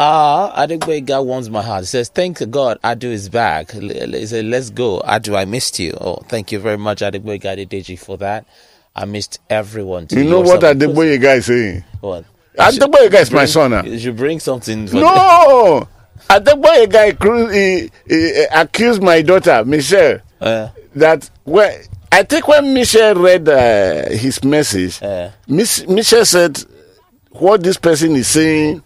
Ah, 0.04 0.52
Adegboyega 0.66 1.24
warms 1.24 1.48
my 1.48 1.62
heart. 1.62 1.82
He 1.82 1.86
says, 1.86 2.08
Thank 2.08 2.50
God 2.50 2.80
Adu 2.82 3.04
is 3.04 3.28
back. 3.28 3.70
He 3.70 4.26
said, 4.26 4.46
Let's 4.46 4.70
go. 4.70 5.00
Adu, 5.04 5.36
I 5.36 5.44
missed 5.44 5.78
you. 5.78 5.96
Oh, 6.00 6.16
thank 6.28 6.50
you 6.50 6.58
very 6.58 6.76
much, 6.78 7.00
Adegboyega 7.02 7.56
Adedeji, 7.56 7.96
for 7.98 8.16
that. 8.18 8.44
I 8.96 9.04
missed 9.04 9.38
everyone. 9.48 10.08
You 10.10 10.24
know 10.24 10.40
what 10.40 10.60
Adeboye 10.60 11.20
guy 11.20 11.34
is 11.34 11.46
saying? 11.46 11.84
What? 12.00 12.24
Adeboye 12.58 13.10
guy 13.10 13.20
is 13.20 13.30
my 13.30 13.44
son. 13.46 13.72
ah. 13.72 13.82
You 13.84 13.98
should 13.98 14.16
bring 14.16 14.40
something. 14.40 14.86
For 16.32 16.56
No! 16.56 16.82
a 16.82 16.86
guy 16.86 17.12
cru- 17.12 17.48
he, 17.48 17.90
he, 18.08 18.44
accused 18.54 19.02
my 19.02 19.22
daughter, 19.22 19.64
Michelle, 19.64 20.20
Uh, 20.40 20.68
that 20.96 21.30
when 21.44 21.72
I 22.10 22.22
think 22.24 22.48
when 22.48 22.74
Michelle 22.74 23.14
read 23.14 23.48
uh, 23.48 24.08
his 24.10 24.42
message, 24.44 25.02
Uh. 25.02 25.30
Miss, 25.46 25.86
Michelle 25.86 26.24
said, 26.24 26.58
"What 27.30 27.62
this 27.62 27.76
person 27.76 28.16
is 28.16 28.28
saying, 28.28 28.82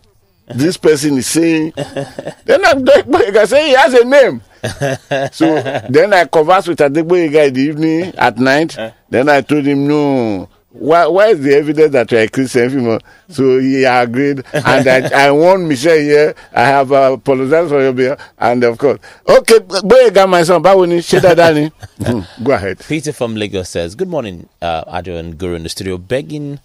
this 0.49 0.76
person 0.76 1.16
is 1.18 1.26
saying." 1.26 1.72
then 2.44 2.62
Adeboye 2.62 3.47
say 3.49 3.68
he 3.68 3.74
has 3.74 3.94
a 3.94 4.05
name. 4.05 4.42
so 5.32 5.62
then 5.88 6.12
I 6.12 6.24
conversed 6.26 6.68
with 6.68 6.78
Adeboye 6.78 7.32
guy 7.32 7.44
in 7.44 7.55
the 7.55 7.61
evening 7.62 8.14
at 8.16 8.38
night. 8.38 8.76
Then 9.09 9.28
I 9.28 9.40
told 9.40 9.64
him, 9.64 9.86
"No." 9.88 10.49
Why, 10.79 11.07
why 11.07 11.29
is 11.29 11.41
the 11.41 11.55
evidence 11.55 11.93
that 11.93 12.12
you're 12.12 12.20
a 12.22 12.29
Christian? 12.29 13.01
So 13.31 13.59
he 13.59 13.85
agreed, 13.85 14.43
and 14.53 14.87
I, 14.89 15.27
I 15.29 15.31
warned 15.33 15.68
Michelle 15.68 15.97
here. 15.99 16.35
I 16.53 16.62
have 16.62 16.93
uh, 16.93 17.12
apologized 17.14 17.70
for 17.70 17.81
your 17.81 17.93
behalf, 17.95 18.20
and 18.39 18.62
of 18.62 18.77
course, 18.77 18.99
okay, 19.27 19.59
Boyega, 19.61 20.29
my 20.29 20.43
son, 20.43 20.62
báwo 20.62 20.87
ni 20.87 20.99
ṣe 20.99 21.20
dáadáa 21.20 21.55
ni? 21.55 21.70
Hmm, 22.05 22.20
Go 22.45 22.53
ahead. 22.53 22.79
Peter 22.87 23.12
from 23.12 23.37
Lagos 23.37 23.70
says, 23.70 23.95
Good 23.95 24.09
morning, 24.09 24.49
uh, 24.61 24.85
Adu 24.85 25.18
and 25.18 25.39
Guru 25.39 25.55
in 25.55 25.62
the 25.62 25.68
studio. 25.70 25.97
Begging 25.97 26.61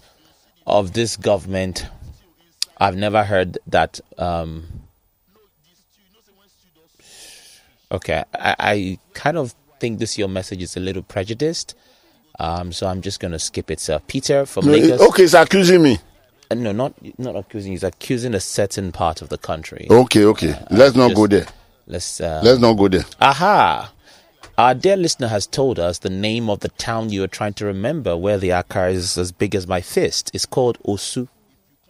of 0.66 0.92
this 0.92 1.16
government, 1.16 1.86
I've 2.78 2.96
never 2.96 3.24
heard 3.24 3.56
that. 3.66 3.98
Um, 4.18 4.66
okay, 7.90 8.24
I, 8.34 8.54
I 8.58 8.98
kind 9.14 9.38
of 9.38 9.54
think 9.80 9.98
this 10.00 10.18
your 10.18 10.28
message 10.28 10.62
is 10.62 10.76
a 10.76 10.80
little 10.80 11.02
prejudiced. 11.02 11.74
Um, 12.42 12.72
so 12.72 12.88
I'm 12.88 13.00
just 13.02 13.20
going 13.20 13.30
to 13.32 13.38
skip 13.38 13.70
it, 13.70 13.78
sir. 13.78 14.00
Peter 14.08 14.44
from 14.46 14.66
No, 14.66 14.72
Lagos. 14.72 15.00
okay, 15.00 15.22
he's 15.22 15.34
accusing 15.34 15.80
me. 15.82 15.98
Uh, 16.50 16.56
no, 16.56 16.72
not 16.72 16.92
not 17.18 17.36
accusing. 17.36 17.70
He's 17.72 17.84
accusing 17.84 18.34
a 18.34 18.40
certain 18.40 18.90
part 18.90 19.22
of 19.22 19.28
the 19.28 19.38
country. 19.38 19.86
Okay, 19.88 20.24
okay. 20.24 20.58
Let's 20.70 20.96
not 20.96 21.10
just- 21.10 21.16
go 21.16 21.26
there. 21.28 21.46
Let's. 21.86 22.20
Uh, 22.20 22.40
Let's 22.44 22.60
not 22.60 22.74
go 22.74 22.88
there. 22.88 23.04
Aha! 23.20 23.92
Our 24.58 24.74
dear 24.74 24.96
listener 24.96 25.28
has 25.28 25.46
told 25.46 25.78
us 25.78 25.98
the 25.98 26.10
name 26.10 26.50
of 26.50 26.60
the 26.60 26.68
town 26.68 27.10
you 27.10 27.22
are 27.22 27.28
trying 27.28 27.54
to 27.54 27.64
remember 27.66 28.16
where 28.16 28.38
the 28.38 28.50
Akar 28.50 28.90
is 28.92 29.16
as 29.16 29.30
big 29.32 29.54
as 29.54 29.66
my 29.66 29.80
fist. 29.80 30.30
It's 30.34 30.44
called 30.46 30.78
Osu. 30.82 31.28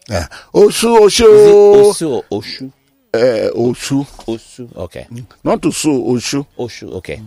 Yeah. 0.09 0.29
Osu, 0.55 1.07
Is 1.07 1.21
it 1.21 1.27
Osu 1.27 2.11
or 2.11 2.23
Oshu? 2.41 2.73
Uh, 3.15 3.51
Osu. 3.57 4.05
Osu. 4.27 4.77
Okay. 4.77 5.07
Not 5.45 5.61
Osu, 5.63 6.07
Oshu. 6.13 6.47
Oshu. 6.59 6.93
Okay. 6.95 7.21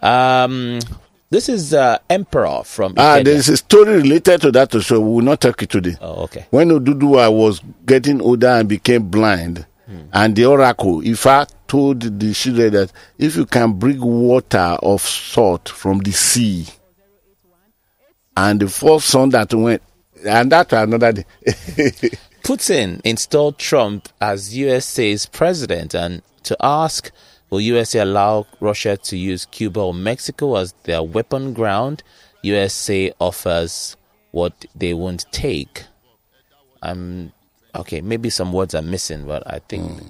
Um, 0.00 0.78
this 1.32 1.48
is 1.48 1.72
uh, 1.72 1.98
Emperor 2.10 2.62
from. 2.64 2.94
Ah, 2.96 3.16
Ikeja. 3.16 3.24
there 3.24 3.34
is 3.34 3.48
a 3.48 3.56
story 3.56 3.94
related 4.02 4.42
to 4.42 4.52
that 4.52 4.70
so 4.82 5.00
We 5.00 5.14
will 5.14 5.22
not 5.22 5.40
talk 5.40 5.62
it 5.62 5.70
today. 5.70 5.96
Oh, 6.00 6.24
okay. 6.24 6.46
When 6.50 6.68
Oduduwa 6.68 7.32
was 7.32 7.60
getting 7.86 8.20
older 8.20 8.48
and 8.48 8.68
became 8.68 9.08
blind, 9.08 9.66
and 10.12 10.36
the 10.36 10.44
oracle, 10.46 11.00
Ifa 11.02 11.50
told 11.66 12.00
the 12.00 12.32
children 12.32 12.72
that 12.72 12.92
if 13.18 13.36
you 13.36 13.46
can 13.46 13.72
bring 13.74 14.00
water 14.00 14.76
of 14.82 15.00
salt 15.02 15.68
from 15.68 15.98
the 16.00 16.12
sea, 16.12 16.66
and 18.36 18.60
the 18.60 18.68
first 18.68 19.06
son 19.08 19.30
that 19.30 19.52
went, 19.52 19.82
and 20.26 20.52
that 20.52 20.72
another 20.72 21.12
day. 21.12 21.24
Putin 22.42 23.00
installed 23.04 23.56
Trump 23.58 24.08
as 24.20 24.56
USA's 24.56 25.26
president 25.26 25.94
and 25.94 26.22
to 26.42 26.56
ask 26.60 27.10
will 27.52 27.60
USA 27.60 27.98
allow 27.98 28.46
Russia 28.60 28.96
to 28.96 29.16
use 29.16 29.44
Cuba 29.44 29.78
or 29.78 29.92
Mexico 29.92 30.56
as 30.56 30.72
their 30.84 31.02
weapon 31.02 31.52
ground? 31.52 32.02
USA 32.42 33.12
offers 33.20 33.94
what 34.30 34.64
they 34.74 34.94
won't 34.94 35.26
take. 35.32 35.84
I'm 36.82 37.30
okay, 37.74 38.00
maybe 38.00 38.30
some 38.30 38.54
words 38.54 38.74
are 38.74 38.80
missing, 38.80 39.26
but 39.26 39.42
I 39.46 39.58
think 39.58 40.02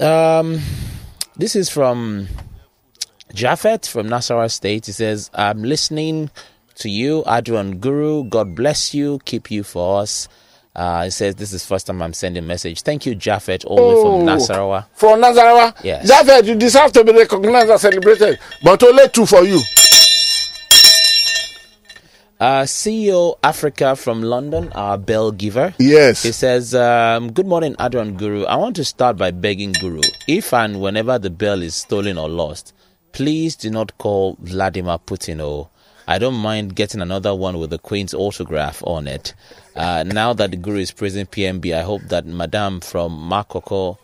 um 0.00 0.60
this 1.36 1.54
is 1.54 1.68
from 1.68 2.28
Jafet 3.34 3.86
from 3.86 4.08
Nasarawa 4.08 4.50
State. 4.50 4.86
He 4.86 4.92
says, 4.92 5.30
I'm 5.34 5.62
listening 5.62 6.30
to 6.76 6.88
you, 6.88 7.22
Adu 7.26 7.78
Guru. 7.78 8.24
God 8.24 8.54
bless 8.54 8.94
you, 8.94 9.20
keep 9.26 9.50
you 9.50 9.62
for 9.62 10.00
us. 10.00 10.26
Uh, 10.76 11.04
he 11.04 11.10
says, 11.10 11.34
This 11.36 11.54
is 11.54 11.64
first 11.64 11.86
time 11.86 12.02
I'm 12.02 12.12
sending 12.12 12.44
a 12.44 12.46
message. 12.46 12.82
Thank 12.82 13.06
you, 13.06 13.16
Jafet, 13.16 13.64
all 13.64 13.76
the 13.76 13.82
way 13.96 14.02
from 14.02 14.26
Nasarawa. 14.36 14.84
From 14.92 15.22
Nazarawa? 15.22 15.74
Yes. 15.82 16.06
That 16.06 16.44
you 16.44 16.54
deserve 16.54 16.92
to 16.92 17.02
be 17.02 17.12
recognized 17.12 17.70
and 17.70 17.80
celebrated, 17.80 18.38
but 18.62 18.82
only 18.82 19.08
two 19.08 19.24
for 19.24 19.42
you. 19.42 19.58
Uh, 22.38 22.64
CEO 22.64 23.36
Africa 23.42 23.96
from 23.96 24.20
London, 24.20 24.70
our 24.74 24.98
bell 24.98 25.32
giver. 25.32 25.72
Yes. 25.78 26.22
He 26.22 26.32
says, 26.32 26.74
um, 26.74 27.32
Good 27.32 27.46
morning, 27.46 27.74
Adu 27.76 27.98
and 27.98 28.18
Guru. 28.18 28.44
I 28.44 28.56
want 28.56 28.76
to 28.76 28.84
start 28.84 29.16
by 29.16 29.30
begging 29.30 29.72
Guru, 29.72 30.02
if 30.28 30.52
and 30.52 30.82
whenever 30.82 31.18
the 31.18 31.30
bell 31.30 31.62
is 31.62 31.74
stolen 31.74 32.18
or 32.18 32.28
lost, 32.28 32.74
please 33.12 33.56
do 33.56 33.70
not 33.70 33.96
call 33.96 34.36
Vladimir 34.40 34.98
Putin. 34.98 35.40
Oh, 35.40 35.70
I 36.06 36.18
don't 36.18 36.34
mind 36.34 36.76
getting 36.76 37.00
another 37.00 37.34
one 37.34 37.58
with 37.58 37.70
the 37.70 37.78
Queen's 37.78 38.12
autograph 38.12 38.82
on 38.86 39.08
it. 39.08 39.32
Uh, 39.76 40.02
now 40.06 40.32
that 40.32 40.50
the 40.50 40.56
Guru 40.56 40.78
is 40.78 40.90
praising 40.90 41.26
PMB, 41.26 41.74
I 41.76 41.82
hope 41.82 42.02
that 42.08 42.24
Madame 42.26 42.80
from 42.80 43.12
Makoko 43.30 43.98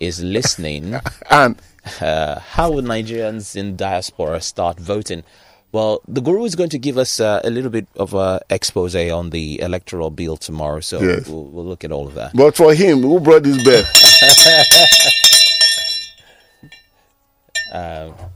is 0.00 0.22
listening, 0.22 0.94
And 1.30 1.60
uh, 2.00 2.38
how 2.40 2.70
would 2.72 2.84
Nigerians 2.84 3.54
in 3.56 3.76
diaspora 3.76 4.40
start 4.40 4.78
voting? 4.80 5.24
Well, 5.70 6.00
the 6.08 6.22
guru 6.22 6.44
is 6.44 6.54
going 6.56 6.70
to 6.70 6.78
give 6.78 6.96
us 6.96 7.20
uh, 7.20 7.42
a 7.44 7.50
little 7.50 7.68
bit 7.70 7.86
of 7.96 8.14
a 8.14 8.40
expose 8.48 8.96
on 8.96 9.30
the 9.30 9.60
electoral 9.60 10.10
bill 10.10 10.38
tomorrow, 10.38 10.80
so 10.80 10.98
Yes. 11.02 11.28
we'll, 11.28 11.44
we'll 11.44 11.66
look 11.66 11.84
at 11.84 11.92
all 11.92 12.06
of 12.08 12.14
that. 12.14 12.34
but 12.34 12.56
for 12.56 12.72
him, 12.72 13.02
who 13.02 13.20
brought 13.20 13.42
this 13.42 13.62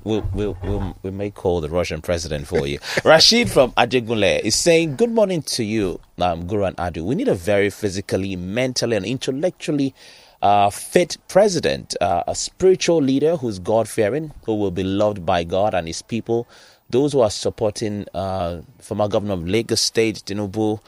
We'll, 0.05 0.29
we'll, 0.35 0.59
we'll, 0.65 0.97
we 1.03 1.11
may 1.11 1.31
call 1.31 1.61
the 1.61 1.69
Russian 1.71 2.03
president 2.03 2.47
for 2.47 2.67
you. 2.67 2.79
Rashid 3.05 3.51
from 3.51 3.73
Ajegunle 3.73 4.41
is 4.41 4.55
saying, 4.57 4.97
Good 4.97 5.11
morning 5.13 5.43
to 5.43 5.65
you, 5.65 6.01
um, 6.19 6.47
Guru 6.47 6.65
and 6.65 6.77
Adu. 6.77 7.05
We 7.05 7.15
need 7.15 7.29
a 7.29 7.35
very 7.35 7.71
physically, 7.71 8.37
mentally, 8.37 8.97
and 8.97 9.07
intellectually 9.07 9.95
uh, 10.43 10.71
fit 10.71 11.19
president, 11.29 11.95
uh, 12.01 12.25
a 12.27 12.35
spiritual 12.35 13.01
leader 13.03 13.37
who's 13.37 13.59
God 13.61 13.89
fearing, 13.89 14.33
who 14.45 14.57
will 14.57 14.73
be 14.73 14.83
loved 14.85 15.25
by 15.25 15.45
God 15.45 15.75
and 15.75 15.87
his 15.87 16.03
people. 16.03 16.49
Those 16.91 17.13
who 17.13 17.21
are 17.21 17.31
supporting 17.31 18.07
uh, 18.15 18.63
former 18.81 19.09
governor 19.09 19.35
of 19.35 19.49
Lagos 19.49 19.81
State, 19.81 20.23
Tinubu, 20.27 20.81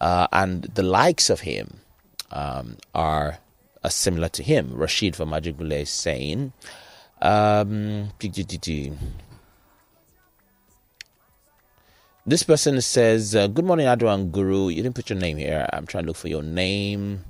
uh, 0.00 0.28
and 0.32 0.62
the 0.62 0.82
likes 0.84 1.28
of 1.30 1.40
him 1.40 1.80
um, 2.30 2.76
are, 2.94 3.38
are 3.84 3.90
similar 3.90 4.28
to 4.30 4.42
him. 4.42 4.72
Rashid 4.74 5.16
from 5.16 5.30
Ajegunle 5.30 5.82
is 5.82 5.90
saying, 5.90 6.52
um, 7.20 8.10
this 12.26 12.42
person 12.42 12.80
says, 12.80 13.34
uh, 13.34 13.46
Good 13.46 13.64
morning, 13.64 13.86
Adu 13.86 14.12
and 14.12 14.32
Guru. 14.32 14.68
You 14.68 14.82
didn't 14.82 14.94
put 14.94 15.10
your 15.10 15.18
name 15.18 15.36
here. 15.38 15.68
I'm 15.72 15.86
trying 15.86 16.04
to 16.04 16.08
look 16.08 16.16
for 16.16 16.28
your 16.28 16.42
name. 16.42 17.24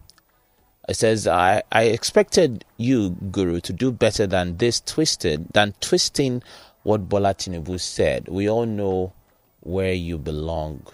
It 0.88 0.94
says, 0.94 1.26
I, 1.26 1.62
I 1.70 1.84
expected 1.84 2.64
you, 2.76 3.10
Guru, 3.30 3.60
to 3.60 3.72
do 3.72 3.92
better 3.92 4.26
than 4.26 4.56
this 4.56 4.80
twisted, 4.80 5.46
than 5.52 5.74
twisting 5.80 6.42
what 6.82 7.08
Bola 7.08 7.34
Tinubu 7.34 7.78
said. 7.78 8.28
We 8.28 8.48
all 8.48 8.66
know 8.66 9.12
where 9.60 9.92
you 9.92 10.18
belong. 10.18 10.86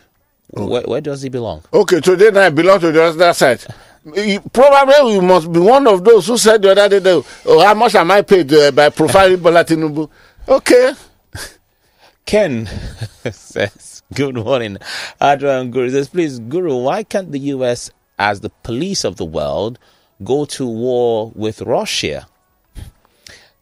Where, 0.51 0.83
where 0.83 1.01
does 1.01 1.23
he 1.23 1.29
belong? 1.29 1.63
Okay, 1.73 2.01
today 2.01 2.29
I 2.29 2.51
belong 2.51 2.81
to 2.81 2.93
the 2.93 3.03
other 3.05 3.33
side. 3.33 3.65
You- 4.15 4.41
Probably 4.53 5.15
you 5.15 5.23
must 5.23 5.53
be 5.53 5.59
one 5.61 5.87
of 5.87 6.05
those 6.05 6.27
who 6.29 6.39
said 6.39 6.63
the 6.63 6.71
other 6.81 7.01
day, 7.01 7.23
"Oh, 7.45 7.61
how 7.65 7.75
much 7.75 7.95
am 7.97 8.11
I 8.11 8.23
paid 8.23 8.53
uh, 8.53 8.71
by 8.71 8.91
profiling 8.91 9.43
Bola 9.43 9.65
Tinubu?" 9.65 10.09
Okay, 10.49 10.93
Ken 12.25 12.67
says, 13.33 14.03
Good 14.15 14.37
morning, 14.37 14.79
Adra 15.21 15.61
and 15.61 15.73
Guru. 15.73 15.91
Says, 15.91 16.09
Please, 16.09 16.39
Guru, 16.39 16.77
why 16.77 17.03
can't 17.03 17.33
the 17.33 17.41
US, 17.55 17.91
as 18.19 18.41
the 18.41 18.51
police 18.63 19.03
of 19.05 19.17
the 19.17 19.25
world, 19.25 19.79
go 20.23 20.45
to 20.45 20.67
war 20.67 21.33
with 21.35 21.61
Russia 21.63 22.29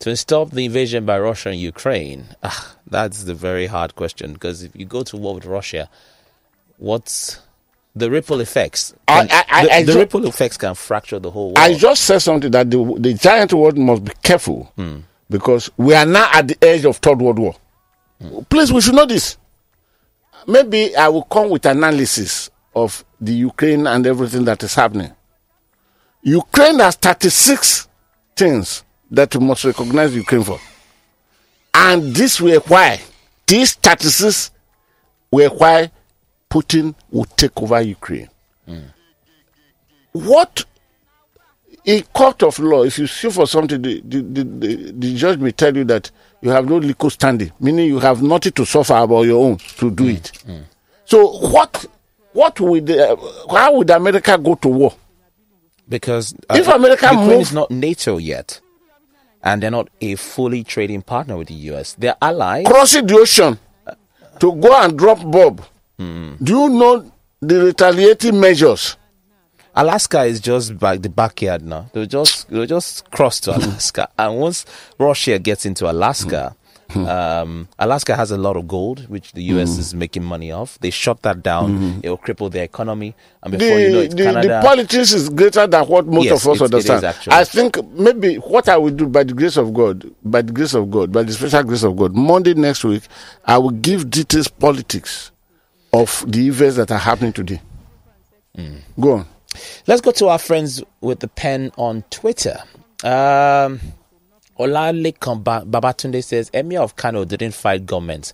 to 0.01 0.15
stop 0.16 0.51
the 0.51 0.66
invasion 0.66 1.06
by 1.06 1.19
Russia 1.19 1.51
in 1.52 1.59
Ukraine? 1.59 2.27
Ah, 2.43 2.77
that's 2.86 3.24
the 3.24 3.35
very 3.35 3.66
hard 3.66 3.94
question 3.97 4.35
because 4.35 4.62
if 4.62 4.77
you 4.77 4.85
go 4.85 5.02
to 5.05 5.16
war 5.16 5.35
with 5.36 5.47
Russia, 5.47 5.89
what's 6.85 7.40
the 7.97 8.11
ripple 8.11 8.40
effects? 8.40 8.94
Can- 9.09 9.28
I- 9.31 9.44
I- 9.51 9.65
the, 9.65 9.74
I 9.74 9.82
the 9.85 9.93
ju- 9.93 9.98
ripple 9.98 10.27
effects 10.27 10.56
can 10.56 10.74
fracture 10.74 11.19
the 11.19 11.31
whole 11.31 11.47
world. 11.47 11.59
I 11.59 11.74
just 11.74 12.05
said 12.05 12.19
something 12.19 12.51
that 12.51 12.70
the, 12.70 12.97
the 12.98 13.15
giant 13.15 13.52
world 13.52 13.78
must 13.78 14.05
be 14.05 14.12
careful 14.23 14.73
hmm. 14.77 14.98
because 15.31 15.70
we 15.77 15.94
are 15.94 16.06
now 16.06 16.28
at 16.32 16.48
the 16.48 16.59
edge 16.62 16.85
of 16.85 16.98
third 16.98 17.20
world 17.20 17.39
war. 17.39 17.55
Please, 18.48 18.73
we 18.73 18.81
should 18.81 18.94
know 18.94 19.06
this. 19.06 19.36
Maybe 20.47 20.94
I 20.97 21.09
will 21.09 21.24
come 21.24 21.51
with 21.51 21.66
analysis 21.66 22.51
of 22.74 23.05
the 23.20 23.32
Ukraine 23.32 23.86
and 23.86 24.06
everything 24.06 24.44
that 24.44 24.62
is 24.62 24.74
happening. 24.74 25.12
Ukraine 26.23 26.78
has 26.81 26.97
36 26.97 27.89
things 28.36 28.85
that 29.11 29.35
we 29.35 29.44
must 29.47 29.65
recognize 29.65 30.15
Ukraine 30.15 30.43
for. 30.44 30.59
And 31.74 32.15
this 32.15 32.40
were 32.40 32.59
why, 32.61 33.01
these 33.47 33.74
36 33.74 34.51
were 35.31 35.48
why 35.48 35.90
Putin 36.55 36.94
will 37.10 37.24
take 37.24 37.60
over 37.60 37.81
Ukraine. 37.81 38.28
What 40.12 40.64
a 41.85 42.02
court 42.02 42.44
of 42.44 42.59
law, 42.60 42.85
if 42.85 42.97
you 42.98 43.09
sue 43.09 43.31
for 43.32 43.47
something, 43.48 43.82
the, 43.82 44.01
the, 44.05 44.22
the, 44.22 44.93
the, 44.93 45.14
judge 45.16 45.39
may 45.40 45.51
tell 45.51 45.76
you 45.76 45.82
that 45.85 46.12
you 46.40 46.51
have 46.51 46.68
no 46.68 46.76
legal 46.76 47.10
standing, 47.10 47.51
meaning 47.59 47.89
you 47.89 47.98
have 47.98 48.22
nothing 48.22 48.52
to 48.52 48.64
suffer 48.64 48.94
about 48.94 49.22
your 49.22 49.44
own 49.44 49.56
to 49.78 49.90
do 49.90 50.06
it. 50.06 50.31
So 51.05 51.32
what 51.48 51.85
what 52.32 52.59
would 52.60 52.89
uh, 52.89 53.16
how 53.51 53.74
would 53.76 53.90
America 53.90 54.39
go 54.39 54.55
to 54.55 54.68
war? 54.68 54.94
because 55.89 56.35
If 56.51 56.68
America 56.68 57.06
Ukraine 57.06 57.26
move- 57.28 57.40
is 57.40 57.52
not 57.52 57.70
NATO 57.70 58.18
yet, 58.18 58.60
and 59.43 59.60
they're 59.60 59.72
not 59.72 59.89
a 60.01 60.14
fully 60.14 60.62
trading 60.62 61.02
partner 61.02 61.36
with 61.36 61.48
the 61.48 61.55
US, 61.74 61.94
they're 61.98 62.16
allies. 62.22 62.64
Crossing 62.66 63.06
the 63.09 63.16
ocean 63.16 63.59
to 64.39 64.52
go 64.55 64.72
and 64.81 64.97
drop 64.97 65.18
bomb. 65.99 66.37
Do 66.43 66.53
you 66.61 66.69
know 66.69 67.12
the 67.41 67.65
retaliating 67.65 68.41
measures? 68.41 68.97
Alaska 69.77 70.23
is 70.25 70.41
just 70.41 70.79
back 70.79 71.01
the 71.03 71.09
backyard 71.09 71.62
now. 71.62 71.87
They'll 71.93 72.07
just 72.07 72.49
they'll 72.49 72.66
just 72.66 73.11
cross 73.11 73.41
to 73.41 73.51
Alaska, 73.57 74.09
and 74.19 74.39
once 74.39 74.65
Russia 74.99 75.39
gets 75.41 75.66
into 75.66 75.91
Alaska, 75.91 76.55
hmm. 76.91 77.05
um, 77.07 77.69
Alaska 77.77 78.15
has 78.15 78.31
a 78.31 78.37
lot 78.39 78.57
of 78.57 78.69
gold, 78.69 79.09
which 79.09 79.33
the 79.33 79.43
US 79.55 79.75
hmm. 79.75 79.81
is 79.81 79.95
making 79.95 80.23
money 80.23 80.53
off. 80.53 80.79
They 80.79 80.91
shut 80.91 81.23
that 81.23 81.43
down; 81.43 81.77
hmm. 81.77 82.01
it 82.05 82.09
will 82.09 82.19
cripple 82.19 82.53
their 82.53 82.62
economy, 82.62 83.16
and 83.43 83.51
before 83.59 83.66
the, 83.77 83.83
you 83.83 83.91
know 83.91 84.01
it, 84.01 84.11
the, 84.16 84.23
Canada. 84.23 84.49
the 84.49 84.61
politics 84.62 85.12
is 85.12 85.29
greater 85.29 85.66
than 85.66 85.85
what 85.89 86.07
most 86.07 86.25
Yes, 86.27 86.47
of 86.47 86.53
us 86.53 86.61
it- 86.61 86.75
it 86.75 86.79
is 86.79 86.91
understand. 86.91 87.35
I 87.35 87.43
think 87.43 87.85
maybe 87.95 88.37
what 88.37 88.69
I 88.69 88.77
will 88.77 88.91
do 88.95 89.09
by 89.09 89.25
the 89.25 89.35
grace 89.35 89.57
of 89.57 89.75
God, 89.75 90.09
by 90.23 90.43
the 90.43 90.53
grace 90.53 90.75
of 90.75 90.89
God, 90.89 91.11
by 91.11 91.25
the 91.25 91.33
special 91.33 91.65
grace 91.65 91.83
of 91.83 91.97
God, 91.97 92.15
Monday 92.15 92.55
next 92.55 92.85
week, 92.85 93.03
I 93.45 93.59
will 93.59 93.71
give 93.71 94.09
details 94.09 94.47
politics 94.47 95.33
of 95.95 96.25
the 96.27 96.49
events 96.49 96.77
that 96.77 96.91
are 96.91 96.99
happening 96.99 97.33
today. 97.33 97.61
Hmm. 98.57 98.79
Go 99.01 99.12
on. 99.12 99.27
Let's 99.87 100.01
go 100.01 100.11
to 100.12 100.29
our 100.29 100.39
friends 100.39 100.83
with 101.01 101.21
the 101.21 101.29
pen 101.29 101.71
on 101.77 102.03
Twitter. 102.11 102.59
Um, 103.05 103.81
Olalekan 104.59 105.43
Babatunde 105.45 106.23
says 106.25 106.51
Emir 106.53 106.81
of 106.81 106.97
Kano 106.97 107.25
didn't 107.25 107.55
fight 107.55 107.87
government 107.87 108.33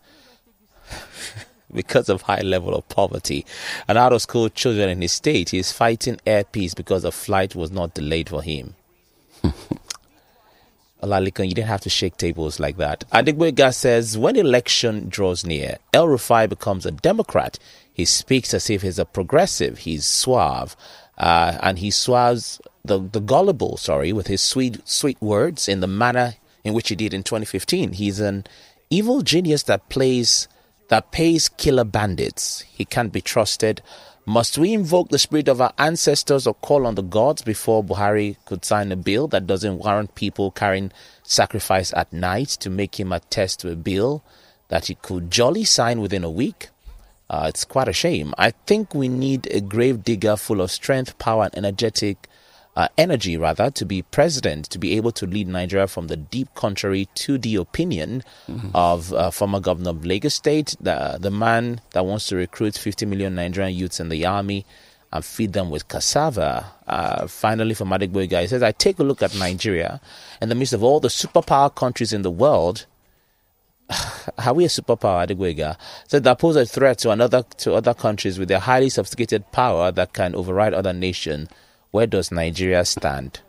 because 1.75 2.09
of 2.09 2.23
high 2.23 2.41
level 2.41 2.75
of 2.75 2.89
poverty. 2.89 3.45
And 3.89 3.99
out 3.99 4.15
of 4.15 4.23
school 4.23 4.49
children 4.49 4.89
in 4.89 5.03
his 5.03 5.13
state, 5.13 5.51
he 5.51 5.59
is 5.59 5.71
fighting 5.71 6.19
air 6.27 6.45
peace 6.45 6.73
because 6.73 7.05
a 7.05 7.13
flight 7.13 7.55
was 7.55 7.71
not 7.71 7.93
delayed 7.93 8.31
for 8.31 8.43
him. 8.43 8.75
Olalekan, 11.03 11.49
you 11.49 11.55
didn't 11.55 11.69
have 11.69 11.81
to 11.83 11.91
shake 11.91 12.17
tables 12.17 12.61
like 12.61 12.77
that. 12.77 13.05
Adegboyega 13.13 13.75
says 13.75 14.19
when 14.19 14.37
election 14.37 15.09
draws 15.09 15.45
near, 15.45 15.79
El 15.93 16.07
Rufai 16.07 16.49
becomes 16.49 16.87
a 16.87 16.91
Democrat. 16.91 17.59
He 17.93 18.05
speaks 18.05 18.55
as 18.55 18.71
if 18.71 18.83
he's 18.83 18.99
a 18.99 19.05
progressive. 19.05 19.79
He's 19.79 20.07
suave, 20.07 20.77
uh, 21.19 21.59
and 21.63 21.79
he 21.79 21.91
suaves 21.91 22.61
the 22.85 22.99
the 22.99 23.21
gullible. 23.21 23.77
Sorry, 23.77 24.13
with 24.13 24.27
his 24.27 24.41
sweet 24.41 24.87
sweet 24.89 25.21
words 25.21 25.69
in 25.69 25.81
the 25.81 25.87
manner 25.87 26.35
in 26.65 26.75
which 26.75 26.89
he 26.89 26.95
did 26.95 27.15
in 27.15 27.23
2015. 27.23 27.93
He's 27.93 28.21
an 28.21 28.45
evil 28.91 29.23
genius 29.23 29.63
that 29.65 29.89
plays 29.89 30.49
that 30.89 31.13
pays 31.13 31.49
killer 31.49 31.85
bandits. 31.85 32.61
He 32.63 32.85
can't 32.85 33.13
be 33.13 33.21
trusted. 33.21 33.81
Must 34.31 34.59
we 34.59 34.73
invoke 34.75 35.09
the 35.09 35.19
spirit 35.19 35.49
of 35.49 35.61
our 35.61 35.73
ancestors 35.77 36.47
or 36.47 36.55
call 36.55 36.87
on 36.87 36.95
the 36.95 37.03
gods 37.03 37.43
before 37.43 37.83
Buhari 37.83 38.37
could 38.45 38.65
sign 38.65 38.93
a 38.93 38.97
bill 38.97 39.27
that 39.27 39.45
doesn't 39.49 39.79
warrant 39.79 40.15
people 40.15 40.53
carrying 40.53 40.93
sacrifice 41.25 41.93
at 41.95 42.13
night 42.13 42.51
to 42.61 42.71
make 42.71 43.01
him 43.01 43.11
attest 43.11 43.59
to 43.59 43.73
a 43.73 43.75
bill 43.75 44.23
that 44.69 44.87
he 44.87 44.95
could 44.95 45.33
jolly 45.33 45.65
sign 45.65 46.01
within 46.01 46.23
a 46.23 46.31
week? 46.31 46.69
Uh, 47.29 47.47
it's 47.49 47.65
quite 47.65 47.89
a 47.89 47.93
shame. 47.93 48.33
I 48.39 48.53
think 48.53 48.95
we 48.95 49.09
need 49.09 49.49
a 49.49 49.61
grave 49.61 50.05
digger 50.05 50.37
full 50.37 50.61
of 50.61 50.71
strength, 50.71 51.19
power, 51.19 51.47
and 51.53 51.59
energetic 51.59 52.29
uh, 52.81 52.89
energy, 52.97 53.37
rather, 53.37 53.71
to 53.71 53.85
be 53.85 54.01
president, 54.03 54.65
to 54.71 54.79
be 54.79 54.97
able 54.97 55.13
to 55.13 55.27
lead 55.27 55.47
Nigeria 55.47 55.87
from 55.87 56.07
the 56.07 56.17
deep 56.17 56.49
contrary 56.55 57.09
to 57.15 57.37
the 57.37 57.57
opinion 57.57 58.23
of 58.75 59.13
uh, 59.13 59.31
former 59.31 59.61
governor 59.61 59.91
of 59.91 60.07
Lagos 60.07 60.35
State, 60.35 60.77
the, 60.81 61.19
the 61.21 61.31
man 61.31 61.83
that 61.91 62.07
wants 62.07 62.29
to 62.29 62.37
recruit 62.37 62.79
50 62.79 63.05
million 63.05 63.35
Nigerian 63.35 63.75
youths 63.75 64.01
in 64.01 64.09
the 64.09 64.25
army 64.25 64.65
and 65.13 65.23
feed 65.23 65.53
them 65.53 65.69
with 65.69 65.89
cassava. 65.89 66.73
Uh, 66.87 67.27
finally, 67.27 67.75
from 67.75 67.91
Adegboyega, 67.91 68.41
he 68.41 68.47
says, 68.47 68.63
I 68.63 68.73
take 68.73 68.99
a 68.99 69.03
look 69.03 69.23
at 69.23 69.35
Nigeria 69.37 70.01
in 70.41 70.49
the 70.49 70.55
midst 70.55 70.73
of 70.73 70.83
all 70.83 71.01
the 71.01 71.09
superpower 71.09 71.75
countries 71.75 72.15
in 72.15 72.23
the 72.23 72.31
world 72.31 72.87
are 74.39 74.55
we 74.55 74.65
a 74.65 74.69
superpower, 74.69 75.27
Adegboyega? 75.27 75.77
Said 76.09 76.25
that 76.25 76.39
pose 76.39 76.57
a 76.57 76.65
threat 76.65 76.99
to 76.99 77.11
another 77.11 77.43
to 77.59 77.75
other 77.75 77.93
countries 77.93 78.39
with 78.39 78.49
their 78.49 78.61
highly 78.61 78.89
sophisticated 78.89 79.51
power 79.53 79.91
that 79.93 80.13
can 80.13 80.35
override 80.35 80.75
other 80.75 80.93
nations. 80.93 81.49
Where 81.91 82.07
does 82.07 82.31
Nigeria 82.31 82.85
stand? 82.85 83.41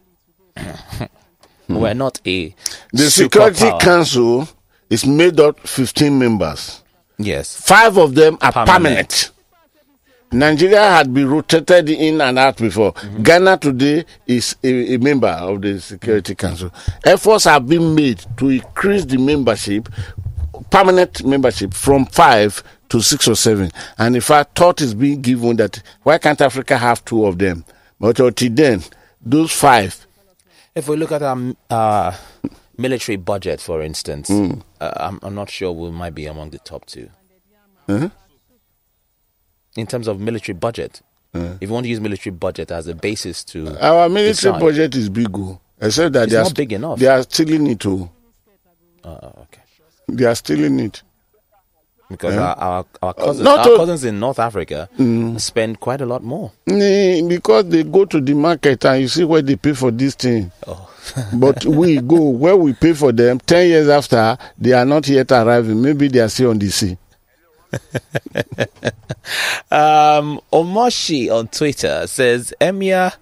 Hmm. 0.58 1.76
We're 1.78 1.94
not 1.94 2.20
a 2.26 2.54
The 2.92 3.10
Security 3.10 3.66
superpower. 3.66 3.80
Council 3.80 4.50
is 4.90 5.06
made 5.06 5.40
up 5.40 5.60
15 5.62 6.18
members. 6.18 6.84
Yes, 7.18 7.56
Five 7.56 7.98
of 7.98 8.16
them 8.16 8.38
are 8.42 8.52
Permanent. 8.52 8.68
permanent. 8.68 9.32
Nigeria 10.34 10.82
had 10.82 11.14
been 11.14 11.30
rotated 11.30 11.90
in 11.90 12.20
and 12.22 12.40
out 12.40 12.58
before. 12.58 12.94
Mm-hmm. 12.94 13.24
Ghana 13.24 13.58
today 13.58 14.06
is 14.26 14.56
a, 14.64 14.96
a 14.96 14.98
member 14.98 15.28
of 15.28 15.62
the 15.62 15.80
Security 15.80 16.36
Council. 16.36 16.72
Efforts 17.06 17.44
have 17.44 17.68
been 17.68 17.94
made 17.94 18.26
to 18.38 18.50
increase 18.50 19.04
the 19.06 19.18
membership, 19.18 19.90
permanent 20.70 21.24
membership, 21.26 21.74
from 21.74 22.06
five 22.06 22.64
to 22.90 23.02
six 23.02 23.28
or 23.28 23.36
seven. 23.36 23.72
And 23.98 24.16
in 24.16 24.22
fact, 24.22 24.58
thought 24.58 24.80
is 24.82 24.94
being 24.94 25.22
given 25.22 25.58
that 25.58 25.82
why 26.04 26.18
can't 26.18 26.40
Africa 26.42 26.78
have 26.78 27.04
two 27.06 27.26
of 27.26 27.38
them? 27.38 27.64
But 28.02 28.20
until 28.20 28.50
then, 28.52 28.84
those 29.22 29.52
five. 29.52 30.08
If 30.74 30.88
we 30.88 30.96
look 30.98 31.12
at 31.12 31.22
our 31.22 31.38
uh, 31.70 32.18
military 32.78 33.16
budget, 33.18 33.62
for 33.62 33.82
instance, 33.84 34.30
uh, 34.30 34.92
I'm, 34.96 35.20
I'm 35.22 35.36
not 35.36 35.50
sure 35.52 35.72
we 35.72 35.92
might 35.92 36.16
be 36.16 36.26
among 36.26 36.50
the 36.50 36.58
top 36.60 36.86
2 36.88 37.10
Uh-huh. 37.88 38.10
In 39.76 39.86
terms 39.88 40.08
of 40.08 40.20
military 40.20 40.58
budget, 40.58 41.02
if 41.34 41.62
you 41.62 41.68
want 41.70 41.84
to 41.86 41.90
use 41.90 42.00
military 42.00 42.34
budget 42.36 42.72
as 42.72 42.88
a 42.88 42.96
basis 42.96 43.44
to 43.46 43.78
Our 43.80 44.10
military 44.10 44.34
decide. 44.54 44.60
budget 44.60 44.96
is 44.96 45.10
big, 45.10 45.30
oh, 45.38 45.60
except 45.80 46.14
that 46.14 46.30
they 46.30 46.36
are 46.38 46.40
not 46.40 46.48
st- 46.48 46.58
big 46.58 46.74
enough. 46.74 47.00
They 47.00 47.08
are 47.08 47.24
stealing 47.24 47.68
it. 47.68 47.86
Oh. 47.86 48.10
Uh, 49.04 49.32
okay. 49.44 49.62
They 50.08 50.26
are 50.26 50.36
stealing 50.36 50.80
it. 50.80 51.04
Because 52.12 52.36
eh? 52.36 52.40
our, 52.40 52.56
our, 52.58 52.86
our, 53.02 53.10
uh, 53.10 53.14
cousins, 53.14 53.44
not 53.44 53.60
our 53.60 53.66
to- 53.66 53.78
cousins 53.78 54.04
in 54.04 54.20
North 54.20 54.40
Africa 54.40 54.90
mm. 54.98 55.40
spend 55.40 55.80
quite 55.80 56.02
a 56.02 56.06
lot 56.06 56.24
more. 56.24 56.52
Because 56.66 57.70
they 57.70 57.84
go 57.84 58.06
to 58.06 58.20
the 58.22 58.34
market 58.34 58.86
and 58.86 59.02
you 59.02 59.08
see 59.08 59.24
where 59.24 59.42
they 59.42 59.56
pay 59.56 59.74
for 59.74 59.92
this 59.92 60.16
thing. 60.16 60.52
Oh. 60.68 60.88
but 61.34 61.66
we 61.66 62.00
go 62.02 62.30
where 62.30 62.56
we 62.56 62.74
pay 62.74 62.94
for 62.94 63.12
them. 63.12 63.40
Ten 63.40 63.68
years 63.68 63.90
after, 63.90 64.38
they 64.58 64.74
are 64.74 64.86
not 64.86 65.08
yet 65.08 65.32
arriving. 65.32 65.82
Maybe 65.82 66.08
they 66.08 66.20
are 66.20 66.30
still 66.30 66.52
on 66.52 66.60
the 66.60 66.70
sea. 66.70 66.98
Um, 69.72 70.42
Omoshi 70.52 71.34
on 71.34 71.48
Twitter 71.48 72.06
says 72.08 72.54
Emir 72.60 73.14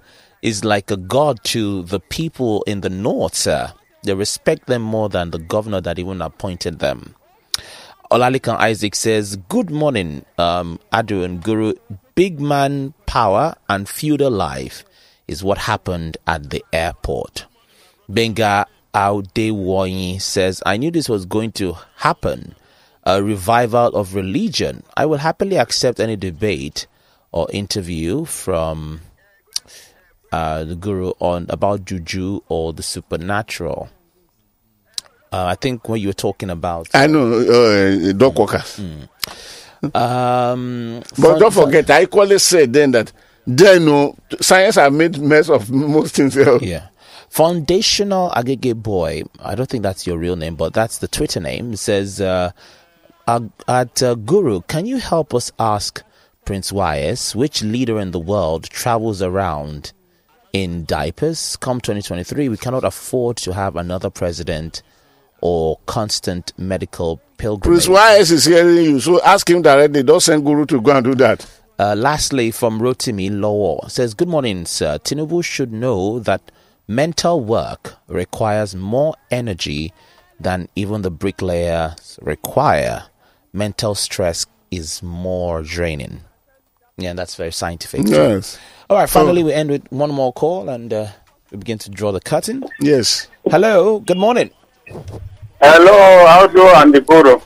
is 0.41 0.64
like 0.66 0.90
a 0.90 0.98
god 0.98 1.44
to 1.44 1.84
the 1.84 1.99
people 1.99 2.64
in 2.64 2.82
the 2.82 2.90
north, 2.90 3.36
sir. 3.36 3.72
They 4.03 4.14
respect 4.14 4.66
them 4.68 4.82
more 4.82 5.10
than 5.10 5.32
the 5.32 5.38
governor 5.40 5.82
that 5.82 5.99
even 5.99 6.22
appointed 6.22 6.80
them. 6.80 7.16
Olalekan 8.11 8.56
Isaac 8.57 8.95
says, 8.95 9.36
Good 9.49 9.69
morning, 9.69 10.26
um, 10.40 10.80
Adu 10.91 11.23
and 11.23 11.44
Guru. 11.44 11.73
Big 12.15 12.40
man 12.40 12.95
power 13.06 13.53
and 13.69 13.88
feudal 13.88 14.31
life 14.31 14.84
is 15.27 15.44
what 15.44 15.60
happened 15.60 16.18
at 16.26 16.49
the 16.49 16.65
airport. 16.73 17.45
Benga 18.10 18.65
Audewoyi 18.95 20.19
says, 20.19 20.64
I 20.65 20.77
knew 20.77 20.90
this 20.90 21.07
was 21.07 21.27
going 21.27 21.52
to 21.53 21.77
happen. 21.98 22.56
A 23.03 23.22
revival 23.22 23.95
of 23.95 24.15
religion. 24.15 24.81
I 24.98 25.06
will 25.06 25.19
happily 25.19 25.57
accept 25.57 25.99
any 25.99 26.15
debate 26.15 26.88
or 27.31 27.48
interview 27.52 28.26
from 28.26 29.02
uh, 30.31 30.64
the 30.64 30.76
guru 30.76 31.11
on 31.19 31.45
about 31.49 31.86
juju 31.86 32.41
or 32.49 32.73
the 32.73 32.84
supernatural. 32.84 33.90
Uh, 35.31 35.45
I 35.45 35.56
think 35.56 35.88
what 35.88 35.99
you 36.01 36.07
were 36.07 36.14
talking 36.14 36.49
about, 36.49 36.88
I 36.93 37.07
know, 37.07 37.31
uh, 37.34 38.14
dock 38.14 38.38
workers. 38.39 38.80
um, 39.93 41.03
But 41.18 41.39
don't 41.39 41.53
forget, 41.53 41.89
I 41.89 42.03
equally 42.03 42.39
said 42.39 42.73
then 42.73 42.91
that 42.91 43.11
then 43.45 43.85
no 43.85 44.15
science 44.41 44.76
have 44.76 44.93
made 44.93 45.19
mess 45.19 45.49
of 45.49 45.69
most 45.72 46.15
things. 46.15 46.38
else. 46.38 46.61
Yeah. 46.64 46.88
Foundational 47.30 48.31
Agege 48.31 48.76
Boy. 48.76 49.23
I 49.39 49.56
don't 49.56 49.69
think 49.69 49.84
that's 49.84 50.07
your 50.07 50.18
real 50.18 50.35
name, 50.35 50.56
but 50.56 50.73
that's 50.73 50.97
the 50.97 51.07
Twitter 51.07 51.39
name. 51.39 51.73
It 51.73 51.77
says, 51.77 52.19
uh, 52.19 52.51
at 53.27 54.01
uh, 54.03 54.15
Guru, 54.15 54.61
can 54.61 54.85
you 54.88 54.97
help 54.97 55.35
us 55.35 55.51
ask 55.60 56.01
Prince 56.45 56.72
YS 56.72 57.35
which 57.35 57.61
leader 57.61 57.99
in 57.99 58.11
the 58.11 58.19
world 58.19 58.64
travels 58.64 59.22
around 59.22 59.93
in 60.53 60.85
diapers? 60.85 61.56
Come 61.57 61.80
2023, 61.80 62.49
we 62.49 62.57
cannot 62.57 62.84
afford 62.84 63.38
to 63.38 63.53
have 63.53 63.76
another 63.76 64.10
president 64.10 64.81
or 65.41 65.78
constant 65.86 66.53
medical 66.57 67.20
pilgrimage. 67.38 67.86
Prince 67.86 68.20
YS 68.20 68.32
is 68.32 68.45
hearing 68.45 68.84
you, 68.86 68.99
so 68.99 69.22
ask 69.24 69.49
him 69.49 69.61
directly. 69.61 70.03
Don't 70.03 70.20
send 70.22 70.45
Guru 70.45 70.66
to 70.68 70.82
go 70.82 70.95
and 70.95 71.03
do 71.06 71.16
that. 71.16 71.45
Uh, 71.78 71.95
lastly, 71.98 72.52
from 72.52 72.80
Rotimi 72.82 73.30
Law 73.40 73.88
says, 73.88 74.14
Good 74.14 74.28
morning, 74.28 74.66
sir. 74.66 74.98
Tinubu 74.99 75.44
should 75.44 75.72
know 75.72 76.20
that 76.20 76.52
mental 76.88 77.40
work 77.41 77.95
requires 78.07 78.76
more 78.76 79.16
energy 79.32 79.94
than 80.40 80.68
even 80.76 81.03
the 81.03 81.11
bricklayers 81.11 82.20
require. 82.22 83.03
Mental 83.53 83.95
stress 83.95 84.45
is 84.72 85.02
more 85.02 85.61
draining. 85.64 86.22
Yeah, 86.98 87.14
that's 87.14 87.36
very 87.36 87.52
scientific. 87.52 88.06
too. 88.06 88.11
Yes, 88.11 88.60
All 88.90 88.98
right, 88.98 89.10
finally, 89.10 89.41
we 89.44 89.53
end 89.53 89.70
with 89.70 89.90
one 89.90 90.11
more 90.11 90.34
call 90.34 90.68
and 90.68 90.91
uh, 90.91 91.07
we 91.49 91.57
begin 91.60 91.78
to 91.80 91.90
draw 91.90 92.11
the 92.11 92.20
curtain. 92.20 92.66
yes. 92.82 93.28
Hello, 93.49 93.99
good 94.02 94.18
morning. 94.18 94.52
Hello, 95.61 96.26
Aldo 96.28 96.66
and 96.82 96.94
the 96.94 97.02
Guru. 97.02 97.40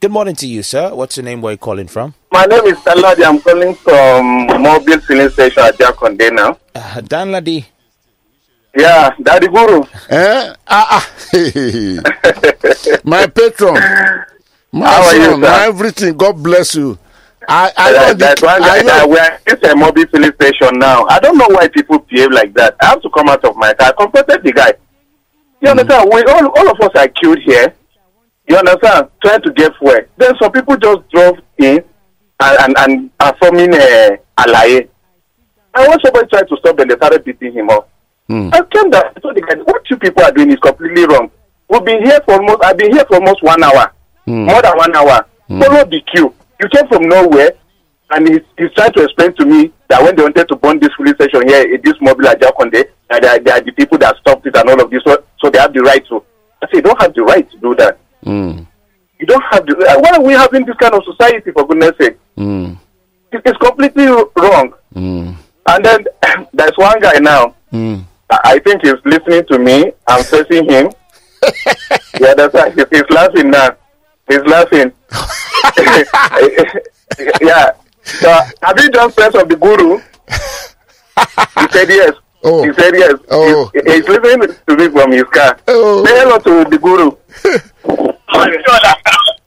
Good 0.00 0.10
morning 0.10 0.34
to 0.36 0.46
you, 0.46 0.62
sir. 0.62 0.92
What's 0.94 1.16
your 1.16 1.24
name? 1.24 1.40
Where 1.42 1.50
are 1.50 1.52
you 1.52 1.58
calling 1.58 1.86
from? 1.86 2.14
My 2.32 2.44
name 2.46 2.64
is 2.64 2.76
Saladi. 2.78 3.24
I'm 3.24 3.40
calling 3.40 3.74
from 3.74 4.46
Mobile 4.62 5.00
Filling 5.00 5.28
Station 5.30 5.62
at 5.62 5.76
Jakonde 5.78 6.32
now. 6.34 6.58
Uh, 6.74 7.00
Dan 7.02 7.30
Ladi. 7.30 7.64
Yeah, 8.76 9.10
Daddy 9.22 9.48
Guru. 9.48 9.82
Eh? 10.08 10.54
Ah, 10.66 10.86
ah. 10.98 11.10
my 13.04 13.26
patron, 13.26 13.74
my 14.72 14.86
How 14.86 15.02
are 15.04 15.14
you, 15.14 15.22
sir? 15.24 15.36
my 15.36 15.66
everything. 15.66 16.16
God 16.16 16.42
bless 16.42 16.74
you. 16.74 16.98
I, 17.48 17.70
I, 17.76 17.90
Uh, 17.90 17.92
know 18.08 18.14
that's 18.14 18.40
the- 18.40 18.46
why 18.46 18.58
I 18.62 18.78
I, 18.78 18.82
know- 18.82 19.08
we're 19.08 19.18
at 19.20 19.64
a 19.70 19.76
mobile 19.76 20.06
filling 20.10 20.32
station 20.40 20.78
now. 20.78 21.04
I 21.06 21.20
don't 21.20 21.36
know 21.36 21.48
why 21.48 21.68
people 21.68 21.98
behave 21.98 22.32
like 22.32 22.54
that. 22.54 22.76
I 22.80 22.86
have 22.86 23.02
to 23.02 23.10
come 23.10 23.28
out 23.28 23.44
of 23.44 23.56
my 23.56 23.74
car. 23.74 23.88
I 23.88 23.92
confronted 23.92 24.42
the 24.42 24.52
guy. 24.52 24.72
You 25.62 25.70
understand? 25.70 26.10
We 26.12 26.22
all, 26.24 26.46
all 26.58 26.70
of 26.70 26.80
us 26.80 26.90
are 26.96 27.08
queued 27.08 27.38
here. 27.46 27.72
You 28.48 28.56
understand? 28.56 29.08
Trying 29.24 29.42
to 29.42 29.52
get 29.52 29.72
fuel. 29.78 30.00
Then 30.16 30.34
some 30.42 30.50
people 30.50 30.76
just 30.76 31.08
drove 31.10 31.38
in 31.58 31.84
and 32.40 32.58
and, 32.60 32.76
and 32.78 33.10
are 33.20 33.36
forming 33.40 33.72
a 33.72 33.78
uh, 33.78 34.16
alaye. 34.38 34.88
And 35.74 35.88
when 35.88 36.00
somebody 36.00 36.26
tried 36.28 36.48
to 36.48 36.56
stop 36.58 36.76
them, 36.76 36.88
they 36.88 36.96
started 36.96 37.24
beating 37.24 37.52
him 37.52 37.70
up. 37.70 37.88
Hmm. 38.26 38.50
I 38.52 38.60
came 38.72 38.90
down. 38.90 39.04
I 39.16 39.20
told 39.20 39.36
the 39.36 39.40
guy, 39.40 39.54
what 39.62 39.88
you 39.88 39.96
people 39.96 40.22
are 40.24 40.32
doing 40.32 40.50
is 40.50 40.58
completely 40.58 41.06
wrong. 41.06 41.30
We've 41.68 41.84
been 41.84 42.04
here 42.04 42.20
for 42.24 42.34
almost. 42.34 42.64
I've 42.64 42.76
been 42.76 42.92
here 42.92 43.04
for 43.06 43.14
almost 43.14 43.42
one 43.42 43.62
hour, 43.62 43.92
hmm. 44.24 44.44
more 44.46 44.62
than 44.62 44.76
one 44.76 44.96
hour. 44.96 45.26
Hmm. 45.46 45.62
Follow 45.62 45.84
the 45.84 46.00
queue. 46.12 46.34
You 46.60 46.68
came 46.70 46.88
from 46.88 47.08
nowhere, 47.08 47.52
and 48.10 48.28
he's, 48.28 48.42
he's 48.58 48.72
trying 48.74 48.92
to 48.92 49.04
explain 49.04 49.32
to 49.34 49.46
me 49.46 49.72
that 49.92 50.02
when 50.02 50.16
they 50.16 50.22
wanted 50.22 50.48
to 50.48 50.56
burn 50.56 50.80
this 50.80 50.88
police 50.96 51.14
station 51.16 51.46
here, 51.46 51.74
in 51.74 51.80
this 51.84 51.94
mobile 52.00 52.26
at 52.28 52.40
Jakonde, 52.40 52.88
that 53.10 53.20
they, 53.22 53.28
are- 53.28 53.38
they 53.38 53.50
are 53.50 53.60
the 53.60 53.72
people 53.72 53.98
that 53.98 54.16
stopped 54.16 54.46
it 54.46 54.56
and 54.56 54.68
all 54.70 54.80
of 54.80 54.90
this, 54.90 55.02
so, 55.04 55.22
so 55.38 55.50
they 55.50 55.58
have 55.58 55.72
the 55.74 55.82
right 55.82 56.04
to. 56.08 56.24
I 56.62 56.66
say, 56.66 56.76
you 56.76 56.82
don't 56.82 57.00
have 57.02 57.12
the 57.14 57.22
right 57.22 57.48
to 57.50 57.58
do 57.58 57.74
that. 57.76 57.98
Mm, 58.24 58.66
You 59.20 59.26
don't 59.26 59.44
have 59.50 59.66
the. 59.66 59.76
uh, 59.76 60.00
Why 60.00 60.10
are 60.16 60.22
we 60.22 60.32
having 60.32 60.64
this 60.64 60.76
kind 60.76 60.94
of 60.94 61.02
society, 61.04 61.50
for 61.52 61.66
goodness 61.66 61.92
sake? 62.00 62.16
mm, 62.38 62.76
It- 63.32 63.42
It's 63.44 63.58
completely 63.58 64.06
wrong. 64.06 64.72
mm, 64.94 65.34
And 65.66 65.84
then 65.84 66.04
there's 66.54 66.76
one 66.78 66.98
guy 67.00 67.18
now. 67.18 67.54
mm. 67.72 68.02
I 68.30 68.58
think 68.60 68.80
he's 68.82 68.94
listening 69.04 69.44
to 69.50 69.58
me. 69.58 69.92
I'm 70.08 70.24
facing 70.24 70.64
him. 70.70 70.90
yeah, 72.20 72.32
that's 72.34 72.54
right. 72.54 72.72
He's 72.90 73.10
laughing 73.10 73.50
now. 73.50 73.76
He's 74.28 74.40
laughing. 74.46 74.90
yeah. 77.42 77.72
So, 78.20 78.30
have 78.62 78.78
you 78.80 78.90
done 78.90 79.12
press 79.12 79.34
of 79.34 79.48
the 79.48 79.56
guru? 79.56 79.98
He 81.58 81.68
said 81.70 81.88
yes. 81.88 82.14
Oh. 82.44 82.64
He 82.64 82.72
said 82.72 82.92
yes. 82.96 83.14
Oh. 83.30 83.70
He's, 83.72 83.84
he's 83.84 84.08
listening 84.08 84.48
to 84.66 84.76
me 84.76 84.88
from 84.88 85.12
his 85.12 85.22
car. 85.24 85.56
Oh. 85.68 86.04
Say 86.04 86.12
hello 86.18 86.38
to 86.38 86.68
the 86.68 86.76
guru. 86.76 87.12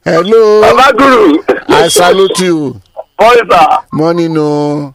Hello, 0.06 0.62
Baba 0.62 0.96
Guru. 0.96 1.44
I 1.68 1.88
salute 1.90 2.40
you. 2.40 2.80
Boy, 3.18 3.36
sir. 3.50 3.68
Morning, 3.92 4.34
no. 4.36 4.94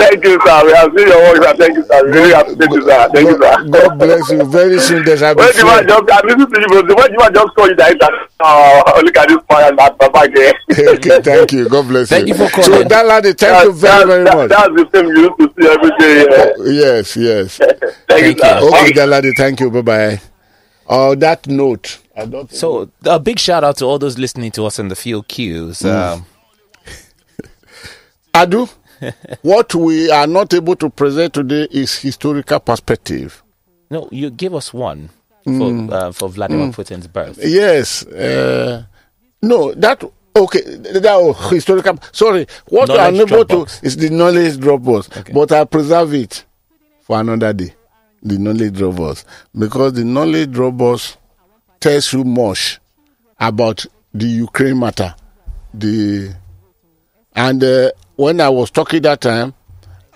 Thank 0.00 0.24
you, 0.24 0.38
sir. 0.44 0.64
We 0.66 0.72
have 0.72 0.90
seen 0.96 1.06
your 1.08 1.20
work, 1.22 1.42
sir. 1.44 1.54
Thank 1.56 1.76
you, 1.76 1.84
sir. 1.86 2.04
We 2.04 2.10
really 2.12 2.32
appreciate 2.32 2.70
you, 2.72 2.82
sir. 2.82 3.08
Thank 3.14 3.28
you, 3.28 3.32
sir. 3.34 3.40
God, 3.40 3.70
God 3.70 3.98
bless 3.98 4.30
you. 4.30 4.44
Very 4.44 4.80
soon 4.80 5.04
there 5.04 5.16
shall 5.16 5.34
be 5.34 5.40
When 5.40 5.52
the 5.56 5.64
man 5.64 5.86
flood. 5.86 6.08
just, 6.08 6.10
I 6.10 6.26
listen 6.26 6.50
to 6.52 6.60
you, 6.60 6.68
but 6.68 6.96
when 6.96 7.12
the 7.12 7.18
man 7.18 7.34
just 7.34 7.54
call 7.54 7.68
you 7.68 7.76
that, 7.76 8.20
uh, 8.40 9.00
look 9.02 9.16
at 9.16 9.28
this 9.28 9.38
man 9.50 9.68
and 9.70 9.78
that 9.78 9.98
Baba 9.98 10.28
there. 10.34 10.54
okay, 10.94 11.20
thank 11.22 11.52
you. 11.52 11.68
God 11.68 11.88
bless 11.88 12.08
Thank 12.08 12.28
you. 12.28 12.34
Thank 12.34 12.56
you 12.56 12.56
for 12.56 12.62
So 12.62 12.72
calling. 12.72 12.88
that 12.88 13.06
lady, 13.06 13.32
thank 13.34 13.64
you 13.64 13.72
very, 13.72 14.06
very 14.06 14.24
that, 14.24 14.36
much. 14.36 14.50
That's 14.50 14.68
the 14.68 14.88
same 14.92 15.06
you 15.08 15.22
used 15.22 15.38
to 15.38 15.62
see 15.62 15.68
every 15.68 15.90
day. 15.98 16.26
Uh, 16.28 16.64
Yes, 16.64 17.16
yes. 17.16 17.58
thank, 17.58 17.78
Thank 18.08 18.36
you, 18.36 18.42
sir. 18.42 18.58
you. 18.60 18.68
Okay, 18.68 18.92
Daladi, 18.92 19.32
thank 19.36 19.60
you. 19.60 19.70
Bye 19.70 19.82
bye. 19.82 20.20
On 20.86 21.18
that 21.20 21.46
note, 21.46 21.98
I 22.16 22.26
don't. 22.26 22.52
So, 22.52 22.90
a 23.04 23.18
big 23.18 23.38
shout 23.38 23.64
out 23.64 23.76
to 23.78 23.84
all 23.86 23.98
those 23.98 24.18
listening 24.18 24.50
to 24.52 24.66
us 24.66 24.78
in 24.78 24.88
the 24.88 24.96
field 24.96 25.28
queues. 25.28 25.84
Um, 25.84 26.26
Adu, 28.34 28.68
what 29.42 29.74
we 29.74 30.10
are 30.10 30.26
not 30.26 30.52
able 30.54 30.76
to 30.76 30.90
present 30.90 31.34
today 31.34 31.66
is 31.70 31.94
historical 31.98 32.60
perspective. 32.60 33.42
no, 33.90 34.08
you 34.10 34.30
give 34.30 34.54
us 34.54 34.72
one 34.72 35.10
for 35.44 35.94
uh, 35.94 36.10
for 36.12 36.28
Vladimir 36.28 36.68
Putin's 36.72 37.06
birth. 37.06 37.38
Yes. 37.42 38.04
Uh, 38.06 38.84
no, 39.42 39.72
that 39.74 40.02
Okay, 40.36 40.62
that 40.62 41.06
oh, 41.06 41.32
historical. 41.50 41.96
Sorry, 42.10 42.46
what 42.68 42.88
Knowledge 42.88 43.14
unable 43.30 43.44
to 43.44 43.86
is 43.86 43.96
the 43.96 44.10
knowledge 44.10 44.56
Dropbox, 44.56 45.16
Okay. 45.20 45.32
but 45.32 45.52
I 45.52 45.64
preserve 45.64 46.12
it 46.14 46.44
for 47.02 47.20
another 47.20 47.52
day. 47.52 47.72
The 48.20 48.38
knowledge 48.38 48.72
Dropbox 48.74 49.24
because 49.56 49.92
the 49.92 50.02
knowledge 50.04 50.50
Dropbox 50.50 51.16
tells 51.78 52.12
you 52.12 52.24
much 52.24 52.80
about 53.38 53.86
the 54.12 54.26
Ukraine 54.26 54.78
matter. 54.80 55.14
The 55.72 56.34
and 57.36 57.62
uh, 57.62 57.90
when 58.16 58.40
I 58.40 58.48
was 58.48 58.70
talking 58.70 59.02
that 59.02 59.20
time, 59.20 59.54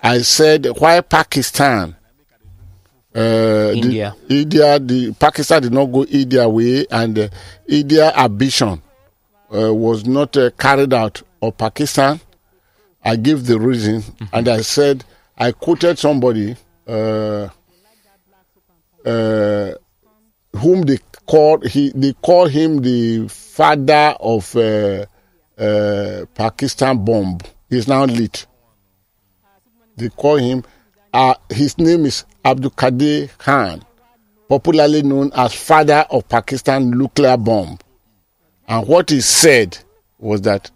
I 0.02 0.18
said 0.22 0.66
why 0.78 1.00
Pakistan. 1.00 1.96
Uh, 3.14 3.20
the- 3.20 3.72
India. 3.76 4.14
India, 4.28 4.78
the 4.78 5.12
Pakistan 5.14 5.62
did 5.62 5.72
not 5.72 5.86
go 5.86 6.04
India 6.04 6.48
way, 6.48 6.86
and 6.90 7.18
uh, 7.18 7.28
India 7.66 8.12
ambition 8.16 8.80
uh, 9.52 9.74
was 9.74 10.06
not 10.06 10.36
uh, 10.36 10.50
carried 10.58 10.92
out 10.92 11.22
of 11.42 11.56
Pakistan. 11.56 12.20
I 13.04 13.16
gave 13.16 13.46
the 13.46 13.58
reason, 13.58 14.04
and 14.32 14.48
I 14.48 14.60
said 14.60 15.04
I 15.36 15.52
quoted 15.52 15.98
somebody 15.98 16.56
uh, 16.86 17.48
uh, 19.04 19.72
whom 20.56 20.82
they 20.82 20.98
called 21.26 21.66
he 21.66 21.90
they 21.94 22.12
call 22.14 22.46
him 22.46 22.82
the 22.82 23.28
father 23.28 24.14
of 24.20 24.54
uh, 24.56 25.06
uh, 25.58 26.24
Pakistan 26.34 27.04
bomb. 27.04 27.38
He's 27.68 27.86
now 27.88 28.04
lit. 28.04 28.46
They 29.96 30.08
call 30.08 30.36
him. 30.36 30.64
Uh, 31.12 31.34
his 31.50 31.76
name 31.78 32.04
is 32.06 32.24
Abdul 32.44 32.70
Qadir 32.70 33.30
Khan, 33.38 33.84
popularly 34.48 35.02
known 35.02 35.30
as 35.34 35.54
father 35.54 36.06
of 36.10 36.28
Pakistan 36.28 36.90
nuclear 36.90 37.36
bomb. 37.36 37.78
And 38.66 38.86
what 38.86 39.10
he 39.10 39.20
said 39.20 39.78
was 40.18 40.42
that 40.42 40.70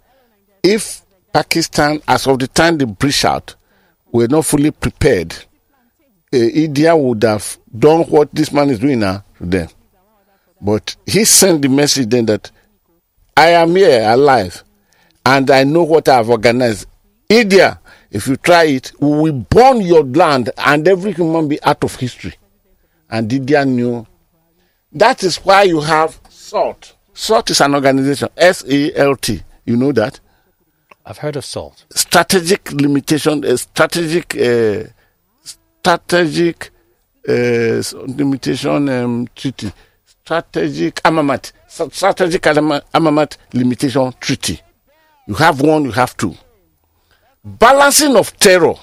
if 0.63 1.03
Pakistan, 1.33 2.01
as 2.09 2.27
of 2.27 2.39
the 2.39 2.49
time 2.49 2.79
they 2.79 2.85
breached 2.85 3.25
out, 3.25 3.55
were 4.11 4.29
not 4.29 4.45
fully 4.47 4.71
prepared, 4.71 5.33
uh, 6.35 6.37
India 6.37 6.97
would 6.97 7.23
have 7.23 7.57
done 7.79 8.03
what 8.05 8.35
this 8.35 8.53
man 8.53 8.71
is 8.71 8.79
doing 8.79 9.01
now 9.01 9.25
to 9.39 9.47
them. 9.47 9.69
But 10.61 10.97
he 11.07 11.25
sent 11.25 11.63
the 11.63 11.69
message 11.69 12.09
then 12.09 12.27
that 12.27 12.51
I 13.37 13.49
am 13.49 13.75
here 13.77 14.03
alive 14.11 14.63
and 15.25 15.51
I 15.51 15.65
know 15.65 15.83
what 15.83 16.09
I 16.09 16.17
have 16.17 16.31
organized. 16.31 16.87
India, 17.29 17.81
if 18.11 18.27
you 18.27 18.37
try 18.37 18.65
it, 18.65 18.93
we 19.01 19.09
will 19.09 19.33
burn 19.33 19.81
your 19.81 20.05
land 20.05 20.51
and 20.59 20.87
every 20.87 21.13
human 21.13 21.49
be 21.49 21.63
out 21.63 21.83
of 21.85 21.97
history. 21.97 22.35
And 23.09 23.33
India 23.33 23.65
knew. 23.65 24.07
That 24.93 25.23
is 25.23 25.37
why 25.39 25.63
you 25.63 25.81
have 25.81 26.21
SALT. 26.29 26.95
SALT 27.15 27.51
is 27.51 27.61
an 27.61 27.75
organization, 27.75 28.29
S 28.37 28.65
A 28.69 28.95
L 28.95 29.17
T. 29.17 29.43
You 29.65 29.77
know 29.77 29.93
that? 29.93 30.21
I've 31.05 31.19
heard 31.19 31.37
of 31.37 31.45
salt. 31.45 31.85
strategic 31.95 32.71
limitation, 32.73 33.45
uh, 33.45 33.57
strategic, 33.57 34.37
uh, 34.37 34.85
strategic 35.43 36.71
uh, 37.29 37.83
limitation 38.07 38.89
um, 38.89 39.29
treaty, 39.35 39.73
strategic 40.05 41.01
armament, 41.05 41.53
strategic 41.67 42.47
armament 42.47 43.39
limitation 43.53 44.15
treaty. 44.21 44.61
You 45.27 45.35
have 45.35 45.61
one, 45.61 45.85
you 45.85 45.93
have 45.93 46.17
two. 46.17 46.35
Balancing 47.45 48.17
of 48.17 48.37
terror 48.39 48.75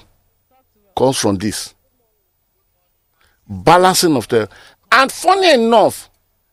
comes 0.96 1.18
from 1.18 1.36
this. 1.36 1.74
Balancing 3.48 4.16
of 4.16 4.28
terror. 4.28 4.48
And 4.92 5.10
funny 5.10 5.52
enough, 5.54 6.10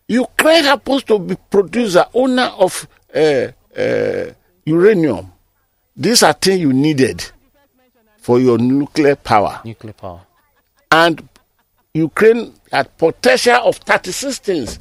Ukraine 0.07 0.64
happens 0.64 1.03
to 1.03 1.19
be 1.19 1.35
producer, 1.49 2.05
owner 2.14 2.51
of 2.57 2.88
uh, 3.14 3.47
uh, 3.77 4.31
uranium. 4.65 5.31
These 5.95 6.23
are 6.23 6.34
things 6.34 6.59
you 6.61 6.72
needed 6.73 7.26
for 8.19 8.39
your 8.39 8.57
nuclear 8.57 9.15
power. 9.15 9.61
Nuclear 9.65 9.93
power. 9.93 10.22
And 10.91 11.27
Ukraine 11.93 12.53
had 12.72 12.95
potential 12.97 13.55
of 13.55 13.77
36 13.77 14.39
things. 14.39 14.80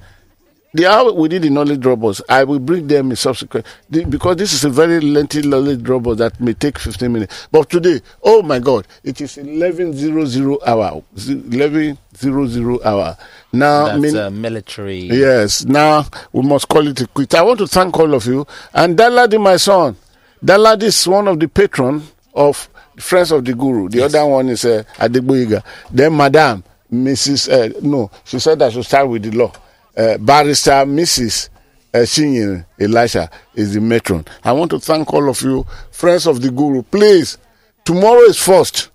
They 0.76 0.84
are 0.84 1.10
within 1.10 1.40
the 1.40 1.48
knowledge 1.48 1.82
robots. 1.86 2.20
I 2.28 2.44
will 2.44 2.58
bring 2.58 2.86
them 2.86 3.08
in 3.08 3.16
subsequent 3.16 3.64
the- 3.88 4.04
because 4.04 4.36
this 4.36 4.52
is 4.52 4.62
a 4.62 4.68
very 4.68 5.00
lengthy 5.00 5.40
knowledge 5.40 5.88
robot 5.88 6.18
that 6.18 6.38
may 6.38 6.52
take 6.52 6.78
15 6.78 7.10
minutes. 7.10 7.48
But 7.50 7.70
today, 7.70 8.02
oh 8.22 8.42
my 8.42 8.58
God, 8.58 8.86
it 9.02 9.18
is 9.22 9.38
1100 9.38 10.58
hour. 10.66 11.02
1100 11.14 12.82
hour. 12.84 13.16
Now, 13.54 13.86
That's 13.86 13.98
mean- 14.00 14.16
uh, 14.18 14.30
military. 14.30 14.98
Yes, 15.04 15.64
now 15.64 16.04
we 16.34 16.42
must 16.42 16.68
call 16.68 16.86
it 16.88 17.00
a 17.00 17.06
quit. 17.06 17.34
I 17.34 17.40
want 17.40 17.58
to 17.60 17.66
thank 17.66 17.98
all 17.98 18.12
of 18.12 18.26
you. 18.26 18.46
And 18.74 18.98
Daladi, 18.98 19.40
my 19.40 19.56
son, 19.56 19.96
Daladi 20.44 20.82
is 20.84 21.08
one 21.08 21.26
of 21.28 21.40
the 21.40 21.48
patron 21.48 22.02
of 22.34 22.68
Friends 22.98 23.32
of 23.32 23.46
the 23.46 23.54
Guru. 23.54 23.88
The 23.88 24.04
other 24.04 24.26
one 24.26 24.50
is 24.50 24.66
uh, 24.66 24.82
Adegboyega. 24.98 25.62
Then 25.90 26.14
Madam, 26.14 26.62
Mrs. 26.92 27.48
Uh, 27.50 27.72
no, 27.82 28.10
she 28.24 28.38
said 28.38 28.60
I 28.60 28.68
should 28.68 28.84
start 28.84 29.08
with 29.08 29.22
the 29.22 29.30
law. 29.30 29.52
Uh, 29.96 30.18
Barrister 30.18 30.84
Mrs. 30.84 31.48
Shinyin 31.94 32.66
Elisha 32.78 33.30
is 33.54 33.72
the 33.74 33.80
matron. 33.80 34.24
I 34.44 34.52
want 34.52 34.70
to 34.72 34.78
thank 34.78 35.12
all 35.12 35.28
of 35.30 35.40
you, 35.40 35.64
Friends 35.90 36.26
of 36.26 36.42
the 36.42 36.50
Guru. 36.50 36.82
Please, 36.82 37.38
tomorrow 37.84 38.20
is 38.22 38.38
first. 38.38 38.90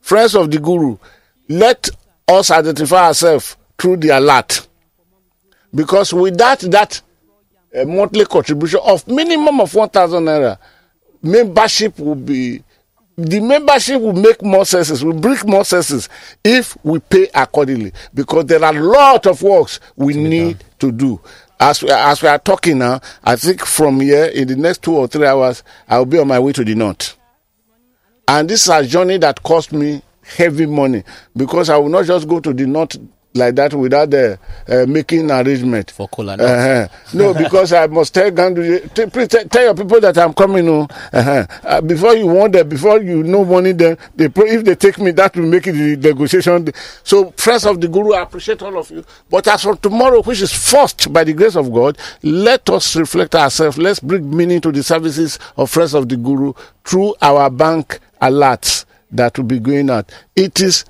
Friends 0.00 0.36
of 0.36 0.50
the 0.50 0.58
Guru, 0.58 0.96
let 1.48 1.88
us 2.28 2.50
identify 2.50 3.06
ourselves 3.08 3.56
through 3.78 3.96
the 3.96 4.10
alert 4.10 4.66
because 5.74 6.12
without 6.14 6.60
that 6.60 7.02
uh, 7.76 7.84
monthly 7.84 8.24
contribution 8.24 8.80
of 8.84 9.06
minimum 9.08 9.60
of 9.60 9.74
1000 9.74 10.24
naira 10.24 10.58
membership 11.22 11.98
will 11.98 12.14
be 12.14 12.62
the 13.16 13.40
membership 13.40 14.00
will 14.00 14.12
make 14.12 14.42
more 14.42 14.66
senses 14.66 15.04
will 15.04 15.14
bring 15.18 15.38
more 15.46 15.64
senses 15.64 16.08
if 16.44 16.76
we 16.84 16.98
pay 16.98 17.28
accordingly 17.34 17.92
because 18.12 18.44
there 18.46 18.62
are 18.62 18.76
a 18.76 18.80
lot 18.80 19.26
of 19.26 19.42
works 19.42 19.80
we 19.96 20.14
need 20.14 20.62
to 20.78 20.92
do. 20.92 21.20
As 21.58 21.82
we, 21.82 21.90
as 21.90 22.20
we 22.20 22.28
are 22.28 22.38
talking 22.38 22.76
now 22.78 23.00
i 23.24 23.34
think 23.34 23.64
from 23.64 24.00
here 24.00 24.26
in 24.26 24.46
the 24.46 24.56
next 24.56 24.82
two 24.82 24.94
or 24.94 25.08
three 25.08 25.26
hours 25.26 25.62
i 25.88 25.96
will 25.98 26.04
be 26.04 26.18
on 26.18 26.28
my 26.28 26.38
way 26.38 26.52
to 26.52 26.64
the 26.64 26.74
north. 26.74 27.16
And 28.28 28.50
this 28.50 28.62
is 28.64 28.68
a 28.68 28.84
journey 28.84 29.18
that 29.18 29.42
cost 29.42 29.72
me 29.72 30.02
heavy 30.22 30.66
money 30.66 31.04
because 31.36 31.70
I 31.70 31.76
will 31.76 31.88
not 31.88 32.04
just 32.06 32.26
go 32.28 32.40
to 32.40 32.52
the 32.52 32.66
north 32.66 32.96
like 33.36 33.54
that 33.56 33.74
without 33.74 34.12
uh, 34.12 34.36
uh, 34.68 34.86
making 34.88 35.30
arrangement. 35.30 35.90
For 35.90 36.08
cola 36.08 36.36
nuts. 36.36 36.50
Uh-huh. 36.50 36.88
No, 37.14 37.34
because 37.42 37.72
I 37.72 37.86
must 37.86 38.14
tell 38.14 38.30
Gandu, 38.30 38.92
t- 38.94 39.06
please 39.06 39.28
tell, 39.28 39.44
tell 39.44 39.64
your 39.64 39.74
people 39.74 40.00
that 40.00 40.16
I'm 40.18 40.32
coming. 40.34 40.68
Oh, 40.68 40.86
uh-huh. 41.12 41.46
uh, 41.64 41.80
before 41.80 42.14
you 42.14 42.26
want 42.26 42.52
that, 42.54 42.68
before 42.68 43.00
you 43.02 43.22
know 43.22 43.44
money, 43.44 43.72
then 43.72 43.98
they 44.14 44.28
pro- 44.28 44.46
if 44.46 44.64
they 44.64 44.74
take 44.74 44.98
me, 44.98 45.10
that 45.12 45.36
will 45.36 45.46
make 45.46 45.66
it 45.66 45.72
the 45.72 45.96
negotiation. 45.96 46.68
So, 47.04 47.30
friends 47.32 47.66
of 47.66 47.80
the 47.80 47.88
Guru, 47.88 48.12
I 48.14 48.22
appreciate 48.22 48.62
all 48.62 48.78
of 48.78 48.90
you. 48.90 49.04
But 49.30 49.46
as 49.48 49.62
for 49.62 49.76
tomorrow, 49.76 50.22
which 50.22 50.40
is 50.40 50.52
first 50.52 51.12
by 51.12 51.24
the 51.24 51.32
grace 51.32 51.56
of 51.56 51.72
God, 51.72 51.98
let 52.22 52.68
us 52.70 52.96
reflect 52.96 53.34
ourselves. 53.34 53.78
Let's 53.78 54.00
bring 54.00 54.34
meaning 54.34 54.60
to 54.62 54.72
the 54.72 54.82
services 54.82 55.38
of 55.56 55.70
friends 55.70 55.94
of 55.94 56.08
the 56.08 56.16
Guru 56.16 56.52
through 56.84 57.14
our 57.20 57.50
bank 57.50 58.00
alerts 58.22 58.85
that 59.12 59.36
will 59.38 59.44
be 59.44 59.58
going 59.58 59.90
out. 59.90 60.10
It 60.34 60.60
is 60.60 60.84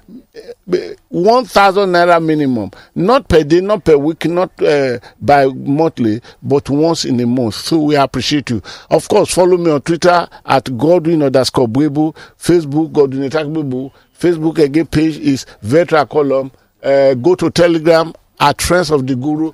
uh, 0.72 0.76
1,000 1.09 1.88
naira 1.90 2.22
minimum, 2.24 2.70
not 2.94 3.28
per 3.28 3.44
day, 3.44 3.60
not 3.60 3.84
per 3.84 3.97
week, 3.97 4.24
not 4.26 4.51
uh, 4.62 4.98
by 5.20 5.47
monthly, 5.47 6.20
but 6.43 6.68
once 6.70 7.05
in 7.05 7.20
a 7.20 7.26
month. 7.26 7.55
So 7.55 7.78
we 7.80 7.97
appreciate 7.97 8.51
you. 8.51 8.62
Of 8.90 9.09
course, 9.09 9.32
follow 9.32 9.56
me 9.56 9.70
on 9.70 9.82
Twitter 9.82 10.28
at 10.44 10.76
Godwin 10.76 11.22
underscore 11.22 11.68
Bwebu, 11.68 12.14
Facebook 12.38 12.93
Godwin 12.93 13.28
Etakbubu, 13.30 13.93
Facebook 14.18 14.59
again 14.59 14.86
page 14.86 15.18
is 15.18 15.44
Vetra 15.62 16.09
Column. 16.09 16.51
Uh, 16.82 17.14
go 17.14 17.34
to 17.34 17.51
Telegram 17.51 18.12
at 18.40 18.60
Friends 18.62 18.90
of 18.90 19.06
the 19.06 19.14
Guru. 19.16 19.52